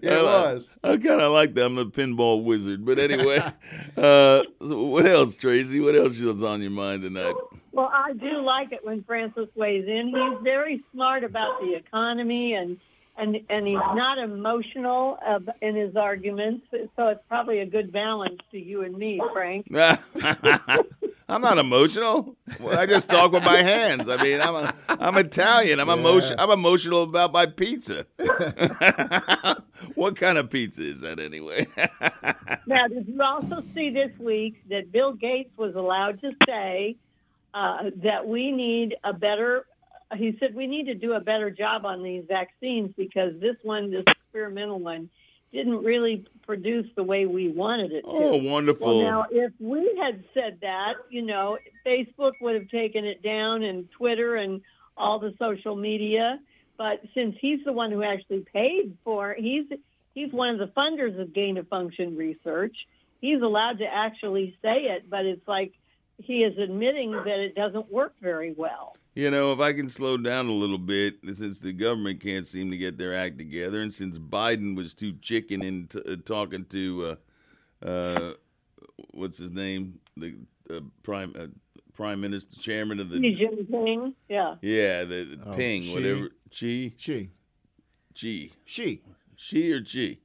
it 0.01 0.13
I 0.13 0.21
was. 0.21 0.71
I 0.83 0.97
kind 0.97 1.21
of 1.21 1.31
like 1.31 1.53
that. 1.55 1.65
I'm 1.65 1.77
a 1.77 1.85
pinball 1.85 2.43
wizard. 2.43 2.85
But 2.85 2.99
anyway, 2.99 3.37
uh, 3.97 4.43
so 4.61 4.83
what 4.85 5.05
else, 5.07 5.37
Tracy? 5.37 5.79
What 5.79 5.95
else 5.95 6.19
was 6.19 6.43
on 6.43 6.61
your 6.61 6.71
mind 6.71 7.01
tonight? 7.01 7.35
Well, 7.71 7.89
I 7.91 8.13
do 8.13 8.41
like 8.41 8.71
it 8.71 8.85
when 8.85 9.03
Francis 9.03 9.49
weighs 9.55 9.87
in. 9.87 10.07
He's 10.09 10.43
very 10.43 10.83
smart 10.93 11.23
about 11.23 11.59
the 11.61 11.73
economy 11.73 12.53
and 12.53 12.77
and 13.17 13.39
and 13.49 13.67
he's 13.67 13.77
not 13.77 14.17
emotional 14.17 15.19
uh, 15.25 15.39
in 15.61 15.75
his 15.75 15.95
arguments. 15.95 16.65
So 16.95 17.07
it's 17.07 17.23
probably 17.27 17.59
a 17.59 17.65
good 17.65 17.91
balance 17.91 18.39
to 18.51 18.59
you 18.59 18.81
and 18.81 18.97
me, 18.97 19.21
Frank. 19.33 19.67
I'm 21.29 21.41
not 21.41 21.57
emotional. 21.57 22.35
Well, 22.59 22.77
I 22.77 22.85
just 22.85 23.09
talk 23.09 23.31
with 23.31 23.45
my 23.45 23.57
hands. 23.57 24.09
I 24.09 24.21
mean, 24.21 24.41
I'm 24.41 24.55
a, 24.55 24.73
I'm 24.89 25.17
Italian. 25.17 25.79
I'm 25.79 25.89
emotion. 25.89 26.35
I'm 26.37 26.51
emotional 26.51 27.03
about 27.03 27.31
my 27.31 27.45
pizza. 27.45 28.05
what 29.95 30.15
kind 30.15 30.37
of 30.37 30.49
pizza 30.49 30.83
is 30.83 31.01
that 31.01 31.19
anyway? 31.19 31.67
Now, 32.65 32.87
did 32.87 33.09
you 33.09 33.21
also 33.21 33.61
see 33.75 33.89
this 33.89 34.17
week 34.19 34.55
that 34.69 34.89
Bill 34.89 35.11
Gates 35.11 35.49
was 35.57 35.75
allowed 35.75 36.21
to 36.21 36.31
say 36.47 36.95
uh, 37.53 37.89
that 37.97 38.25
we 38.25 38.51
need 38.51 38.95
a 39.03 39.11
better? 39.11 39.65
He 40.15 40.37
said 40.39 40.55
we 40.55 40.67
need 40.67 40.85
to 40.85 40.95
do 40.95 41.13
a 41.13 41.19
better 41.19 41.49
job 41.49 41.85
on 41.85 42.03
these 42.03 42.25
vaccines 42.27 42.93
because 42.95 43.39
this 43.39 43.55
one, 43.63 43.91
this 43.91 44.03
experimental 44.07 44.79
one, 44.79 45.09
didn't 45.51 45.83
really 45.83 46.25
produce 46.45 46.87
the 46.95 47.03
way 47.03 47.25
we 47.25 47.47
wanted 47.47 47.91
it 47.91 48.01
to. 48.01 48.07
Oh, 48.07 48.37
wonderful. 48.37 48.99
Well, 48.99 49.05
now, 49.05 49.25
if 49.31 49.53
we 49.59 49.95
had 50.01 50.23
said 50.33 50.57
that, 50.61 50.95
you 51.09 51.21
know, 51.21 51.59
Facebook 51.85 52.33
would 52.41 52.55
have 52.55 52.69
taken 52.69 53.05
it 53.05 53.21
down 53.21 53.63
and 53.63 53.89
Twitter 53.91 54.35
and 54.35 54.61
all 54.97 55.19
the 55.19 55.33
social 55.37 55.75
media. 55.75 56.39
But 56.75 57.03
since 57.13 57.35
he's 57.39 57.63
the 57.63 57.71
one 57.71 57.91
who 57.91 58.01
actually 58.01 58.45
paid 58.51 58.97
for, 59.03 59.35
he's 59.37 59.65
he's 60.15 60.31
one 60.31 60.49
of 60.49 60.57
the 60.57 60.67
funders 60.67 61.19
of 61.19 61.33
gain 61.33 61.57
of 61.57 61.67
function 61.67 62.17
research. 62.17 62.75
He's 63.21 63.41
allowed 63.41 63.77
to 63.77 63.85
actually 63.85 64.57
say 64.61 64.85
it, 64.85 65.09
but 65.09 65.25
it's 65.25 65.47
like 65.47 65.73
he 66.17 66.43
is 66.43 66.57
admitting 66.57 67.11
that 67.11 67.39
it 67.39 67.55
doesn't 67.55 67.91
work 67.91 68.15
very 68.21 68.53
well. 68.53 68.97
You 69.15 69.29
know, 69.29 69.53
if 69.53 69.59
I 69.59 69.73
can 69.73 69.87
slow 69.87 70.17
down 70.17 70.47
a 70.47 70.51
little 70.53 70.79
bit, 70.79 71.17
since 71.33 71.59
the 71.59 71.71
government 71.71 72.19
can't 72.19 72.47
seem 72.47 72.71
to 72.71 72.77
get 72.77 72.97
their 72.97 73.15
act 73.15 73.37
together, 73.37 73.79
and 73.79 73.93
since 73.93 74.17
Biden 74.17 74.75
was 74.75 74.95
too 74.95 75.13
chicken 75.21 75.61
in 75.61 75.87
t- 75.87 76.01
uh, 76.07 76.15
talking 76.25 76.65
to, 76.65 77.17
uh, 77.83 77.85
uh, 77.85 78.33
what's 79.11 79.37
his 79.37 79.51
name, 79.51 79.99
the 80.17 80.35
uh, 80.69 80.79
prime 81.03 81.33
uh, 81.37 81.45
prime 81.93 82.21
minister, 82.21 82.59
chairman 82.59 82.99
of 82.99 83.11
Xi 83.11 83.19
the, 83.19 83.35
Jinping, 83.35 84.13
yeah. 84.29 84.55
yeah, 84.61 85.03
the, 85.03 85.25
the 85.25 85.39
Oh, 85.45 85.55
Ping, 85.55 85.83
Xi. 85.83 85.93
whatever, 85.93 86.29
Chi, 86.49 86.93
She, 86.97 87.29
Chi, 88.19 88.49
she, 88.65 89.01
She 89.35 89.73
or 89.73 89.81
Chi. 89.83 90.17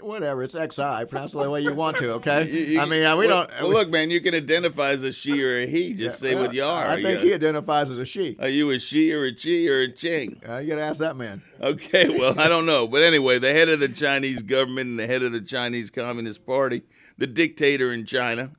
Whatever. 0.00 0.42
It's 0.42 0.54
XI. 0.54 1.04
Pronounce 1.08 1.34
it 1.34 1.38
the 1.38 1.50
way 1.50 1.60
you 1.60 1.74
want 1.74 1.98
to. 1.98 2.12
Okay. 2.14 2.48
You- 2.50 2.64
you- 2.74 2.80
I 2.80 2.84
mean, 2.84 3.00
we 3.18 3.26
well, 3.26 3.46
don't. 3.46 3.62
Well, 3.62 3.70
look, 3.72 3.90
man, 3.90 4.10
you 4.10 4.20
can 4.20 4.34
identify 4.34 4.90
as 4.90 5.02
a 5.02 5.12
she 5.12 5.42
or 5.42 5.58
a 5.58 5.66
he. 5.66 5.92
Just 5.94 6.18
say 6.18 6.34
what 6.34 6.54
you 6.54 6.64
are. 6.64 6.88
I 6.88 7.02
think 7.02 7.20
he 7.20 7.32
identifies 7.34 7.90
as 7.90 7.98
a 7.98 8.04
she. 8.04 8.36
Are 8.40 8.48
you 8.48 8.70
a 8.70 8.78
she 8.78 9.12
or 9.12 9.24
a 9.24 9.32
chi 9.34 9.66
or 9.66 9.80
a 9.82 9.88
ching? 9.92 10.40
Uh, 10.48 10.58
you 10.58 10.68
gotta 10.68 10.82
ask 10.82 10.98
that 11.00 11.16
man. 11.16 11.42
Okay, 11.60 12.08
well, 12.08 12.38
I 12.38 12.48
don't 12.48 12.66
know. 12.66 12.86
But 12.86 13.02
anyway, 13.02 13.38
the 13.38 13.52
head 13.52 13.68
of 13.68 13.80
the 13.80 13.88
Chinese 13.88 14.42
government 14.42 14.90
and 14.90 14.98
the 14.98 15.06
head 15.06 15.22
of 15.22 15.32
the 15.32 15.40
Chinese 15.40 15.90
Communist 15.90 16.44
Party, 16.44 16.82
the 17.18 17.26
dictator 17.26 17.92
in 17.92 18.04
China, 18.06 18.52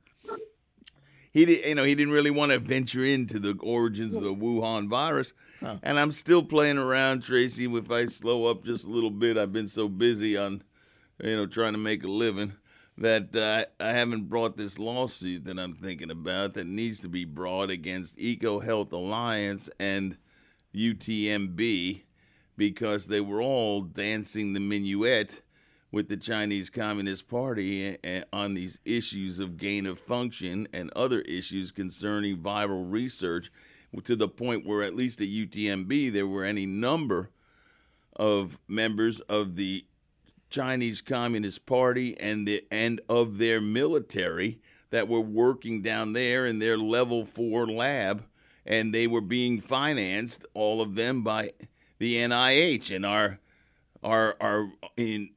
he 1.32 1.44
did, 1.44 1.66
you 1.66 1.74
know, 1.74 1.84
he 1.84 1.94
didn't 1.94 2.14
really 2.14 2.30
want 2.30 2.52
to 2.52 2.58
venture 2.58 3.04
into 3.04 3.38
the 3.38 3.54
origins 3.60 4.14
of 4.14 4.22
the 4.22 4.34
Wuhan 4.34 4.88
virus. 4.88 5.32
And 5.82 5.98
I'm 5.98 6.12
still 6.12 6.42
playing 6.42 6.78
around, 6.78 7.22
Tracy. 7.24 7.64
If 7.66 7.90
I 7.90 8.06
slow 8.06 8.46
up 8.46 8.64
just 8.64 8.84
a 8.84 8.88
little 8.88 9.10
bit, 9.10 9.36
I've 9.36 9.52
been 9.52 9.68
so 9.68 9.88
busy 9.88 10.36
on, 10.36 10.62
you 11.22 11.36
know, 11.36 11.46
trying 11.46 11.72
to 11.72 11.78
make 11.78 12.04
a 12.04 12.08
living 12.08 12.52
that 12.98 13.34
uh, 13.36 13.64
I 13.82 13.88
haven't 13.92 14.28
brought 14.28 14.56
this 14.56 14.78
lawsuit 14.78 15.44
that 15.44 15.58
I'm 15.58 15.74
thinking 15.74 16.10
about 16.10 16.54
that 16.54 16.66
needs 16.66 17.00
to 17.00 17.08
be 17.08 17.24
brought 17.24 17.70
against 17.70 18.18
Eco 18.18 18.60
Health 18.60 18.92
Alliance 18.92 19.68
and 19.78 20.16
UTMB 20.74 22.02
because 22.56 23.06
they 23.06 23.20
were 23.20 23.42
all 23.42 23.82
dancing 23.82 24.52
the 24.54 24.60
minuet 24.60 25.42
with 25.92 26.08
the 26.08 26.16
Chinese 26.16 26.70
Communist 26.70 27.28
Party 27.28 27.86
a- 27.86 27.98
a- 28.04 28.24
on 28.32 28.54
these 28.54 28.78
issues 28.84 29.38
of 29.38 29.56
gain 29.56 29.86
of 29.86 29.98
function 29.98 30.66
and 30.72 30.90
other 30.96 31.20
issues 31.22 31.70
concerning 31.70 32.38
viral 32.38 32.90
research 32.90 33.50
to 34.04 34.16
the 34.16 34.28
point 34.28 34.66
where 34.66 34.82
at 34.82 34.96
least 34.96 35.20
at 35.20 35.28
UTMB 35.28 36.12
there 36.12 36.26
were 36.26 36.44
any 36.44 36.66
number 36.66 37.30
of 38.14 38.58
members 38.68 39.20
of 39.20 39.56
the 39.56 39.84
Chinese 40.50 41.00
Communist 41.00 41.66
Party 41.66 42.18
and 42.18 42.46
the 42.46 42.64
and 42.70 43.00
of 43.08 43.38
their 43.38 43.60
military 43.60 44.60
that 44.90 45.08
were 45.08 45.20
working 45.20 45.82
down 45.82 46.12
there 46.12 46.46
in 46.46 46.58
their 46.58 46.78
level 46.78 47.24
4 47.24 47.66
lab 47.66 48.24
and 48.64 48.94
they 48.94 49.06
were 49.06 49.20
being 49.20 49.60
financed 49.60 50.44
all 50.54 50.80
of 50.80 50.94
them 50.94 51.22
by 51.22 51.50
the 51.98 52.16
NIH 52.16 52.94
and 52.94 53.04
our 53.06 53.38
our 54.02 54.36
our 54.40 54.70
in 54.96 55.30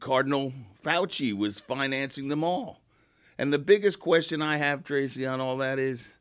Cardinal 0.00 0.52
Fauci 0.84 1.32
was 1.36 1.58
financing 1.58 2.28
them 2.28 2.44
all. 2.44 2.80
And 3.38 3.52
the 3.52 3.58
biggest 3.58 3.98
question 3.98 4.40
I 4.40 4.58
have, 4.58 4.84
Tracy, 4.84 5.26
on 5.26 5.40
all 5.40 5.56
that 5.56 5.78
is, 5.78 6.16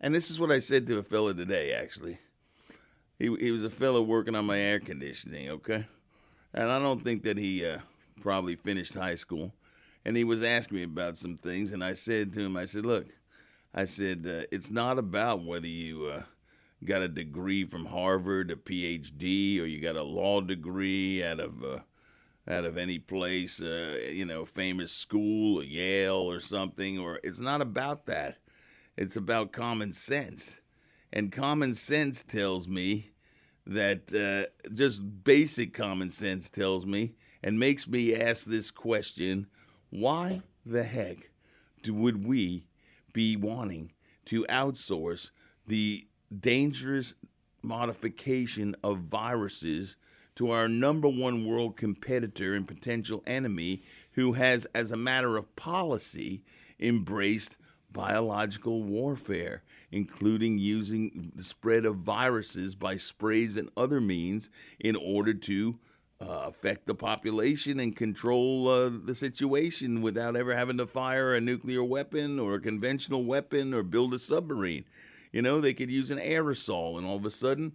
and 0.00 0.14
this 0.14 0.30
is 0.30 0.40
what 0.40 0.50
I 0.50 0.58
said 0.60 0.86
to 0.86 0.98
a 0.98 1.02
fella 1.02 1.34
today, 1.34 1.72
actually. 1.72 2.18
He, 3.18 3.26
he 3.38 3.50
was 3.50 3.62
a 3.62 3.68
fella 3.68 4.00
working 4.00 4.34
on 4.34 4.46
my 4.46 4.58
air 4.58 4.80
conditioning, 4.80 5.50
okay? 5.50 5.86
And 6.52 6.70
I 6.70 6.78
don't 6.78 7.02
think 7.02 7.22
that 7.22 7.38
he 7.38 7.64
uh, 7.64 7.78
probably 8.20 8.56
finished 8.56 8.94
high 8.94 9.14
school. 9.14 9.54
And 10.04 10.16
he 10.16 10.24
was 10.24 10.42
asking 10.42 10.78
me 10.78 10.82
about 10.84 11.16
some 11.16 11.36
things, 11.36 11.72
and 11.72 11.84
I 11.84 11.92
said 11.92 12.32
to 12.32 12.40
him, 12.40 12.56
I 12.56 12.64
said, 12.64 12.86
look, 12.86 13.06
I 13.74 13.84
said, 13.84 14.26
uh, 14.26 14.46
it's 14.50 14.70
not 14.70 14.98
about 14.98 15.44
whether 15.44 15.66
you 15.66 16.06
uh, 16.06 16.22
got 16.84 17.02
a 17.02 17.08
degree 17.08 17.64
from 17.64 17.86
Harvard, 17.86 18.50
a 18.50 18.56
PhD, 18.56 19.60
or 19.60 19.66
you 19.66 19.80
got 19.80 19.96
a 19.96 20.02
law 20.02 20.40
degree 20.40 21.22
out 21.22 21.38
of 21.38 21.62
uh, 21.62 21.80
out 22.48 22.64
of 22.64 22.78
any 22.78 22.98
place, 22.98 23.60
uh, 23.62 23.98
you 24.10 24.24
know, 24.24 24.44
famous 24.44 24.90
school, 24.90 25.62
Yale 25.62 26.14
or 26.14 26.40
something. 26.40 26.98
Or 26.98 27.20
it's 27.22 27.38
not 27.38 27.60
about 27.60 28.06
that. 28.06 28.38
It's 28.96 29.16
about 29.16 29.52
common 29.52 29.92
sense, 29.92 30.60
and 31.12 31.30
common 31.30 31.74
sense 31.74 32.22
tells 32.22 32.66
me 32.66 33.10
that 33.70 34.12
uh, 34.12 34.68
just 34.74 35.24
basic 35.24 35.72
common 35.72 36.10
sense 36.10 36.50
tells 36.50 36.84
me 36.84 37.14
and 37.42 37.58
makes 37.58 37.88
me 37.88 38.14
ask 38.14 38.44
this 38.44 38.70
question: 38.70 39.46
Why 39.88 40.42
the 40.66 40.82
heck 40.84 41.30
do, 41.82 41.94
would 41.94 42.26
we 42.26 42.66
be 43.12 43.36
wanting 43.36 43.92
to 44.26 44.44
outsource 44.50 45.30
the 45.66 46.06
dangerous 46.36 47.14
modification 47.62 48.74
of 48.82 48.98
viruses 48.98 49.96
to 50.36 50.50
our 50.50 50.68
number 50.68 51.08
one 51.08 51.46
world 51.46 51.76
competitor 51.76 52.54
and 52.54 52.66
potential 52.66 53.22
enemy 53.26 53.82
who 54.12 54.32
has, 54.32 54.66
as 54.74 54.90
a 54.90 54.96
matter 54.96 55.36
of 55.36 55.54
policy, 55.56 56.42
embraced 56.78 57.56
biological 57.92 58.82
warfare, 58.82 59.62
including 59.92 60.58
using 60.58 61.32
the 61.34 61.44
spread 61.44 61.84
of 61.84 61.96
viruses 61.96 62.74
by 62.74 62.96
sprays 62.96 63.56
and 63.56 63.70
other 63.76 64.00
means 64.00 64.50
in 64.78 64.96
order 64.96 65.34
to 65.34 65.78
uh, 66.20 66.44
affect 66.46 66.86
the 66.86 66.94
population 66.94 67.80
and 67.80 67.96
control 67.96 68.68
uh, 68.68 68.90
the 69.04 69.14
situation 69.14 70.02
without 70.02 70.36
ever 70.36 70.54
having 70.54 70.76
to 70.76 70.86
fire 70.86 71.34
a 71.34 71.40
nuclear 71.40 71.82
weapon 71.82 72.38
or 72.38 72.54
a 72.54 72.60
conventional 72.60 73.24
weapon 73.24 73.72
or 73.72 73.82
build 73.82 74.12
a 74.12 74.18
submarine. 74.18 74.84
You 75.32 75.42
know, 75.42 75.60
they 75.60 75.74
could 75.74 75.90
use 75.90 76.10
an 76.10 76.18
aerosol, 76.18 76.98
and 76.98 77.06
all 77.06 77.16
of 77.16 77.24
a 77.24 77.30
sudden, 77.30 77.72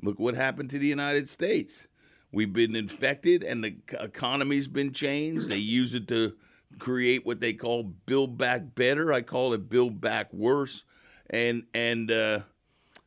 look 0.00 0.18
what 0.18 0.34
happened 0.34 0.70
to 0.70 0.78
the 0.78 0.86
United 0.86 1.28
States. 1.28 1.86
We've 2.30 2.52
been 2.52 2.74
infected, 2.74 3.42
and 3.42 3.62
the 3.62 3.76
economy's 4.00 4.68
been 4.68 4.92
changed. 4.92 5.48
They 5.48 5.56
use 5.56 5.92
it 5.94 6.08
to 6.08 6.32
create 6.78 7.26
what 7.26 7.40
they 7.40 7.52
call 7.52 7.82
build 7.82 8.38
back 8.38 8.74
better. 8.74 9.12
I 9.12 9.20
call 9.20 9.52
it 9.52 9.68
build 9.68 10.00
back 10.00 10.32
worse. 10.32 10.84
And 11.32 11.64
and 11.74 12.10
uh, 12.10 12.40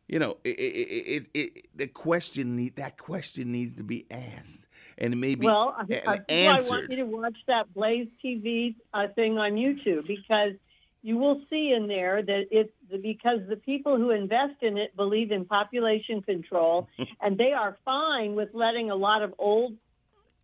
you 0.08 0.20
know, 0.20 0.38
it, 0.44 0.50
it, 0.50 1.28
it, 1.34 1.68
the 1.76 1.88
question 1.88 2.72
that 2.76 2.98
question 2.98 3.52
needs 3.52 3.76
to 3.76 3.84
be 3.84 4.06
asked 4.10 4.66
and 4.98 5.20
maybe 5.20 5.46
well, 5.46 5.76
I, 5.78 6.02
I, 6.08 6.20
answered. 6.30 6.66
I 6.66 6.70
want 6.70 6.90
you 6.90 6.98
to 6.98 7.06
watch 7.06 7.38
that 7.48 7.74
Blaze 7.74 8.08
TV 8.24 8.76
uh, 8.94 9.08
thing 9.16 9.38
on 9.38 9.54
YouTube 9.54 10.08
because 10.08 10.54
you 11.02 11.18
will 11.18 11.42
see 11.50 11.74
in 11.76 11.88
there 11.88 12.22
that 12.22 12.46
it's 12.50 12.72
because 13.02 13.40
the 13.48 13.58
people 13.58 13.98
who 13.98 14.12
invest 14.12 14.62
in 14.62 14.78
it 14.78 14.96
believe 14.96 15.32
in 15.32 15.46
population 15.46 16.22
control, 16.22 16.88
and 17.22 17.38
they 17.38 17.52
are 17.52 17.78
fine 17.84 18.36
with 18.36 18.50
letting 18.54 18.90
a 18.90 18.96
lot 18.96 19.22
of 19.22 19.34
old 19.38 19.74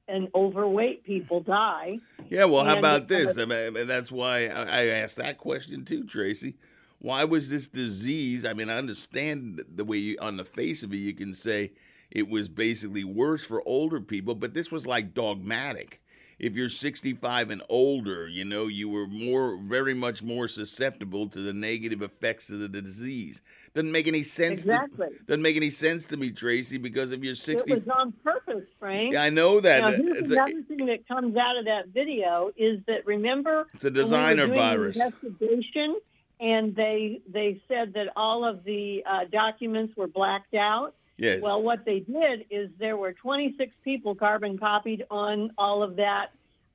and 0.08 0.28
overweight 0.36 1.06
people 1.06 1.40
die. 1.40 2.00
Yeah, 2.30 2.46
well, 2.46 2.66
how 2.66 2.78
about 2.78 3.08
this? 3.08 3.38
I 3.38 3.46
mean, 3.46 3.88
that's 3.88 4.12
why 4.12 4.48
I 4.48 4.64
I 4.64 4.86
asked 4.88 5.18
that 5.18 5.38
question 5.38 5.86
too, 5.86 6.04
Tracy. 6.04 6.56
Why 7.02 7.24
was 7.24 7.50
this 7.50 7.68
disease? 7.68 8.46
I 8.46 8.54
mean, 8.54 8.70
I 8.70 8.78
understand 8.78 9.64
the 9.74 9.84
way 9.84 9.98
you, 9.98 10.18
on 10.22 10.38
the 10.38 10.46
face 10.46 10.84
of 10.84 10.94
it, 10.94 10.98
you 10.98 11.14
can 11.14 11.34
say 11.34 11.72
it 12.12 12.30
was 12.30 12.48
basically 12.48 13.04
worse 13.04 13.44
for 13.44 13.68
older 13.68 14.00
people, 14.00 14.36
but 14.36 14.54
this 14.54 14.72
was 14.72 14.86
like 14.86 15.16
dogmatic. 15.16 16.00
If 16.38 16.56
you're 16.56 16.70
65 16.70 17.50
and 17.50 17.64
older, 17.70 18.28
you 18.28 18.46
know, 18.46 18.68
you 18.68 18.88
were 18.90 19.08
more, 19.08 19.58
very 19.58 19.94
much 19.96 20.22
more 20.22 20.48
susceptible 20.48 21.28
to 21.30 21.40
the 21.40 21.54
negative 21.54 22.04
effects 22.04 22.50
of 22.52 22.60
the 22.60 22.68
disease. 22.70 23.42
Doesn't 23.74 23.92
make 23.92 24.08
any 24.08 24.22
sense. 24.24 24.62
Exactly. 24.62 25.08
To, 25.10 25.24
doesn't 25.26 25.42
make 25.42 25.56
any 25.56 25.70
sense 25.72 26.06
to 26.08 26.18
me, 26.18 26.32
Tracy, 26.32 26.78
because 26.78 27.12
if 27.12 27.24
you're 27.24 27.36
60, 27.36 27.72
It 27.72 27.76
was 27.86 27.88
on 27.96 28.12
purpose, 28.24 28.66
Frank. 28.80 29.14
Yeah, 29.14 29.24
I 29.24 29.30
know 29.32 29.60
that. 29.60 29.82
Now, 29.82 29.92
here's 29.92 30.18
It's 30.18 30.32
a- 30.32 30.46
thing 30.76 30.86
that 30.88 31.08
comes 31.08 31.36
out 31.36 31.58
of 31.58 31.66
that 31.66 31.88
video 31.90 32.52
is 32.58 32.80
that 32.88 33.06
remember 33.08 33.68
It's 33.74 33.86
a 33.86 33.90
we 33.90 33.94
designer 33.96 34.48
the 34.48 34.54
virus. 34.56 34.98
investigation, 35.00 35.96
and 36.42 36.76
they 36.76 37.22
they 37.32 37.62
said 37.68 37.94
that 37.94 38.08
all 38.16 38.44
of 38.44 38.64
the 38.64 39.04
uh, 39.06 39.26
documents 39.32 39.96
were 39.96 40.08
blacked 40.08 40.56
out. 40.56 40.96
Yes. 41.18 41.40
Well, 41.42 41.62
what 41.62 41.86
they 41.86 42.00
did 42.00 42.46
is 42.50 42.72
there 42.80 42.98
were 42.98 43.14
26 43.14 43.72
people 43.84 44.16
carbon 44.16 44.58
copied 44.58 45.06
on 45.12 45.52
all 45.56 45.84
of 45.84 45.98
that 45.98 46.32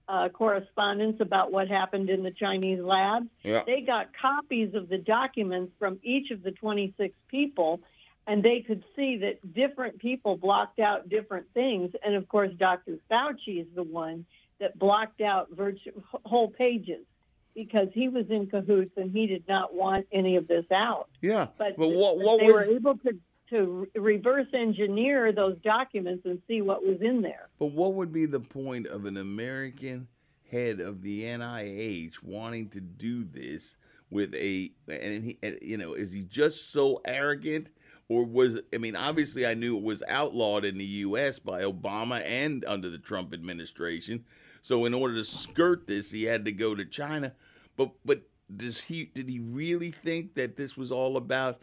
uh, 0.08 0.28
correspondence 0.28 1.20
about 1.20 1.50
what 1.50 1.66
happened 1.66 2.10
in 2.10 2.22
the 2.22 2.30
Chinese 2.30 2.80
labs. 2.80 3.26
Yeah. 3.42 3.64
They 3.66 3.80
got 3.80 4.10
copies 4.16 4.74
of 4.74 4.88
the 4.88 4.98
documents 4.98 5.72
from 5.80 5.98
each 6.04 6.30
of 6.30 6.44
the 6.44 6.52
26 6.52 7.12
people, 7.28 7.80
and 8.28 8.40
they 8.40 8.60
could 8.60 8.84
see 8.94 9.16
that 9.16 9.52
different 9.52 9.98
people 9.98 10.36
blocked 10.36 10.78
out 10.78 11.08
different 11.08 11.46
things. 11.52 11.90
And 12.04 12.14
of 12.14 12.28
course, 12.28 12.52
Dr. 12.56 12.98
Fauci 13.10 13.60
is 13.62 13.66
the 13.74 13.82
one 13.82 14.26
that 14.60 14.78
blocked 14.78 15.20
out 15.22 15.48
virtu- 15.50 16.00
whole 16.24 16.50
pages 16.50 17.04
because 17.56 17.88
he 17.92 18.08
was 18.08 18.26
in 18.30 18.46
cahoots 18.46 18.92
and 18.96 19.10
he 19.10 19.26
did 19.26 19.42
not 19.48 19.74
want 19.74 20.06
any 20.12 20.36
of 20.36 20.46
this 20.46 20.66
out. 20.70 21.08
yeah. 21.20 21.48
But, 21.58 21.76
But 21.76 21.88
what, 21.88 22.18
what 22.18 22.38
they 22.38 22.46
was 22.46 22.54
were 22.54 22.76
able 22.76 22.98
to 22.98 23.18
to 23.50 23.86
reverse 23.94 24.48
engineer 24.52 25.32
those 25.32 25.56
documents 25.62 26.24
and 26.24 26.40
see 26.48 26.62
what 26.62 26.84
was 26.84 27.00
in 27.00 27.22
there. 27.22 27.48
But 27.58 27.66
what 27.66 27.94
would 27.94 28.12
be 28.12 28.26
the 28.26 28.40
point 28.40 28.88
of 28.88 29.04
an 29.04 29.16
American 29.16 30.08
head 30.50 30.80
of 30.80 31.02
the 31.02 31.24
NIH 31.24 32.22
wanting 32.22 32.68
to 32.70 32.80
do 32.80 33.24
this 33.24 33.76
with 34.10 34.34
a 34.34 34.70
and 34.88 35.24
he 35.24 35.38
and, 35.42 35.58
you 35.60 35.76
know 35.76 35.94
is 35.94 36.12
he 36.12 36.22
just 36.22 36.72
so 36.72 37.00
arrogant 37.04 37.68
or 38.08 38.24
was 38.24 38.56
I 38.72 38.78
mean 38.78 38.94
obviously 38.94 39.44
I 39.44 39.54
knew 39.54 39.76
it 39.76 39.82
was 39.82 40.02
outlawed 40.08 40.64
in 40.64 40.78
the 40.78 40.84
US 40.84 41.40
by 41.40 41.62
Obama 41.62 42.22
and 42.24 42.64
under 42.64 42.88
the 42.88 42.98
Trump 42.98 43.34
administration. 43.34 44.24
So 44.62 44.84
in 44.84 44.94
order 44.94 45.14
to 45.14 45.24
skirt 45.24 45.88
this 45.88 46.12
he 46.12 46.24
had 46.24 46.44
to 46.44 46.52
go 46.52 46.74
to 46.76 46.84
China. 46.84 47.34
But 47.76 47.90
but 48.04 48.22
does 48.54 48.82
he 48.82 49.04
did 49.04 49.28
he 49.28 49.38
really 49.38 49.90
think 49.90 50.34
that 50.34 50.56
this 50.56 50.76
was 50.76 50.90
all 50.90 51.16
about 51.16 51.60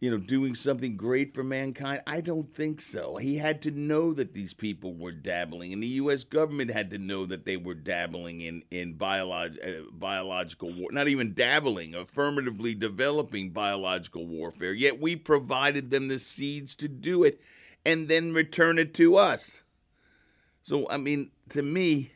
you 0.00 0.10
know, 0.10 0.18
doing 0.18 0.54
something 0.54 0.96
great 0.96 1.34
for 1.34 1.42
mankind? 1.42 2.02
I 2.06 2.20
don't 2.20 2.54
think 2.54 2.80
so. 2.80 3.16
He 3.16 3.38
had 3.38 3.62
to 3.62 3.70
know 3.70 4.12
that 4.12 4.34
these 4.34 4.52
people 4.52 4.94
were 4.94 5.12
dabbling, 5.12 5.72
and 5.72 5.82
the 5.82 5.88
U.S. 5.88 6.24
government 6.24 6.70
had 6.70 6.90
to 6.90 6.98
know 6.98 7.24
that 7.26 7.46
they 7.46 7.56
were 7.56 7.74
dabbling 7.74 8.40
in 8.40 8.64
in 8.70 8.96
biolog- 8.96 9.66
uh, 9.66 9.84
biological 9.92 10.72
war. 10.74 10.90
Not 10.92 11.08
even 11.08 11.32
dabbling, 11.32 11.94
affirmatively 11.94 12.74
developing 12.74 13.50
biological 13.50 14.26
warfare. 14.26 14.74
Yet 14.74 15.00
we 15.00 15.16
provided 15.16 15.90
them 15.90 16.08
the 16.08 16.18
seeds 16.18 16.74
to 16.76 16.88
do 16.88 17.24
it, 17.24 17.40
and 17.86 18.08
then 18.08 18.34
return 18.34 18.78
it 18.78 18.92
to 18.94 19.16
us. 19.16 19.62
So, 20.60 20.86
I 20.90 20.96
mean, 20.96 21.30
to 21.50 21.62
me, 21.62 22.12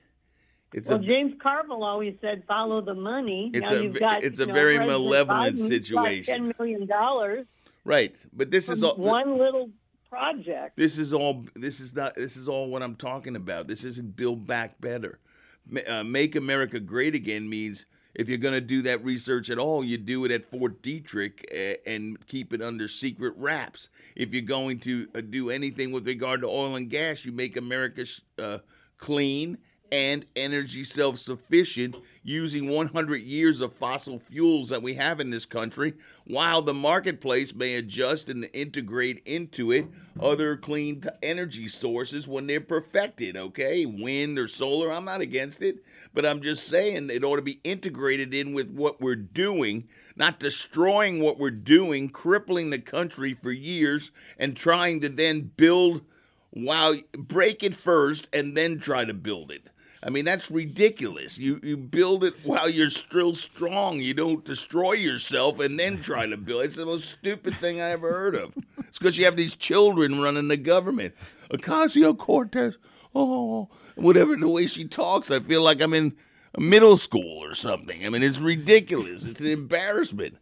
it's 0.73 0.89
well, 0.91 0.99
a 0.99 1.03
James 1.03 1.35
Carville 1.43 1.85
always 1.85 2.14
said, 2.21 2.45
"Follow 2.47 2.81
the 2.81 2.95
money." 2.95 3.51
It's 3.55 3.71
now 3.71 3.77
a 3.77 3.83
you've 3.83 3.99
got, 3.99 4.23
it's 4.23 4.39
a 4.39 4.47
know, 4.47 4.55
very 4.55 4.77
President 4.77 5.05
malevolent 5.05 5.57
Biden's 5.57 5.69
situation. 5.69 6.35
Ten 6.35 6.53
million 6.59 6.87
dollars 6.87 7.47
right. 7.85 8.14
But 8.33 8.51
this 8.51 8.69
is 8.69 8.83
all. 8.83 8.95
one 8.97 9.37
little 9.39 9.71
project. 10.11 10.77
This 10.77 10.99
is 10.99 11.12
all. 11.12 11.45
This 11.55 11.81
is 11.81 11.95
not. 11.95 12.14
This 12.16 12.37
is 12.37 12.49
all 12.49 12.69
what 12.69 12.83
I'm 12.83 12.97
talking 12.97 13.37
about. 13.37 13.66
This 13.66 13.85
isn't 13.85 14.14
build 14.16 14.47
back 14.47 14.81
better. 14.81 15.19
Ma- 15.66 15.81
Uh, 15.89 16.05
Make 16.05 16.37
America 16.37 16.81
Great 16.81 17.14
Again 17.14 17.49
means 17.49 17.87
if 18.14 18.29
you're 18.29 18.39
going 18.39 18.55
to 18.55 18.61
do 18.61 18.83
that 18.83 19.05
research 19.05 19.49
at 19.49 19.59
all, 19.59 19.85
you 19.85 19.97
do 19.97 20.25
it 20.25 20.31
at 20.31 20.45
Fort 20.45 20.83
Detrick 20.83 21.45
and 21.87 22.19
keep 22.27 22.53
it 22.53 22.61
under 22.61 22.89
secret 22.89 23.33
wraps. 23.37 23.89
If 24.16 24.33
you're 24.33 24.43
going 24.43 24.81
to 24.81 25.09
uh, 25.14 25.21
do 25.21 25.51
anything 25.51 25.93
with 25.93 26.07
regard 26.07 26.41
to 26.41 26.47
oil 26.49 26.75
and 26.77 26.91
gas, 26.91 27.25
you 27.25 27.33
make 27.33 27.57
America 27.57 28.05
sh- 28.05 28.21
uh, 28.39 28.59
clean 28.97 29.59
and 29.91 30.24
energy 30.36 30.84
self 30.84 31.18
sufficient 31.18 31.97
using 32.22 32.68
100 32.68 33.22
years 33.22 33.61
of 33.61 33.72
fossil 33.72 34.18
fuels 34.18 34.68
that 34.68 34.82
we 34.82 34.95
have 34.95 35.20
in 35.20 35.30
this 35.30 35.47
country, 35.47 35.95
while 36.24 36.61
the 36.61 36.74
marketplace 36.74 37.55
may 37.55 37.74
adjust 37.74 38.28
and 38.28 38.49
integrate 38.53 39.22
into 39.24 39.72
it 39.72 39.86
other 40.20 40.57
clean 40.57 41.03
energy 41.22 41.68
sources 41.68 42.26
when 42.26 42.47
they're 42.47 42.61
perfected, 42.61 43.36
okay? 43.36 43.86
Wind 43.86 44.39
or 44.39 44.49
solar, 44.49 44.93
I'm 44.93 45.05
not 45.05 45.20
against 45.20 45.62
it, 45.62 45.78
but 46.12 46.26
I'm 46.26 46.43
just 46.43 46.66
saying 46.66 47.11
it 47.11 47.24
ought 47.24 47.36
to 47.36 47.43
be 47.43 47.61
integrated 47.64 48.34
in 48.34 48.53
with 48.53 48.70
what 48.70 49.01
we're 49.01 49.16
doing, 49.16 49.89
not 50.16 50.41
destroying 50.41 51.22
what 51.22 51.39
we're 51.39 51.51
doing, 51.51 52.09
crippling 52.09 52.70
the 52.70 52.78
country 52.78 53.32
for 53.34 53.53
years, 53.53 54.11
and 54.39 54.57
trying 54.57 55.01
to 55.01 55.09
then 55.09 55.53
build 55.57 56.03
while 56.51 56.97
break 57.16 57.62
it 57.62 57.74
first 57.74 58.28
and 58.32 58.57
then 58.57 58.78
try 58.78 59.05
to 59.05 59.14
build 59.14 59.51
it. 59.51 59.68
I 60.03 60.11
mean, 60.11 60.25
that's 60.25 60.51
ridiculous. 60.51 61.39
You 61.39 61.61
you 61.63 61.77
build 61.77 62.23
it 62.25 62.35
while 62.45 62.69
you're 62.69 62.91
still 62.91 63.35
strong. 63.35 64.01
You 64.01 64.15
don't 64.15 64.45
destroy 64.45 64.93
yourself 64.93 65.59
and 65.61 65.79
then 65.79 66.01
try 66.01 66.27
to 66.27 66.37
build. 66.37 66.65
It's 66.65 66.77
the 66.77 66.87
most 66.87 67.11
stupid 67.11 67.55
thing 67.57 67.81
I 67.81 67.91
ever 67.91 68.11
heard 68.13 68.37
of. 68.37 68.55
It's 68.79 68.99
because 68.99 69.19
you 69.19 69.25
have 69.25 69.37
these 69.37 69.57
children 69.57 70.21
running 70.21 70.49
the 70.49 70.57
government. 70.57 71.15
Ocasio 71.51 72.17
Cortez, 72.17 72.77
oh, 73.15 73.69
whatever 73.97 74.37
the 74.37 74.49
way 74.49 74.67
she 74.67 74.85
talks, 74.87 75.31
I 75.31 75.41
feel 75.41 75.63
like 75.63 75.81
I'm 75.81 75.95
in 75.95 76.15
middle 76.57 76.97
school 76.97 77.43
or 77.45 77.55
something. 77.55 78.05
I 78.07 78.09
mean, 78.09 78.23
it's 78.23 78.39
ridiculous. 78.39 79.25
It's 79.25 79.41
an 79.41 79.47
embarrassment. 79.47 80.37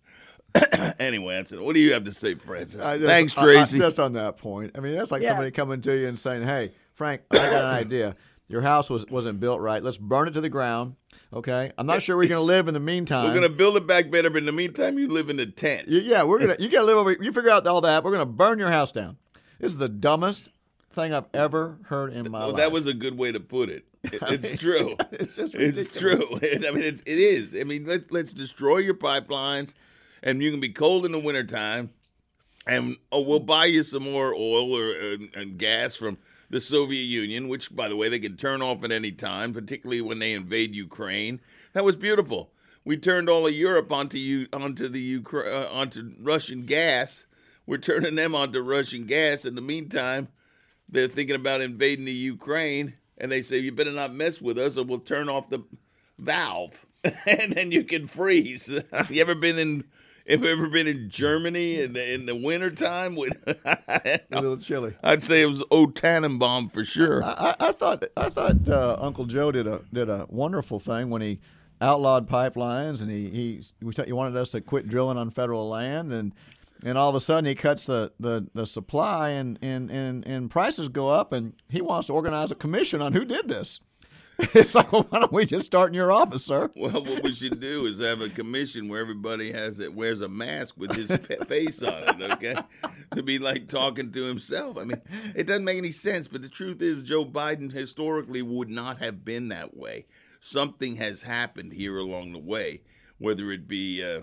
anyway, 0.99 1.35
that's 1.37 1.53
it. 1.53 1.61
What 1.61 1.75
do 1.75 1.81
you 1.81 1.93
have 1.93 2.05
to 2.05 2.13
say, 2.13 2.35
Francis? 2.35 2.83
I 2.85 2.97
just- 2.99 3.09
Thanks, 3.09 3.37
I- 3.37 3.41
I- 3.41 3.45
Tracy. 3.45 3.79
just 3.79 3.99
on 4.01 4.13
that 4.15 4.37
point. 4.39 4.73
I 4.75 4.81
mean, 4.81 4.95
that's 4.95 5.11
like 5.11 5.23
Yeah. 5.23 5.31
somebody 5.31 5.51
coming 5.51 5.81
to 5.83 5.97
you 5.97 6.09
and 6.09 6.19
saying, 6.19 6.43
"Hey, 6.45 6.73
Frank, 6.95 7.23
I 7.31 7.37
got 7.37 7.53
an 7.53 7.65
idea. 7.87 8.17
Your 8.49 8.63
house 8.63 8.89
was 8.91 9.07
wasn't 9.07 9.41
built 9.41 9.61
right. 9.61 9.83
Let's 9.83 9.99
burn 9.99 10.29
it 10.29 10.33
to 10.33 10.41
the 10.41 10.49
ground." 10.49 10.97
Okay, 11.33 11.73
I'm 11.77 11.87
not 11.87 12.03
sure 12.03 12.17
we're 12.17 12.29
going 12.29 12.39
to 12.41 12.45
live 12.47 12.69
in 12.69 12.75
the 12.75 12.79
meantime. 12.81 13.27
We're 13.27 13.35
gonna 13.35 13.49
build 13.49 13.77
it 13.77 13.87
back 13.87 14.11
better, 14.13 14.31
but 14.31 14.39
in 14.39 14.47
the 14.47 14.53
meantime, 14.53 14.97
you 14.99 15.09
live 15.09 15.29
in 15.29 15.41
a 15.41 15.47
tent. 15.47 15.89
Yeah, 15.89 16.23
we're 16.23 16.39
gonna. 16.39 16.57
You 16.59 16.69
got 16.69 16.81
to 16.81 16.87
live 16.87 16.97
over. 16.97 17.11
You 17.13 17.33
figure 17.33 17.51
out 17.51 17.67
all 17.67 17.81
that. 17.81 18.05
We're 18.05 18.13
gonna 18.13 18.27
burn 18.27 18.59
your 18.61 18.71
house 18.71 18.93
down. 18.93 19.17
This 19.59 19.73
is 19.73 19.79
the 19.79 19.89
dumbest 19.89 20.51
thing 20.91 21.13
I've 21.13 21.27
ever 21.35 21.79
heard 21.87 22.13
in 22.13 22.31
my 22.31 22.39
Well, 22.39 22.49
life. 22.51 22.57
that 22.59 22.71
was 22.73 22.87
a 22.87 22.95
good 22.95 23.19
way 23.19 23.33
to 23.33 23.41
put 23.41 23.69
it. 23.71 23.85
It- 24.05 24.23
It's 24.23 24.53
true. 24.61 24.97
It's 25.13 25.35
just 25.37 25.55
It's 25.55 25.99
true. 25.99 26.23
I 26.35 26.71
mean, 26.71 26.83
it's, 26.85 27.03
it 27.03 27.19
is. 27.19 27.55
I 27.59 27.65
mean, 27.65 27.87
let, 27.87 28.13
let's 28.13 28.33
destroy 28.33 28.79
your 28.79 28.95
pipelines, 28.95 29.75
and 30.23 30.41
you 30.41 30.51
can 30.53 30.61
be 30.61 30.69
cold 30.69 31.05
in 31.05 31.11
the 31.13 31.19
wintertime, 31.19 31.91
and 32.67 32.97
oh, 33.11 33.23
we'll 33.23 33.41
buy 33.41 33.65
you 33.67 33.83
some 33.83 34.05
more 34.05 34.33
oil 34.33 34.77
or 34.77 34.93
and, 34.93 35.29
and 35.35 35.59
gas 35.59 35.97
from 35.97 36.19
the 36.51 36.61
Soviet 36.61 37.03
Union, 37.03 37.49
which, 37.49 37.75
by 37.75 37.89
the 37.89 37.97
way, 37.97 38.09
they 38.09 38.19
can 38.19 38.37
turn 38.37 38.63
off 38.63 38.85
at 38.85 38.93
any 38.93 39.13
time, 39.13 39.53
particularly 39.53 40.01
when 40.01 40.19
they 40.19 40.33
invade 40.33 40.75
Ukraine. 40.75 41.41
That 41.73 41.85
was 41.85 41.97
beautiful. 41.97 42.51
We 42.85 42.97
turned 42.97 43.29
all 43.29 43.47
of 43.47 43.53
Europe 43.53 43.91
onto 43.91 44.47
onto 44.53 44.89
the 44.89 45.21
Ukra- 45.21 45.65
uh, 45.65 45.69
onto 45.73 46.13
Russian 46.21 46.67
gas. 46.67 47.27
We're 47.67 47.79
turning 47.79 48.15
them 48.15 48.35
onto 48.35 48.61
Russian 48.61 49.07
gas. 49.07 49.45
In 49.45 49.57
the 49.57 49.61
meantime, 49.61 50.29
they're 50.89 51.09
thinking 51.09 51.35
about 51.35 51.61
invading 51.61 52.05
the 52.05 52.13
Ukraine, 52.13 52.95
and 53.19 53.33
they 53.33 53.43
say 53.43 53.59
you 53.59 53.73
better 53.73 53.91
not 53.91 54.15
mess 54.15 54.41
with 54.41 54.57
us, 54.57 54.77
or 54.77 54.85
we'll 54.85 55.01
turn 55.01 55.29
off 55.29 55.51
the 55.51 55.65
valve, 56.17 56.87
and 57.27 57.53
then 57.53 57.73
you 57.73 57.83
can 57.83 58.07
freeze. 58.07 58.69
You 59.11 59.21
ever 59.21 59.35
been 59.35 59.59
in? 59.59 59.85
Have 60.29 60.43
you 60.43 60.51
ever 60.51 60.69
been 60.69 60.89
in 60.89 61.09
Germany 61.09 61.81
in 61.81 61.93
the 61.93 62.15
in 62.15 62.27
the 62.27 62.35
wintertime? 62.35 63.15
With 63.15 63.37
a 63.65 64.21
little 64.33 64.57
chilly. 64.57 64.95
I'd 65.03 65.23
say 65.23 65.43
it 65.43 65.47
was 65.47 65.63
O 65.71 65.87
Tannenbaum 65.87 66.69
for 66.69 66.85
sure. 66.85 67.23
I, 67.23 67.55
I 67.61 67.69
I 67.69 67.73
thought 67.73 68.05
I 68.17 68.29
thought 68.29 68.69
uh, 68.69 68.97
Uncle 69.01 69.27
Joe 69.27 69.53
did 69.53 69.67
a 69.67 69.83
did 69.93 70.09
a 70.09 70.27
wonderful 70.29 70.81
thing 70.81 71.11
when 71.11 71.23
he 71.23 71.41
outlawed 71.81 72.29
pipelines 72.29 73.01
and 73.01 73.11
he 73.11 73.31
he 73.31 73.63
we 73.83 73.93
t- 73.93 74.05
he 74.07 74.13
wanted 74.13 74.37
us 74.37 74.51
to 74.51 74.61
quit 74.61 74.89
drilling 74.89 75.19
on 75.19 75.31
federal 75.31 75.69
land 75.69 76.13
and 76.13 76.33
and 76.85 76.99
all 76.99 77.09
of 77.09 77.15
a 77.15 77.21
sudden 77.21 77.45
he 77.45 77.55
cuts 77.55 77.87
the, 77.87 78.13
the, 78.21 78.47
the 78.55 78.67
supply 78.67 79.31
and, 79.31 79.59
and, 79.63 79.91
and, 79.91 80.27
and 80.27 80.51
prices 80.51 80.89
go 80.89 81.09
up 81.09 81.33
and 81.33 81.55
he 81.69 81.81
wants 81.81 82.07
to 82.09 82.13
organize 82.13 82.51
a 82.51 82.55
commission 82.55 83.01
on 83.01 83.13
who 83.13 83.25
did 83.25 83.49
this. 83.49 83.81
It's 84.55 84.75
like, 84.75 84.93
well, 84.93 85.07
why 85.09 85.21
don't 85.21 85.33
we 85.33 85.47
just 85.47 85.65
start 85.65 85.89
in 85.89 85.95
your 85.95 86.13
office, 86.13 86.45
sir? 86.45 86.71
Well, 86.77 87.03
what 87.05 87.23
we 87.23 87.33
should 87.33 87.59
do 87.59 87.87
is 87.87 88.01
have 88.01 88.21
a 88.21 88.29
commission 88.29 88.89
where 88.89 89.01
everybody 89.01 89.51
has 89.53 89.79
it 89.79 89.95
wears 89.95 90.21
a 90.21 90.29
mask 90.29 90.77
with 90.77 90.93
his 90.93 91.11
face 91.49 91.83
on 91.83 92.03
it. 92.21 92.33
Okay, 92.33 92.55
to 93.15 93.23
be 93.23 93.39
like 93.39 93.69
talking 93.69 94.13
to 94.13 94.25
himself. 94.25 94.77
I 94.77 94.85
mean, 94.85 95.01
it 95.35 95.47
doesn't 95.47 95.65
make 95.65 95.79
any 95.79 95.91
sense. 95.91 96.29
But 96.29 96.43
the 96.43 96.51
truth 96.51 96.83
is, 96.83 97.03
Joe 97.03 97.25
Biden 97.25 97.73
historically 97.73 98.43
would 98.43 98.69
not 98.69 98.99
have 98.99 99.25
been 99.25 99.49
that 99.49 99.75
way. 99.75 100.05
Something 100.41 100.97
has 100.97 101.23
happened 101.23 101.73
here 101.73 101.97
along 101.97 102.33
the 102.33 102.39
way, 102.39 102.83
whether 103.19 103.51
it 103.51 103.67
be 103.67 104.05
uh, 104.05 104.21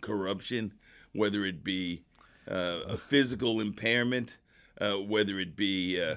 corruption, 0.00 0.72
whether 1.12 1.44
it 1.44 1.62
be 1.62 2.02
uh, 2.50 2.80
a 2.88 2.96
physical 2.96 3.60
impairment, 3.60 4.38
uh, 4.80 4.94
whether 4.94 5.38
it 5.38 5.54
be 5.56 6.00
uh, 6.00 6.16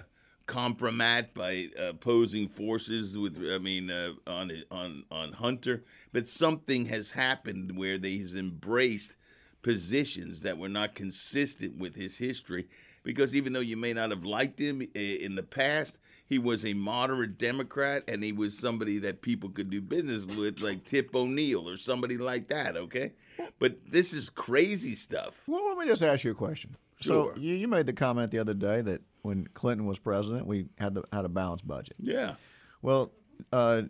compromat 0.49 1.33
by 1.35 1.67
uh, 1.79 1.89
opposing 1.89 2.47
forces 2.47 3.17
with, 3.17 3.37
I 3.37 3.59
mean, 3.59 3.91
uh, 3.91 4.13
on 4.25 4.51
on 4.71 5.03
on 5.11 5.33
Hunter. 5.33 5.83
But 6.11 6.27
something 6.27 6.87
has 6.87 7.11
happened 7.11 7.77
where 7.77 7.97
he's 7.99 8.35
embraced 8.35 9.15
positions 9.61 10.41
that 10.41 10.57
were 10.57 10.69
not 10.69 10.95
consistent 10.95 11.77
with 11.77 11.95
his 11.95 12.17
history. 12.17 12.67
Because 13.03 13.33
even 13.33 13.53
though 13.53 13.59
you 13.59 13.77
may 13.77 13.93
not 13.93 14.09
have 14.09 14.25
liked 14.25 14.59
him 14.59 14.81
in 14.93 15.35
the 15.35 15.43
past, 15.43 15.97
he 16.25 16.37
was 16.37 16.65
a 16.65 16.73
moderate 16.73 17.37
Democrat 17.37 18.03
and 18.07 18.23
he 18.23 18.31
was 18.31 18.57
somebody 18.57 18.99
that 18.99 19.21
people 19.21 19.49
could 19.49 19.69
do 19.69 19.81
business 19.81 20.25
with, 20.25 20.59
like 20.59 20.83
Tip 20.83 21.15
O'Neill 21.15 21.67
or 21.67 21.77
somebody 21.77 22.17
like 22.17 22.49
that. 22.49 22.75
Okay, 22.75 23.13
but 23.57 23.77
this 23.89 24.13
is 24.13 24.29
crazy 24.29 24.95
stuff. 24.95 25.41
Well, 25.47 25.69
let 25.69 25.77
me 25.77 25.85
just 25.85 26.03
ask 26.03 26.23
you 26.23 26.31
a 26.31 26.35
question. 26.35 26.75
Sure. 26.99 27.33
So 27.33 27.39
you, 27.39 27.55
you 27.55 27.67
made 27.67 27.85
the 27.85 27.93
comment 27.93 28.31
the 28.31 28.39
other 28.39 28.53
day 28.53 28.81
that 28.81 29.01
when 29.22 29.47
Clinton 29.53 29.86
was 29.86 29.99
president, 29.99 30.45
we 30.47 30.67
had 30.78 30.93
the 30.93 31.03
had 31.11 31.26
a 31.26 31.30
balanced 31.30 31.67
budget. 31.67 31.95
Yeah. 31.99 32.36
Well, 32.82 33.11
uh, 33.51 33.84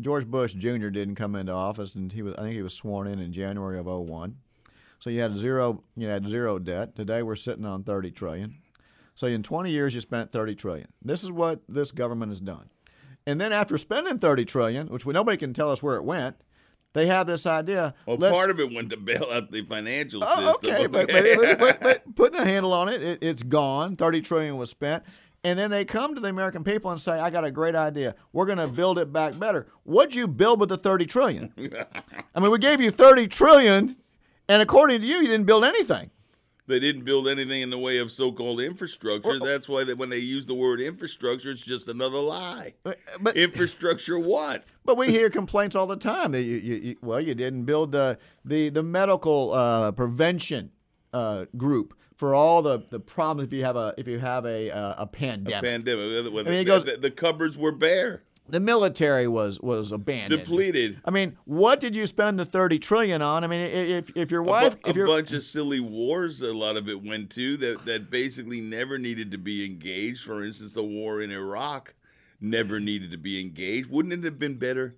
George 0.00 0.26
Bush 0.26 0.54
Jr. 0.54 0.88
didn't 0.88 1.14
come 1.14 1.34
into 1.34 1.52
office, 1.52 1.94
and 1.94 2.12
he 2.12 2.22
was 2.22 2.34
I 2.34 2.42
think 2.42 2.54
he 2.54 2.62
was 2.62 2.74
sworn 2.74 3.06
in 3.06 3.18
in 3.18 3.32
January 3.32 3.78
of 3.78 3.86
01. 3.86 4.36
So 5.00 5.10
you 5.10 5.20
had 5.20 5.36
zero 5.36 5.82
you 5.96 6.08
had 6.08 6.28
zero 6.28 6.58
debt. 6.58 6.96
Today 6.96 7.22
we're 7.22 7.36
sitting 7.36 7.64
on 7.64 7.84
30 7.84 8.10
trillion. 8.10 8.56
So 9.14 9.26
in 9.26 9.42
20 9.42 9.70
years 9.70 9.94
you 9.94 10.00
spent 10.00 10.32
30 10.32 10.54
trillion. 10.54 10.88
This 11.02 11.22
is 11.22 11.32
what 11.32 11.62
this 11.68 11.90
government 11.90 12.30
has 12.30 12.40
done. 12.40 12.70
And 13.26 13.40
then 13.40 13.52
after 13.52 13.76
spending 13.76 14.18
30 14.18 14.44
trillion, 14.44 14.88
which 14.88 15.04
we, 15.04 15.12
nobody 15.12 15.36
can 15.36 15.52
tell 15.52 15.70
us 15.70 15.82
where 15.82 15.96
it 15.96 16.04
went, 16.04 16.36
they 16.94 17.06
have 17.06 17.26
this 17.26 17.46
idea. 17.46 17.94
Well, 18.06 18.16
let's- 18.16 18.34
part 18.36 18.50
of 18.50 18.58
it 18.60 18.72
went 18.74 18.90
to 18.90 18.96
bail 18.96 19.26
out 19.30 19.50
the 19.50 19.62
financial 19.64 20.22
Oh, 20.24 20.52
system. 20.60 20.70
okay, 20.74 20.86
but, 20.86 21.08
but, 21.08 21.58
but, 21.58 21.80
but 21.80 22.14
putting 22.16 22.40
a 22.40 22.44
handle 22.44 22.72
on 22.72 22.88
it, 22.88 23.02
it, 23.02 23.18
it's 23.22 23.42
gone. 23.42 23.96
Thirty 23.96 24.20
trillion 24.20 24.56
was 24.56 24.70
spent, 24.70 25.04
and 25.44 25.58
then 25.58 25.70
they 25.70 25.84
come 25.84 26.14
to 26.14 26.20
the 26.20 26.28
American 26.28 26.64
people 26.64 26.90
and 26.90 27.00
say, 27.00 27.12
"I 27.12 27.30
got 27.30 27.44
a 27.44 27.50
great 27.50 27.74
idea. 27.74 28.14
We're 28.32 28.46
going 28.46 28.58
to 28.58 28.68
build 28.68 28.98
it 28.98 29.12
back 29.12 29.38
better." 29.38 29.68
What'd 29.84 30.14
you 30.14 30.26
build 30.28 30.60
with 30.60 30.70
the 30.70 30.78
thirty 30.78 31.06
trillion? 31.06 31.52
I 32.34 32.40
mean, 32.40 32.50
we 32.50 32.58
gave 32.58 32.80
you 32.80 32.90
thirty 32.90 33.28
trillion, 33.28 33.96
and 34.48 34.62
according 34.62 35.00
to 35.02 35.06
you, 35.06 35.16
you 35.16 35.28
didn't 35.28 35.46
build 35.46 35.64
anything. 35.64 36.10
They 36.68 36.78
didn't 36.78 37.04
build 37.04 37.26
anything 37.26 37.62
in 37.62 37.70
the 37.70 37.78
way 37.78 37.96
of 37.98 38.12
so-called 38.12 38.60
infrastructure. 38.60 39.38
That's 39.38 39.68
why 39.68 39.84
they, 39.84 39.94
when 39.94 40.10
they 40.10 40.18
use 40.18 40.44
the 40.46 40.54
word 40.54 40.80
infrastructure, 40.80 41.50
it's 41.50 41.62
just 41.62 41.88
another 41.88 42.18
lie. 42.18 42.74
infrastructure 43.34 44.18
what? 44.18 44.64
But 44.84 44.96
we 44.96 45.08
hear 45.08 45.30
complaints 45.30 45.74
all 45.74 45.86
the 45.86 45.96
time 45.96 46.32
that 46.32 46.42
you, 46.42 46.56
you, 46.56 46.74
you 46.76 46.96
well, 47.02 47.20
you 47.20 47.34
didn't 47.34 47.64
build 47.64 47.92
the 47.92 48.18
the 48.44 48.68
the 48.68 48.82
medical 48.82 49.52
uh, 49.52 49.92
prevention 49.92 50.70
uh, 51.12 51.46
group 51.56 51.94
for 52.16 52.34
all 52.34 52.62
the, 52.62 52.82
the 52.90 52.98
problems 53.00 53.46
if 53.46 53.52
you 53.52 53.64
have 53.64 53.76
a 53.76 53.94
if 53.96 54.06
you 54.06 54.18
have 54.18 54.44
a 54.44 54.70
uh, 54.70 54.94
a 54.98 55.02
A 55.02 55.06
pandemic. 55.06 55.62
pandemic. 55.62 56.32
Well, 56.32 56.46
I 56.46 56.50
mean, 56.50 56.58
the, 56.58 56.64
goes- 56.64 56.84
the, 56.84 56.96
the 56.96 57.10
cupboards 57.10 57.56
were 57.56 57.72
bare, 57.72 58.22
the 58.48 58.60
military 58.60 59.28
was 59.28 59.60
was 59.60 59.92
abandoned. 59.92 60.42
depleted. 60.42 61.00
I 61.04 61.10
mean, 61.10 61.36
what 61.44 61.80
did 61.80 61.94
you 61.94 62.06
spend 62.06 62.38
the 62.38 62.44
thirty 62.44 62.78
trillion 62.78 63.22
on? 63.22 63.44
I 63.44 63.46
mean, 63.46 63.60
if 63.60 64.10
if 64.16 64.30
your 64.30 64.42
A 64.42 64.44
bu- 64.44 64.50
wife, 64.50 64.76
a 64.84 64.92
bunch 64.92 65.32
of 65.32 65.42
silly 65.42 65.80
wars, 65.80 66.40
a 66.42 66.52
lot 66.52 66.76
of 66.76 66.88
it 66.88 67.02
went 67.04 67.30
to 67.30 67.56
that 67.58 67.84
that 67.84 68.10
basically 68.10 68.60
never 68.60 68.98
needed 68.98 69.30
to 69.32 69.38
be 69.38 69.64
engaged. 69.64 70.24
For 70.24 70.42
instance, 70.44 70.74
the 70.74 70.82
war 70.82 71.20
in 71.20 71.30
Iraq 71.30 71.94
never 72.40 72.80
needed 72.80 73.10
to 73.10 73.18
be 73.18 73.40
engaged. 73.40 73.90
Wouldn't 73.90 74.12
it 74.14 74.24
have 74.24 74.38
been 74.38 74.54
better 74.58 74.94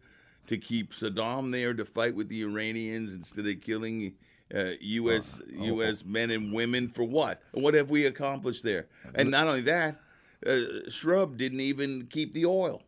to 0.46 0.58
keep 0.58 0.92
Saddam 0.92 1.52
there 1.52 1.74
to 1.74 1.84
fight 1.84 2.14
with 2.14 2.28
the 2.28 2.42
Iranians 2.42 3.14
instead 3.14 3.46
of 3.46 3.60
killing 3.60 4.14
uh, 4.54 4.70
U.S. 4.80 5.40
U.S. 5.48 6.04
men 6.04 6.30
and 6.30 6.52
women 6.52 6.88
for 6.88 7.04
what? 7.04 7.40
What 7.52 7.74
have 7.74 7.88
we 7.88 8.04
accomplished 8.06 8.62
there? 8.64 8.88
And 9.14 9.30
not 9.30 9.46
only 9.46 9.60
that, 9.62 10.00
uh, 10.44 10.88
Shrub 10.88 11.36
didn't 11.36 11.60
even 11.60 12.06
keep 12.06 12.34
the 12.34 12.46
oil. 12.46 12.82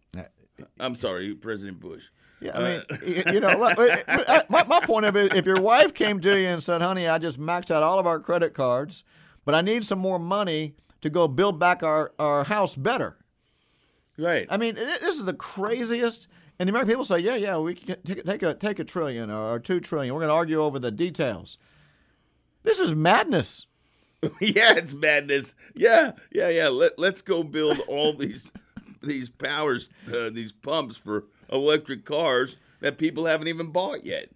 I'm 0.81 0.95
sorry, 0.97 1.35
President 1.35 1.81
Bush. 1.81 2.05
yeah, 2.41 2.59
I 2.59 2.63
mean, 2.63 2.83
Uh, 3.27 3.33
you 3.33 3.41
know, 3.41 3.57
look, 3.59 3.77
but- 3.77 4.05
but, 4.07 4.29
uh, 4.29 4.43
my, 4.49 4.65
my 4.65 4.81
point 4.81 5.07
of 5.07 5.17
it, 5.17 5.35
if 5.35 5.47
your 5.47 5.61
wife 5.61 5.95
came 5.95 6.21
to 6.21 6.39
you 6.41 6.49
and 6.49 6.63
said, 6.63 6.83
"Honey, 6.83 7.07
I 7.09 7.19
just 7.19 7.39
maxed 7.41 7.71
out 7.71 7.83
all 7.83 7.99
of 7.99 8.07
our 8.07 8.19
credit 8.21 8.55
cards, 8.55 9.05
but 9.45 9.55
I 9.55 9.61
need 9.61 9.85
some 9.85 9.99
more 9.99 10.19
money 10.19 10.75
to 11.01 11.11
go 11.11 11.29
build 11.29 11.59
back 11.59 11.83
our 11.83 12.13
our 12.19 12.45
house 12.45 12.75
better." 12.77 13.19
Right. 14.19 14.47
I 14.51 14.57
mean, 14.57 14.75
this 14.75 15.03
is 15.17 15.25
the 15.25 15.33
craziest. 15.35 16.29
And 16.59 16.69
the 16.69 16.73
American 16.73 16.91
people 16.91 17.05
say, 17.05 17.19
"Yeah, 17.19 17.37
yeah, 17.37 17.57
we 17.59 17.75
can 17.75 17.97
take, 18.05 18.25
take 18.25 18.43
a 18.43 18.55
take 18.55 18.79
a 18.79 18.85
trillion 18.85 19.31
or, 19.31 19.55
or 19.55 19.59
two 19.59 19.81
trillion. 19.81 20.15
We're 20.15 20.21
going 20.21 20.29
to 20.31 20.35
argue 20.35 20.61
over 20.63 20.79
the 20.79 20.91
details." 20.91 21.59
This 22.63 22.79
is 22.79 22.95
madness. 22.95 23.67
yeah, 24.41 24.75
it's 24.77 24.95
madness. 24.95 25.55
Yeah, 25.75 26.13
yeah, 26.31 26.49
yeah. 26.51 26.69
Let 26.69 26.99
let's 26.99 27.23
go 27.23 27.43
build 27.43 27.81
all 27.89 28.13
these 28.15 28.53
these 29.03 29.28
powers, 29.28 29.88
uh, 30.09 30.30
these 30.30 30.53
pumps 30.53 30.96
for 30.96 31.24
electric 31.50 32.05
cars 32.05 32.57
that 32.80 32.98
people 32.98 33.26
haven't 33.26 33.48
even 33.48 33.68
bought 33.68 34.05
yet, 34.05 34.28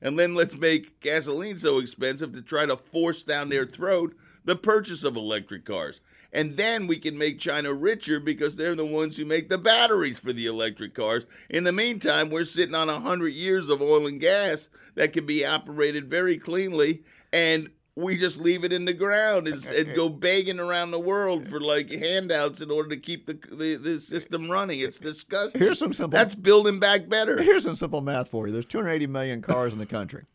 and 0.00 0.18
then 0.18 0.34
let's 0.34 0.56
make 0.56 1.00
gasoline 1.00 1.58
so 1.58 1.78
expensive 1.78 2.32
to 2.32 2.42
try 2.42 2.66
to 2.66 2.76
force 2.76 3.22
down 3.22 3.48
their 3.48 3.66
throat 3.66 4.14
the 4.44 4.56
purchase 4.56 5.04
of 5.04 5.16
electric 5.16 5.64
cars. 5.64 6.00
and 6.30 6.58
then 6.58 6.86
we 6.86 6.98
can 6.98 7.16
make 7.16 7.38
China 7.38 7.72
richer 7.72 8.20
because 8.20 8.56
they're 8.56 8.74
the 8.74 8.84
ones 8.84 9.16
who 9.16 9.24
make 9.24 9.48
the 9.48 9.56
batteries 9.56 10.18
for 10.18 10.32
the 10.32 10.44
electric 10.46 10.94
cars. 10.94 11.24
In 11.48 11.64
the 11.64 11.72
meantime, 11.72 12.28
we're 12.28 12.44
sitting 12.44 12.74
on 12.74 12.88
100 12.88 13.28
years 13.28 13.70
of 13.70 13.80
oil 13.80 14.06
and 14.06 14.20
gas 14.20 14.68
that 14.94 15.14
can 15.14 15.24
be 15.24 15.46
operated 15.46 16.10
very 16.10 16.36
cleanly, 16.36 17.02
and 17.32 17.70
we 17.98 18.16
just 18.16 18.38
leave 18.38 18.64
it 18.64 18.72
in 18.72 18.84
the 18.84 18.92
ground 18.92 19.48
and, 19.48 19.64
and, 19.66 19.94
go 19.94 20.08
begging 20.08 20.60
around 20.60 20.92
the 20.92 21.00
world 21.00 21.48
for 21.48 21.60
like 21.60 21.90
handouts 21.90 22.60
in 22.60 22.70
order 22.70 22.90
to 22.90 22.96
keep 22.96 23.26
the, 23.26 23.34
the, 23.50 23.74
the 23.74 24.00
system 24.00 24.48
running. 24.48 24.78
It's 24.80 25.00
disgusting. 25.00 25.60
Here's 25.60 25.80
some 25.80 25.92
simple. 25.92 26.16
That's 26.16 26.36
building 26.36 26.78
back 26.78 27.08
better. 27.08 27.42
Here's 27.42 27.64
some 27.64 27.74
simple 27.74 28.00
math 28.00 28.28
for 28.28 28.46
you. 28.46 28.52
There's 28.52 28.66
280 28.66 29.08
million 29.08 29.42
cars 29.42 29.72
in 29.72 29.80
the 29.80 29.86
country. 29.86 30.26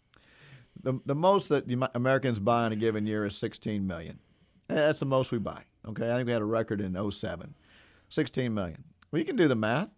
The, 0.81 0.99
the 1.05 1.15
most 1.15 1.47
that 1.49 1.67
the 1.69 1.89
Americans 1.95 2.39
buy 2.39 2.67
in 2.67 2.73
a 2.73 2.75
given 2.75 3.07
year 3.07 3.25
is 3.25 3.37
16 3.37 3.87
million. 3.87 4.19
That's 4.67 4.99
the 4.99 5.05
most 5.05 5.31
we 5.31 5.37
buy. 5.37 5.63
Okay, 5.87 6.11
I 6.11 6.15
think 6.15 6.27
we 6.27 6.33
had 6.33 6.41
a 6.41 6.45
record 6.45 6.81
in 6.81 7.11
07. 7.11 7.55
16 8.09 8.53
million. 8.53 8.83
Well, 9.09 9.19
you 9.19 9.25
can 9.25 9.37
do 9.37 9.47
the 9.47 9.55
math. 9.55 9.89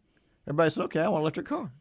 Everybody 0.48 0.70
said, 0.70 0.84
okay, 0.86 1.00
I 1.00 1.08
want 1.08 1.22
an 1.22 1.22
electric 1.22 1.48
car. 1.48 1.72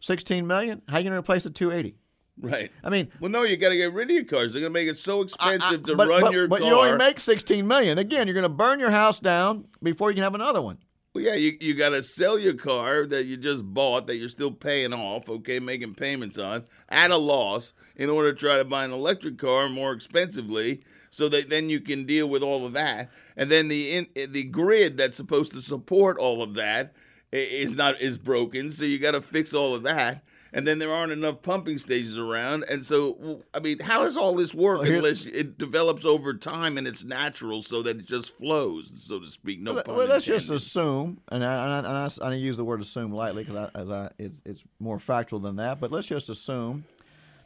16 0.00 0.46
million. 0.46 0.82
How 0.88 0.96
are 0.96 1.00
you 1.00 1.04
going 1.04 1.12
to 1.12 1.18
replace 1.18 1.42
the 1.42 1.50
280? 1.50 1.96
Right. 2.40 2.70
I 2.82 2.90
mean, 2.90 3.08
well, 3.20 3.30
no, 3.30 3.42
you 3.42 3.56
got 3.56 3.68
to 3.68 3.76
get 3.76 3.92
rid 3.92 4.10
of 4.10 4.16
your 4.16 4.24
cars. 4.24 4.52
They're 4.52 4.60
going 4.60 4.72
to 4.72 4.78
make 4.80 4.88
it 4.88 4.98
so 4.98 5.20
expensive 5.22 5.62
I, 5.62 5.74
I, 5.74 5.76
to 5.76 5.96
but, 5.96 6.08
run 6.08 6.20
but, 6.22 6.32
your 6.32 6.48
but 6.48 6.60
car. 6.60 6.70
But 6.70 6.74
you 6.74 6.80
only 6.80 6.96
make 6.96 7.20
16 7.20 7.66
million. 7.66 7.98
Again, 7.98 8.26
you're 8.26 8.34
going 8.34 8.42
to 8.42 8.48
burn 8.48 8.80
your 8.80 8.90
house 8.90 9.20
down 9.20 9.66
before 9.82 10.10
you 10.10 10.14
can 10.14 10.24
have 10.24 10.34
another 10.34 10.62
one. 10.62 10.78
Well, 11.14 11.24
yeah, 11.24 11.34
you, 11.34 11.58
you 11.60 11.76
got 11.76 11.90
to 11.90 12.02
sell 12.02 12.38
your 12.38 12.54
car 12.54 13.06
that 13.06 13.24
you 13.24 13.36
just 13.36 13.64
bought 13.64 14.06
that 14.06 14.16
you're 14.16 14.30
still 14.30 14.50
paying 14.50 14.94
off, 14.94 15.28
okay, 15.28 15.60
making 15.60 15.94
payments 15.94 16.38
on 16.38 16.64
at 16.88 17.10
a 17.10 17.18
loss 17.18 17.74
in 17.96 18.08
order 18.08 18.32
to 18.32 18.38
try 18.38 18.56
to 18.56 18.64
buy 18.64 18.86
an 18.86 18.92
electric 18.92 19.36
car 19.36 19.68
more 19.68 19.92
expensively 19.92 20.82
so 21.10 21.28
that 21.28 21.50
then 21.50 21.68
you 21.68 21.80
can 21.80 22.06
deal 22.06 22.26
with 22.26 22.42
all 22.42 22.64
of 22.64 22.72
that. 22.72 23.10
And 23.36 23.50
then 23.50 23.68
the 23.68 23.94
in, 23.94 24.06
the 24.14 24.44
grid 24.44 24.96
that's 24.96 25.16
supposed 25.16 25.52
to 25.52 25.60
support 25.60 26.16
all 26.16 26.42
of 26.42 26.54
that 26.54 26.94
is 27.30 27.76
not 27.76 28.00
is 28.00 28.16
broken, 28.16 28.70
so 28.70 28.84
you 28.84 28.98
got 28.98 29.12
to 29.12 29.20
fix 29.20 29.52
all 29.52 29.74
of 29.74 29.82
that 29.82 30.24
and 30.52 30.66
then 30.66 30.78
there 30.78 30.92
aren't 30.92 31.12
enough 31.12 31.42
pumping 31.42 31.78
stations 31.78 32.18
around. 32.18 32.64
And 32.68 32.84
so, 32.84 33.42
I 33.54 33.60
mean, 33.60 33.78
how 33.80 34.04
does 34.04 34.16
all 34.16 34.34
this 34.34 34.54
work 34.54 34.80
well, 34.80 34.92
unless 34.92 35.24
it 35.24 35.56
develops 35.56 36.04
over 36.04 36.34
time 36.34 36.76
and 36.76 36.86
it's 36.86 37.04
natural 37.04 37.62
so 37.62 37.82
that 37.82 37.98
it 37.98 38.06
just 38.06 38.36
flows, 38.36 38.90
so 38.94 39.18
to 39.18 39.28
speak? 39.28 39.60
No 39.60 39.74
well, 39.74 39.84
well 39.86 40.06
let's 40.06 40.26
just 40.26 40.50
assume, 40.50 41.20
and 41.28 41.44
I, 41.44 41.80
and 41.80 41.86
I, 41.86 42.04
and 42.04 42.34
I, 42.34 42.34
use 42.34 42.56
the 42.56 42.64
word 42.64 42.80
assume 42.80 43.12
lightly 43.12 43.44
because 43.44 43.70
I, 43.74 43.80
as 43.80 43.90
I, 43.90 44.10
it's, 44.18 44.40
it's 44.44 44.62
more 44.78 44.98
factual 44.98 45.40
than 45.40 45.56
that, 45.56 45.80
but 45.80 45.90
let's 45.90 46.06
just 46.06 46.28
assume 46.28 46.84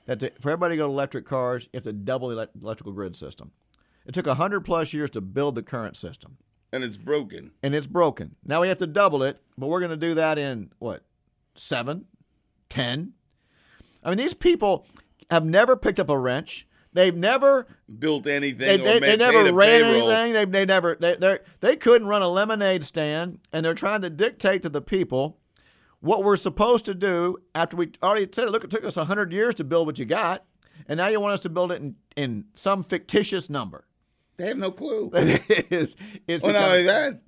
that 0.06 0.20
to, 0.20 0.32
for 0.40 0.50
everybody 0.50 0.74
to 0.74 0.78
go 0.78 0.86
to 0.86 0.92
electric 0.92 1.26
cars, 1.26 1.64
you 1.64 1.76
have 1.76 1.84
to 1.84 1.92
double 1.92 2.28
the 2.28 2.48
electrical 2.60 2.92
grid 2.92 3.14
system. 3.14 3.52
It 4.04 4.14
took 4.14 4.26
100 4.26 4.60
plus 4.60 4.92
years 4.92 5.10
to 5.10 5.20
build 5.20 5.54
the 5.54 5.62
current 5.62 5.96
system. 5.96 6.38
And 6.72 6.82
it's 6.82 6.96
broken. 6.96 7.52
And 7.62 7.74
it's 7.74 7.86
broken. 7.86 8.36
Now 8.44 8.60
we 8.60 8.68
have 8.68 8.78
to 8.78 8.86
double 8.86 9.22
it, 9.22 9.40
but 9.56 9.68
we're 9.68 9.80
going 9.80 9.90
to 9.90 9.96
do 9.96 10.14
that 10.14 10.38
in 10.38 10.72
what, 10.78 11.02
seven, 11.54 12.06
10. 12.68 13.12
I 14.02 14.08
mean, 14.08 14.18
these 14.18 14.34
people 14.34 14.86
have 15.30 15.44
never 15.44 15.76
picked 15.76 15.98
up 15.98 16.08
a 16.08 16.18
wrench. 16.18 16.66
They've 16.92 17.16
never 17.16 17.66
built 17.98 18.26
anything. 18.26 18.58
They, 18.58 18.76
they, 18.78 19.00
they 19.00 19.16
never 19.16 19.52
ran 19.52 19.82
anything. 19.82 20.32
They, 20.32 20.44
they 20.46 20.64
never 20.64 20.96
they 20.98 21.16
they 21.16 21.38
they 21.60 21.76
couldn't 21.76 22.08
run 22.08 22.22
a 22.22 22.28
lemonade 22.28 22.84
stand, 22.84 23.40
and 23.52 23.64
they're 23.64 23.74
trying 23.74 24.00
to 24.00 24.08
dictate 24.08 24.62
to 24.62 24.70
the 24.70 24.80
people 24.80 25.38
what 26.00 26.24
we're 26.24 26.36
supposed 26.36 26.86
to 26.86 26.94
do 26.94 27.36
after 27.54 27.76
we 27.76 27.92
already 28.02 28.26
said. 28.32 28.48
Look, 28.48 28.64
it 28.64 28.70
took 28.70 28.84
us 28.84 28.94
hundred 28.94 29.32
years 29.32 29.54
to 29.56 29.64
build 29.64 29.86
what 29.86 29.98
you 29.98 30.06
got, 30.06 30.44
and 30.88 30.96
now 30.96 31.08
you 31.08 31.20
want 31.20 31.34
us 31.34 31.40
to 31.40 31.50
build 31.50 31.70
it 31.70 31.82
in, 31.82 31.96
in 32.16 32.44
some 32.54 32.82
fictitious 32.82 33.50
number. 33.50 33.84
They 34.38 34.48
have 34.48 34.58
no 34.58 34.70
clue. 34.70 35.10
it 35.14 35.66
is. 35.70 35.96
It's 36.26 36.42
well, 36.42 36.52
not 36.52 36.68
only 36.70 36.84
that, 36.84 37.20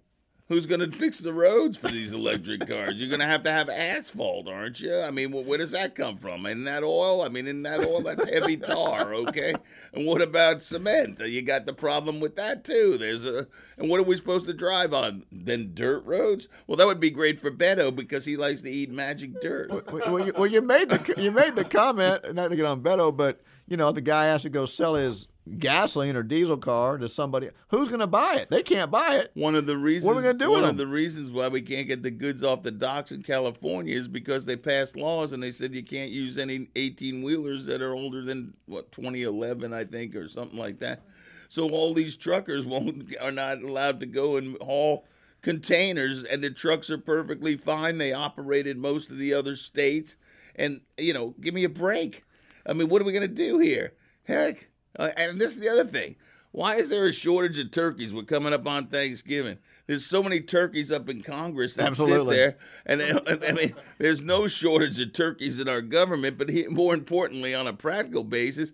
Who's 0.49 0.64
going 0.64 0.80
to 0.80 0.90
fix 0.90 1.18
the 1.18 1.34
roads 1.34 1.76
for 1.76 1.88
these 1.88 2.14
electric 2.14 2.66
cars? 2.66 2.94
You're 2.96 3.11
going 3.11 3.20
to 3.20 3.26
have 3.26 3.42
to 3.42 3.51
have 3.51 3.68
asphalt, 3.68 4.49
aren't 4.49 4.80
you? 4.80 4.99
I 4.99 5.11
mean, 5.11 5.30
where 5.30 5.59
does 5.59 5.72
that 5.72 5.94
come 5.94 6.16
from? 6.16 6.46
In 6.46 6.64
that 6.64 6.82
oil? 6.82 7.20
I 7.20 7.28
mean, 7.28 7.46
in 7.46 7.62
that 7.64 7.80
oil, 7.80 8.01
that's 8.01 8.26
heavy 8.26 8.57
tar, 8.57 9.12
okay? 9.12 9.55
And 9.92 10.07
what 10.07 10.22
about 10.22 10.62
cement? 10.62 11.20
Uh, 11.20 11.24
you 11.24 11.42
got 11.42 11.66
the 11.66 11.74
problem 11.74 12.18
with 12.18 12.34
that 12.36 12.64
too. 12.64 12.96
There's 12.96 13.26
a, 13.26 13.46
and 13.76 13.90
what 13.90 14.01
are 14.01 14.05
we 14.05 14.16
supposed 14.16 14.46
to 14.46 14.55
drive 14.55 14.94
on? 14.94 15.26
Then 15.30 15.72
dirt 15.74 16.07
roads? 16.07 16.49
Well, 16.66 16.76
that 16.78 16.86
would 16.86 17.01
be 17.01 17.11
great 17.11 17.38
for 17.38 17.51
Beto 17.51 17.94
because 17.94 18.24
he 18.24 18.38
likes 18.38 18.62
to 18.62 18.70
eat 18.70 18.90
magic 18.90 19.42
dirt. 19.42 19.70
Well, 19.70 19.82
well, 20.11 20.26
you, 20.26 20.32
well 20.34 20.46
you 20.46 20.62
made 20.62 20.88
the 20.88 21.14
you 21.18 21.30
made 21.30 21.57
the 21.57 21.64
comment, 21.64 22.34
not 22.34 22.49
to 22.49 22.57
get 22.57 22.64
on 22.64 22.82
Beto, 22.82 23.14
but 23.14 23.42
you 23.66 23.76
know 23.76 23.92
the 23.92 24.01
guy 24.01 24.24
has 24.26 24.42
to 24.42 24.49
go 24.49 24.64
sell 24.64 24.94
his 24.94 25.26
gasoline 25.57 26.16
or 26.16 26.22
diesel 26.22 26.57
car 26.57 26.99
to 26.99 27.09
somebody. 27.09 27.51
Who's 27.68 27.88
going 27.88 28.01
to 28.01 28.07
buy 28.07 28.36
it? 28.36 28.51
They 28.51 28.62
can't 28.62 28.90
buy 28.90 29.16
it. 29.16 29.30
One 29.34 29.55
of 29.55 29.66
the 29.66 29.76
reasons. 29.76 30.07
What 30.07 30.12
are 30.12 30.16
we 30.16 30.22
going 30.22 30.38
to 30.38 30.44
do 30.44 30.51
One 30.51 30.64
of 30.64 30.76
the 30.76 30.86
reasons 30.86 31.30
why 31.30 31.49
we 31.49 31.62
can't 31.62 31.88
get 31.88 32.03
the 32.03 32.11
goods 32.11 32.42
off 32.42 32.62
the 32.62 32.70
docks 32.70 33.12
in 33.12 33.22
California 33.22 33.96
is 33.96 34.09
because 34.09 34.46
they 34.46 34.57
passed 34.57 34.96
laws 34.96 35.32
and 35.32 35.42
they 35.42 35.51
said 35.51 35.74
you 35.74 35.82
can't 35.82 36.11
use 36.11 36.38
any 36.38 36.68
18 36.76 37.22
wheelers 37.22 37.66
that 37.66 37.82
are 37.82 37.94
older 37.94 38.22
than 38.22 38.55
what 38.66 38.92
2011, 38.92 39.72
I 39.72 39.84
think, 39.84 40.14
or 40.14 40.28
something 40.28 40.59
like 40.59 40.80
that. 40.80 41.03
So 41.49 41.70
all 41.70 41.94
these 41.94 42.16
truckers 42.16 42.66
won't 42.66 43.14
are 43.20 43.32
not 43.32 43.62
allowed 43.62 44.01
to 44.01 44.07
go 44.07 44.36
and 44.36 44.57
haul 44.61 45.05
containers, 45.42 46.24
and 46.24 46.42
the 46.42 46.51
trucks 46.51 46.90
are 46.90 46.99
perfectly 46.99 47.57
fine. 47.57 47.99
They 47.99 48.12
operate 48.12 48.66
in 48.66 48.80
most 48.80 49.11
of 49.11 49.18
the 49.18 49.34
other 49.34 49.57
states, 49.57 50.16
and 50.57 50.80
you 50.96 51.12
know, 51.12 51.34
give 51.40 51.55
me 51.55 51.64
a 51.64 51.68
break. 51.68 52.24
I 52.66 52.72
mean, 52.72 52.88
what 52.88 53.01
are 53.01 53.05
we 53.05 53.12
going 53.12 53.22
to 53.22 53.28
do 53.28 53.59
here? 53.59 53.94
Heck, 54.24 54.68
uh, 54.99 55.11
and 55.16 55.40
this 55.40 55.55
is 55.55 55.61
the 55.61 55.68
other 55.68 55.84
thing. 55.84 56.16
Why 56.51 56.76
is 56.76 56.90
there 56.90 57.07
a 57.07 57.12
shortage 57.12 57.59
of 57.59 57.70
turkeys? 57.70 58.12
We're 58.12 58.22
coming 58.22 58.53
up 58.53 58.66
on 58.66 58.86
Thanksgiving. 58.86 59.59
There's 59.86 60.05
so 60.05 60.22
many 60.22 60.40
turkeys 60.40 60.90
up 60.90 61.09
in 61.09 61.22
Congress 61.22 61.74
that 61.74 61.86
Absolutely. 61.88 62.36
sit 62.36 62.59
there, 62.86 63.22
and 63.26 63.44
I 63.44 63.53
mean, 63.53 63.74
there's 63.99 64.22
no 64.22 64.46
shortage 64.46 64.99
of 64.99 65.12
turkeys 65.12 65.61
in 65.61 65.68
our 65.68 65.82
government. 65.82 66.36
But 66.38 66.51
more 66.70 66.94
importantly, 66.94 67.55
on 67.55 67.66
a 67.66 67.72
practical 67.72 68.24
basis, 68.24 68.72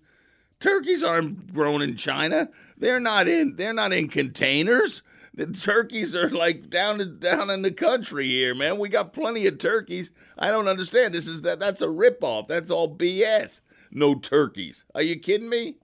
turkeys 0.60 1.02
aren't 1.02 1.52
grown 1.52 1.82
in 1.82 1.96
China. 1.96 2.48
They're 2.76 3.00
not 3.00 3.28
in. 3.28 3.56
They're 3.56 3.72
not 3.72 3.92
in 3.92 4.08
containers. 4.08 5.02
The 5.34 5.46
turkeys 5.46 6.14
are 6.14 6.30
like 6.30 6.70
down 6.70 7.18
down 7.18 7.50
in 7.50 7.62
the 7.62 7.72
country 7.72 8.26
here, 8.26 8.54
man. 8.54 8.78
We 8.78 8.88
got 8.88 9.12
plenty 9.12 9.46
of 9.46 9.58
turkeys. 9.58 10.10
I 10.38 10.50
don't 10.50 10.68
understand. 10.68 11.14
This 11.14 11.26
is 11.26 11.42
that. 11.42 11.58
That's 11.60 11.82
a 11.82 11.86
ripoff. 11.86 12.48
That's 12.48 12.70
all 12.70 12.94
BS. 12.94 13.60
No 13.90 14.14
turkeys. 14.14 14.84
Are 14.94 15.02
you 15.02 15.18
kidding 15.18 15.48
me? 15.48 15.76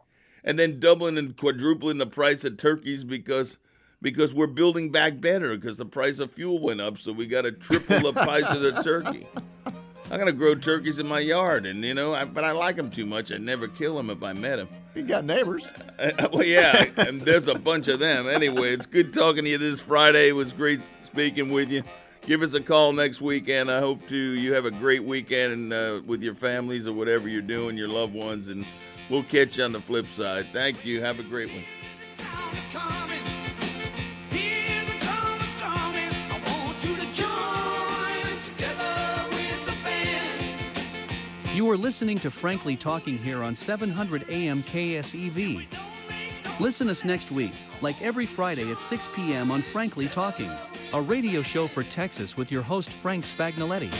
And 0.44 0.58
then 0.58 0.80
doubling 0.80 1.18
and 1.18 1.36
quadrupling 1.36 1.98
the 1.98 2.06
price 2.06 2.44
of 2.44 2.56
turkeys 2.56 3.04
because 3.04 3.58
because 4.02 4.32
we're 4.32 4.46
building 4.46 4.90
back 4.90 5.20
better 5.20 5.54
because 5.56 5.76
the 5.76 5.84
price 5.84 6.18
of 6.18 6.32
fuel 6.32 6.58
went 6.58 6.80
up, 6.80 6.98
so 6.98 7.12
we 7.12 7.26
got 7.26 7.42
to 7.42 7.52
triple 7.52 8.00
the 8.00 8.12
price 8.12 8.48
of 8.48 8.60
the 8.60 8.82
turkey. 8.82 9.26
I'm 10.10 10.18
gonna 10.18 10.32
grow 10.32 10.56
turkeys 10.56 10.98
in 10.98 11.06
my 11.06 11.20
yard, 11.20 11.66
and 11.66 11.84
you 11.84 11.94
know, 11.94 12.12
I, 12.12 12.24
but 12.24 12.42
I 12.42 12.50
like 12.50 12.74
them 12.74 12.90
too 12.90 13.06
much. 13.06 13.30
I'd 13.30 13.42
never 13.42 13.68
kill 13.68 13.94
them 13.94 14.10
if 14.10 14.22
I 14.24 14.32
met 14.32 14.56
them. 14.56 14.68
You 14.96 15.04
got 15.04 15.24
neighbors. 15.24 15.66
Uh, 16.00 16.28
well, 16.32 16.44
yeah, 16.44 16.86
and 16.96 17.20
there's 17.20 17.46
a 17.46 17.54
bunch 17.54 17.86
of 17.86 18.00
them. 18.00 18.28
Anyway, 18.28 18.72
it's 18.72 18.86
good 18.86 19.14
talking 19.14 19.44
to 19.44 19.50
you 19.50 19.58
this 19.58 19.80
Friday. 19.80 20.28
It 20.28 20.32
was 20.32 20.52
great 20.52 20.80
speaking 21.04 21.52
with 21.52 21.70
you. 21.70 21.84
Give 22.22 22.42
us 22.42 22.54
a 22.54 22.60
call 22.60 22.92
next 22.92 23.20
weekend. 23.20 23.70
I 23.70 23.78
hope 23.78 24.08
to 24.08 24.16
you 24.16 24.52
have 24.54 24.64
a 24.64 24.72
great 24.72 25.04
weekend 25.04 25.72
uh, 25.72 26.00
with 26.04 26.24
your 26.24 26.34
families 26.34 26.88
or 26.88 26.92
whatever 26.92 27.28
you're 27.28 27.40
doing, 27.40 27.76
your 27.76 27.88
loved 27.88 28.14
ones, 28.14 28.48
and. 28.48 28.64
We'll 29.10 29.24
catch 29.24 29.58
you 29.58 29.64
on 29.64 29.72
the 29.72 29.80
flip 29.80 30.08
side. 30.08 30.46
Thank 30.52 30.84
you. 30.84 31.02
Have 31.02 31.18
a 31.18 31.24
great 31.24 31.50
one. 31.50 31.64
You 41.52 41.68
are 41.70 41.76
listening 41.76 42.16
to 42.18 42.30
Frankly 42.30 42.76
Talking 42.76 43.18
here 43.18 43.42
on 43.42 43.54
700 43.54 44.30
AM 44.30 44.62
KSEV. 44.62 45.66
Listen 46.60 46.88
us 46.88 47.04
next 47.04 47.32
week, 47.32 47.52
like 47.80 48.00
every 48.00 48.26
Friday 48.26 48.70
at 48.70 48.80
6 48.80 49.10
p.m. 49.14 49.50
on 49.50 49.60
Frankly 49.60 50.06
Talking, 50.08 50.50
a 50.94 51.02
radio 51.02 51.42
show 51.42 51.66
for 51.66 51.82
Texas 51.82 52.36
with 52.36 52.52
your 52.52 52.62
host 52.62 52.90
Frank 52.90 53.24
Spagnoletti. 53.24 53.92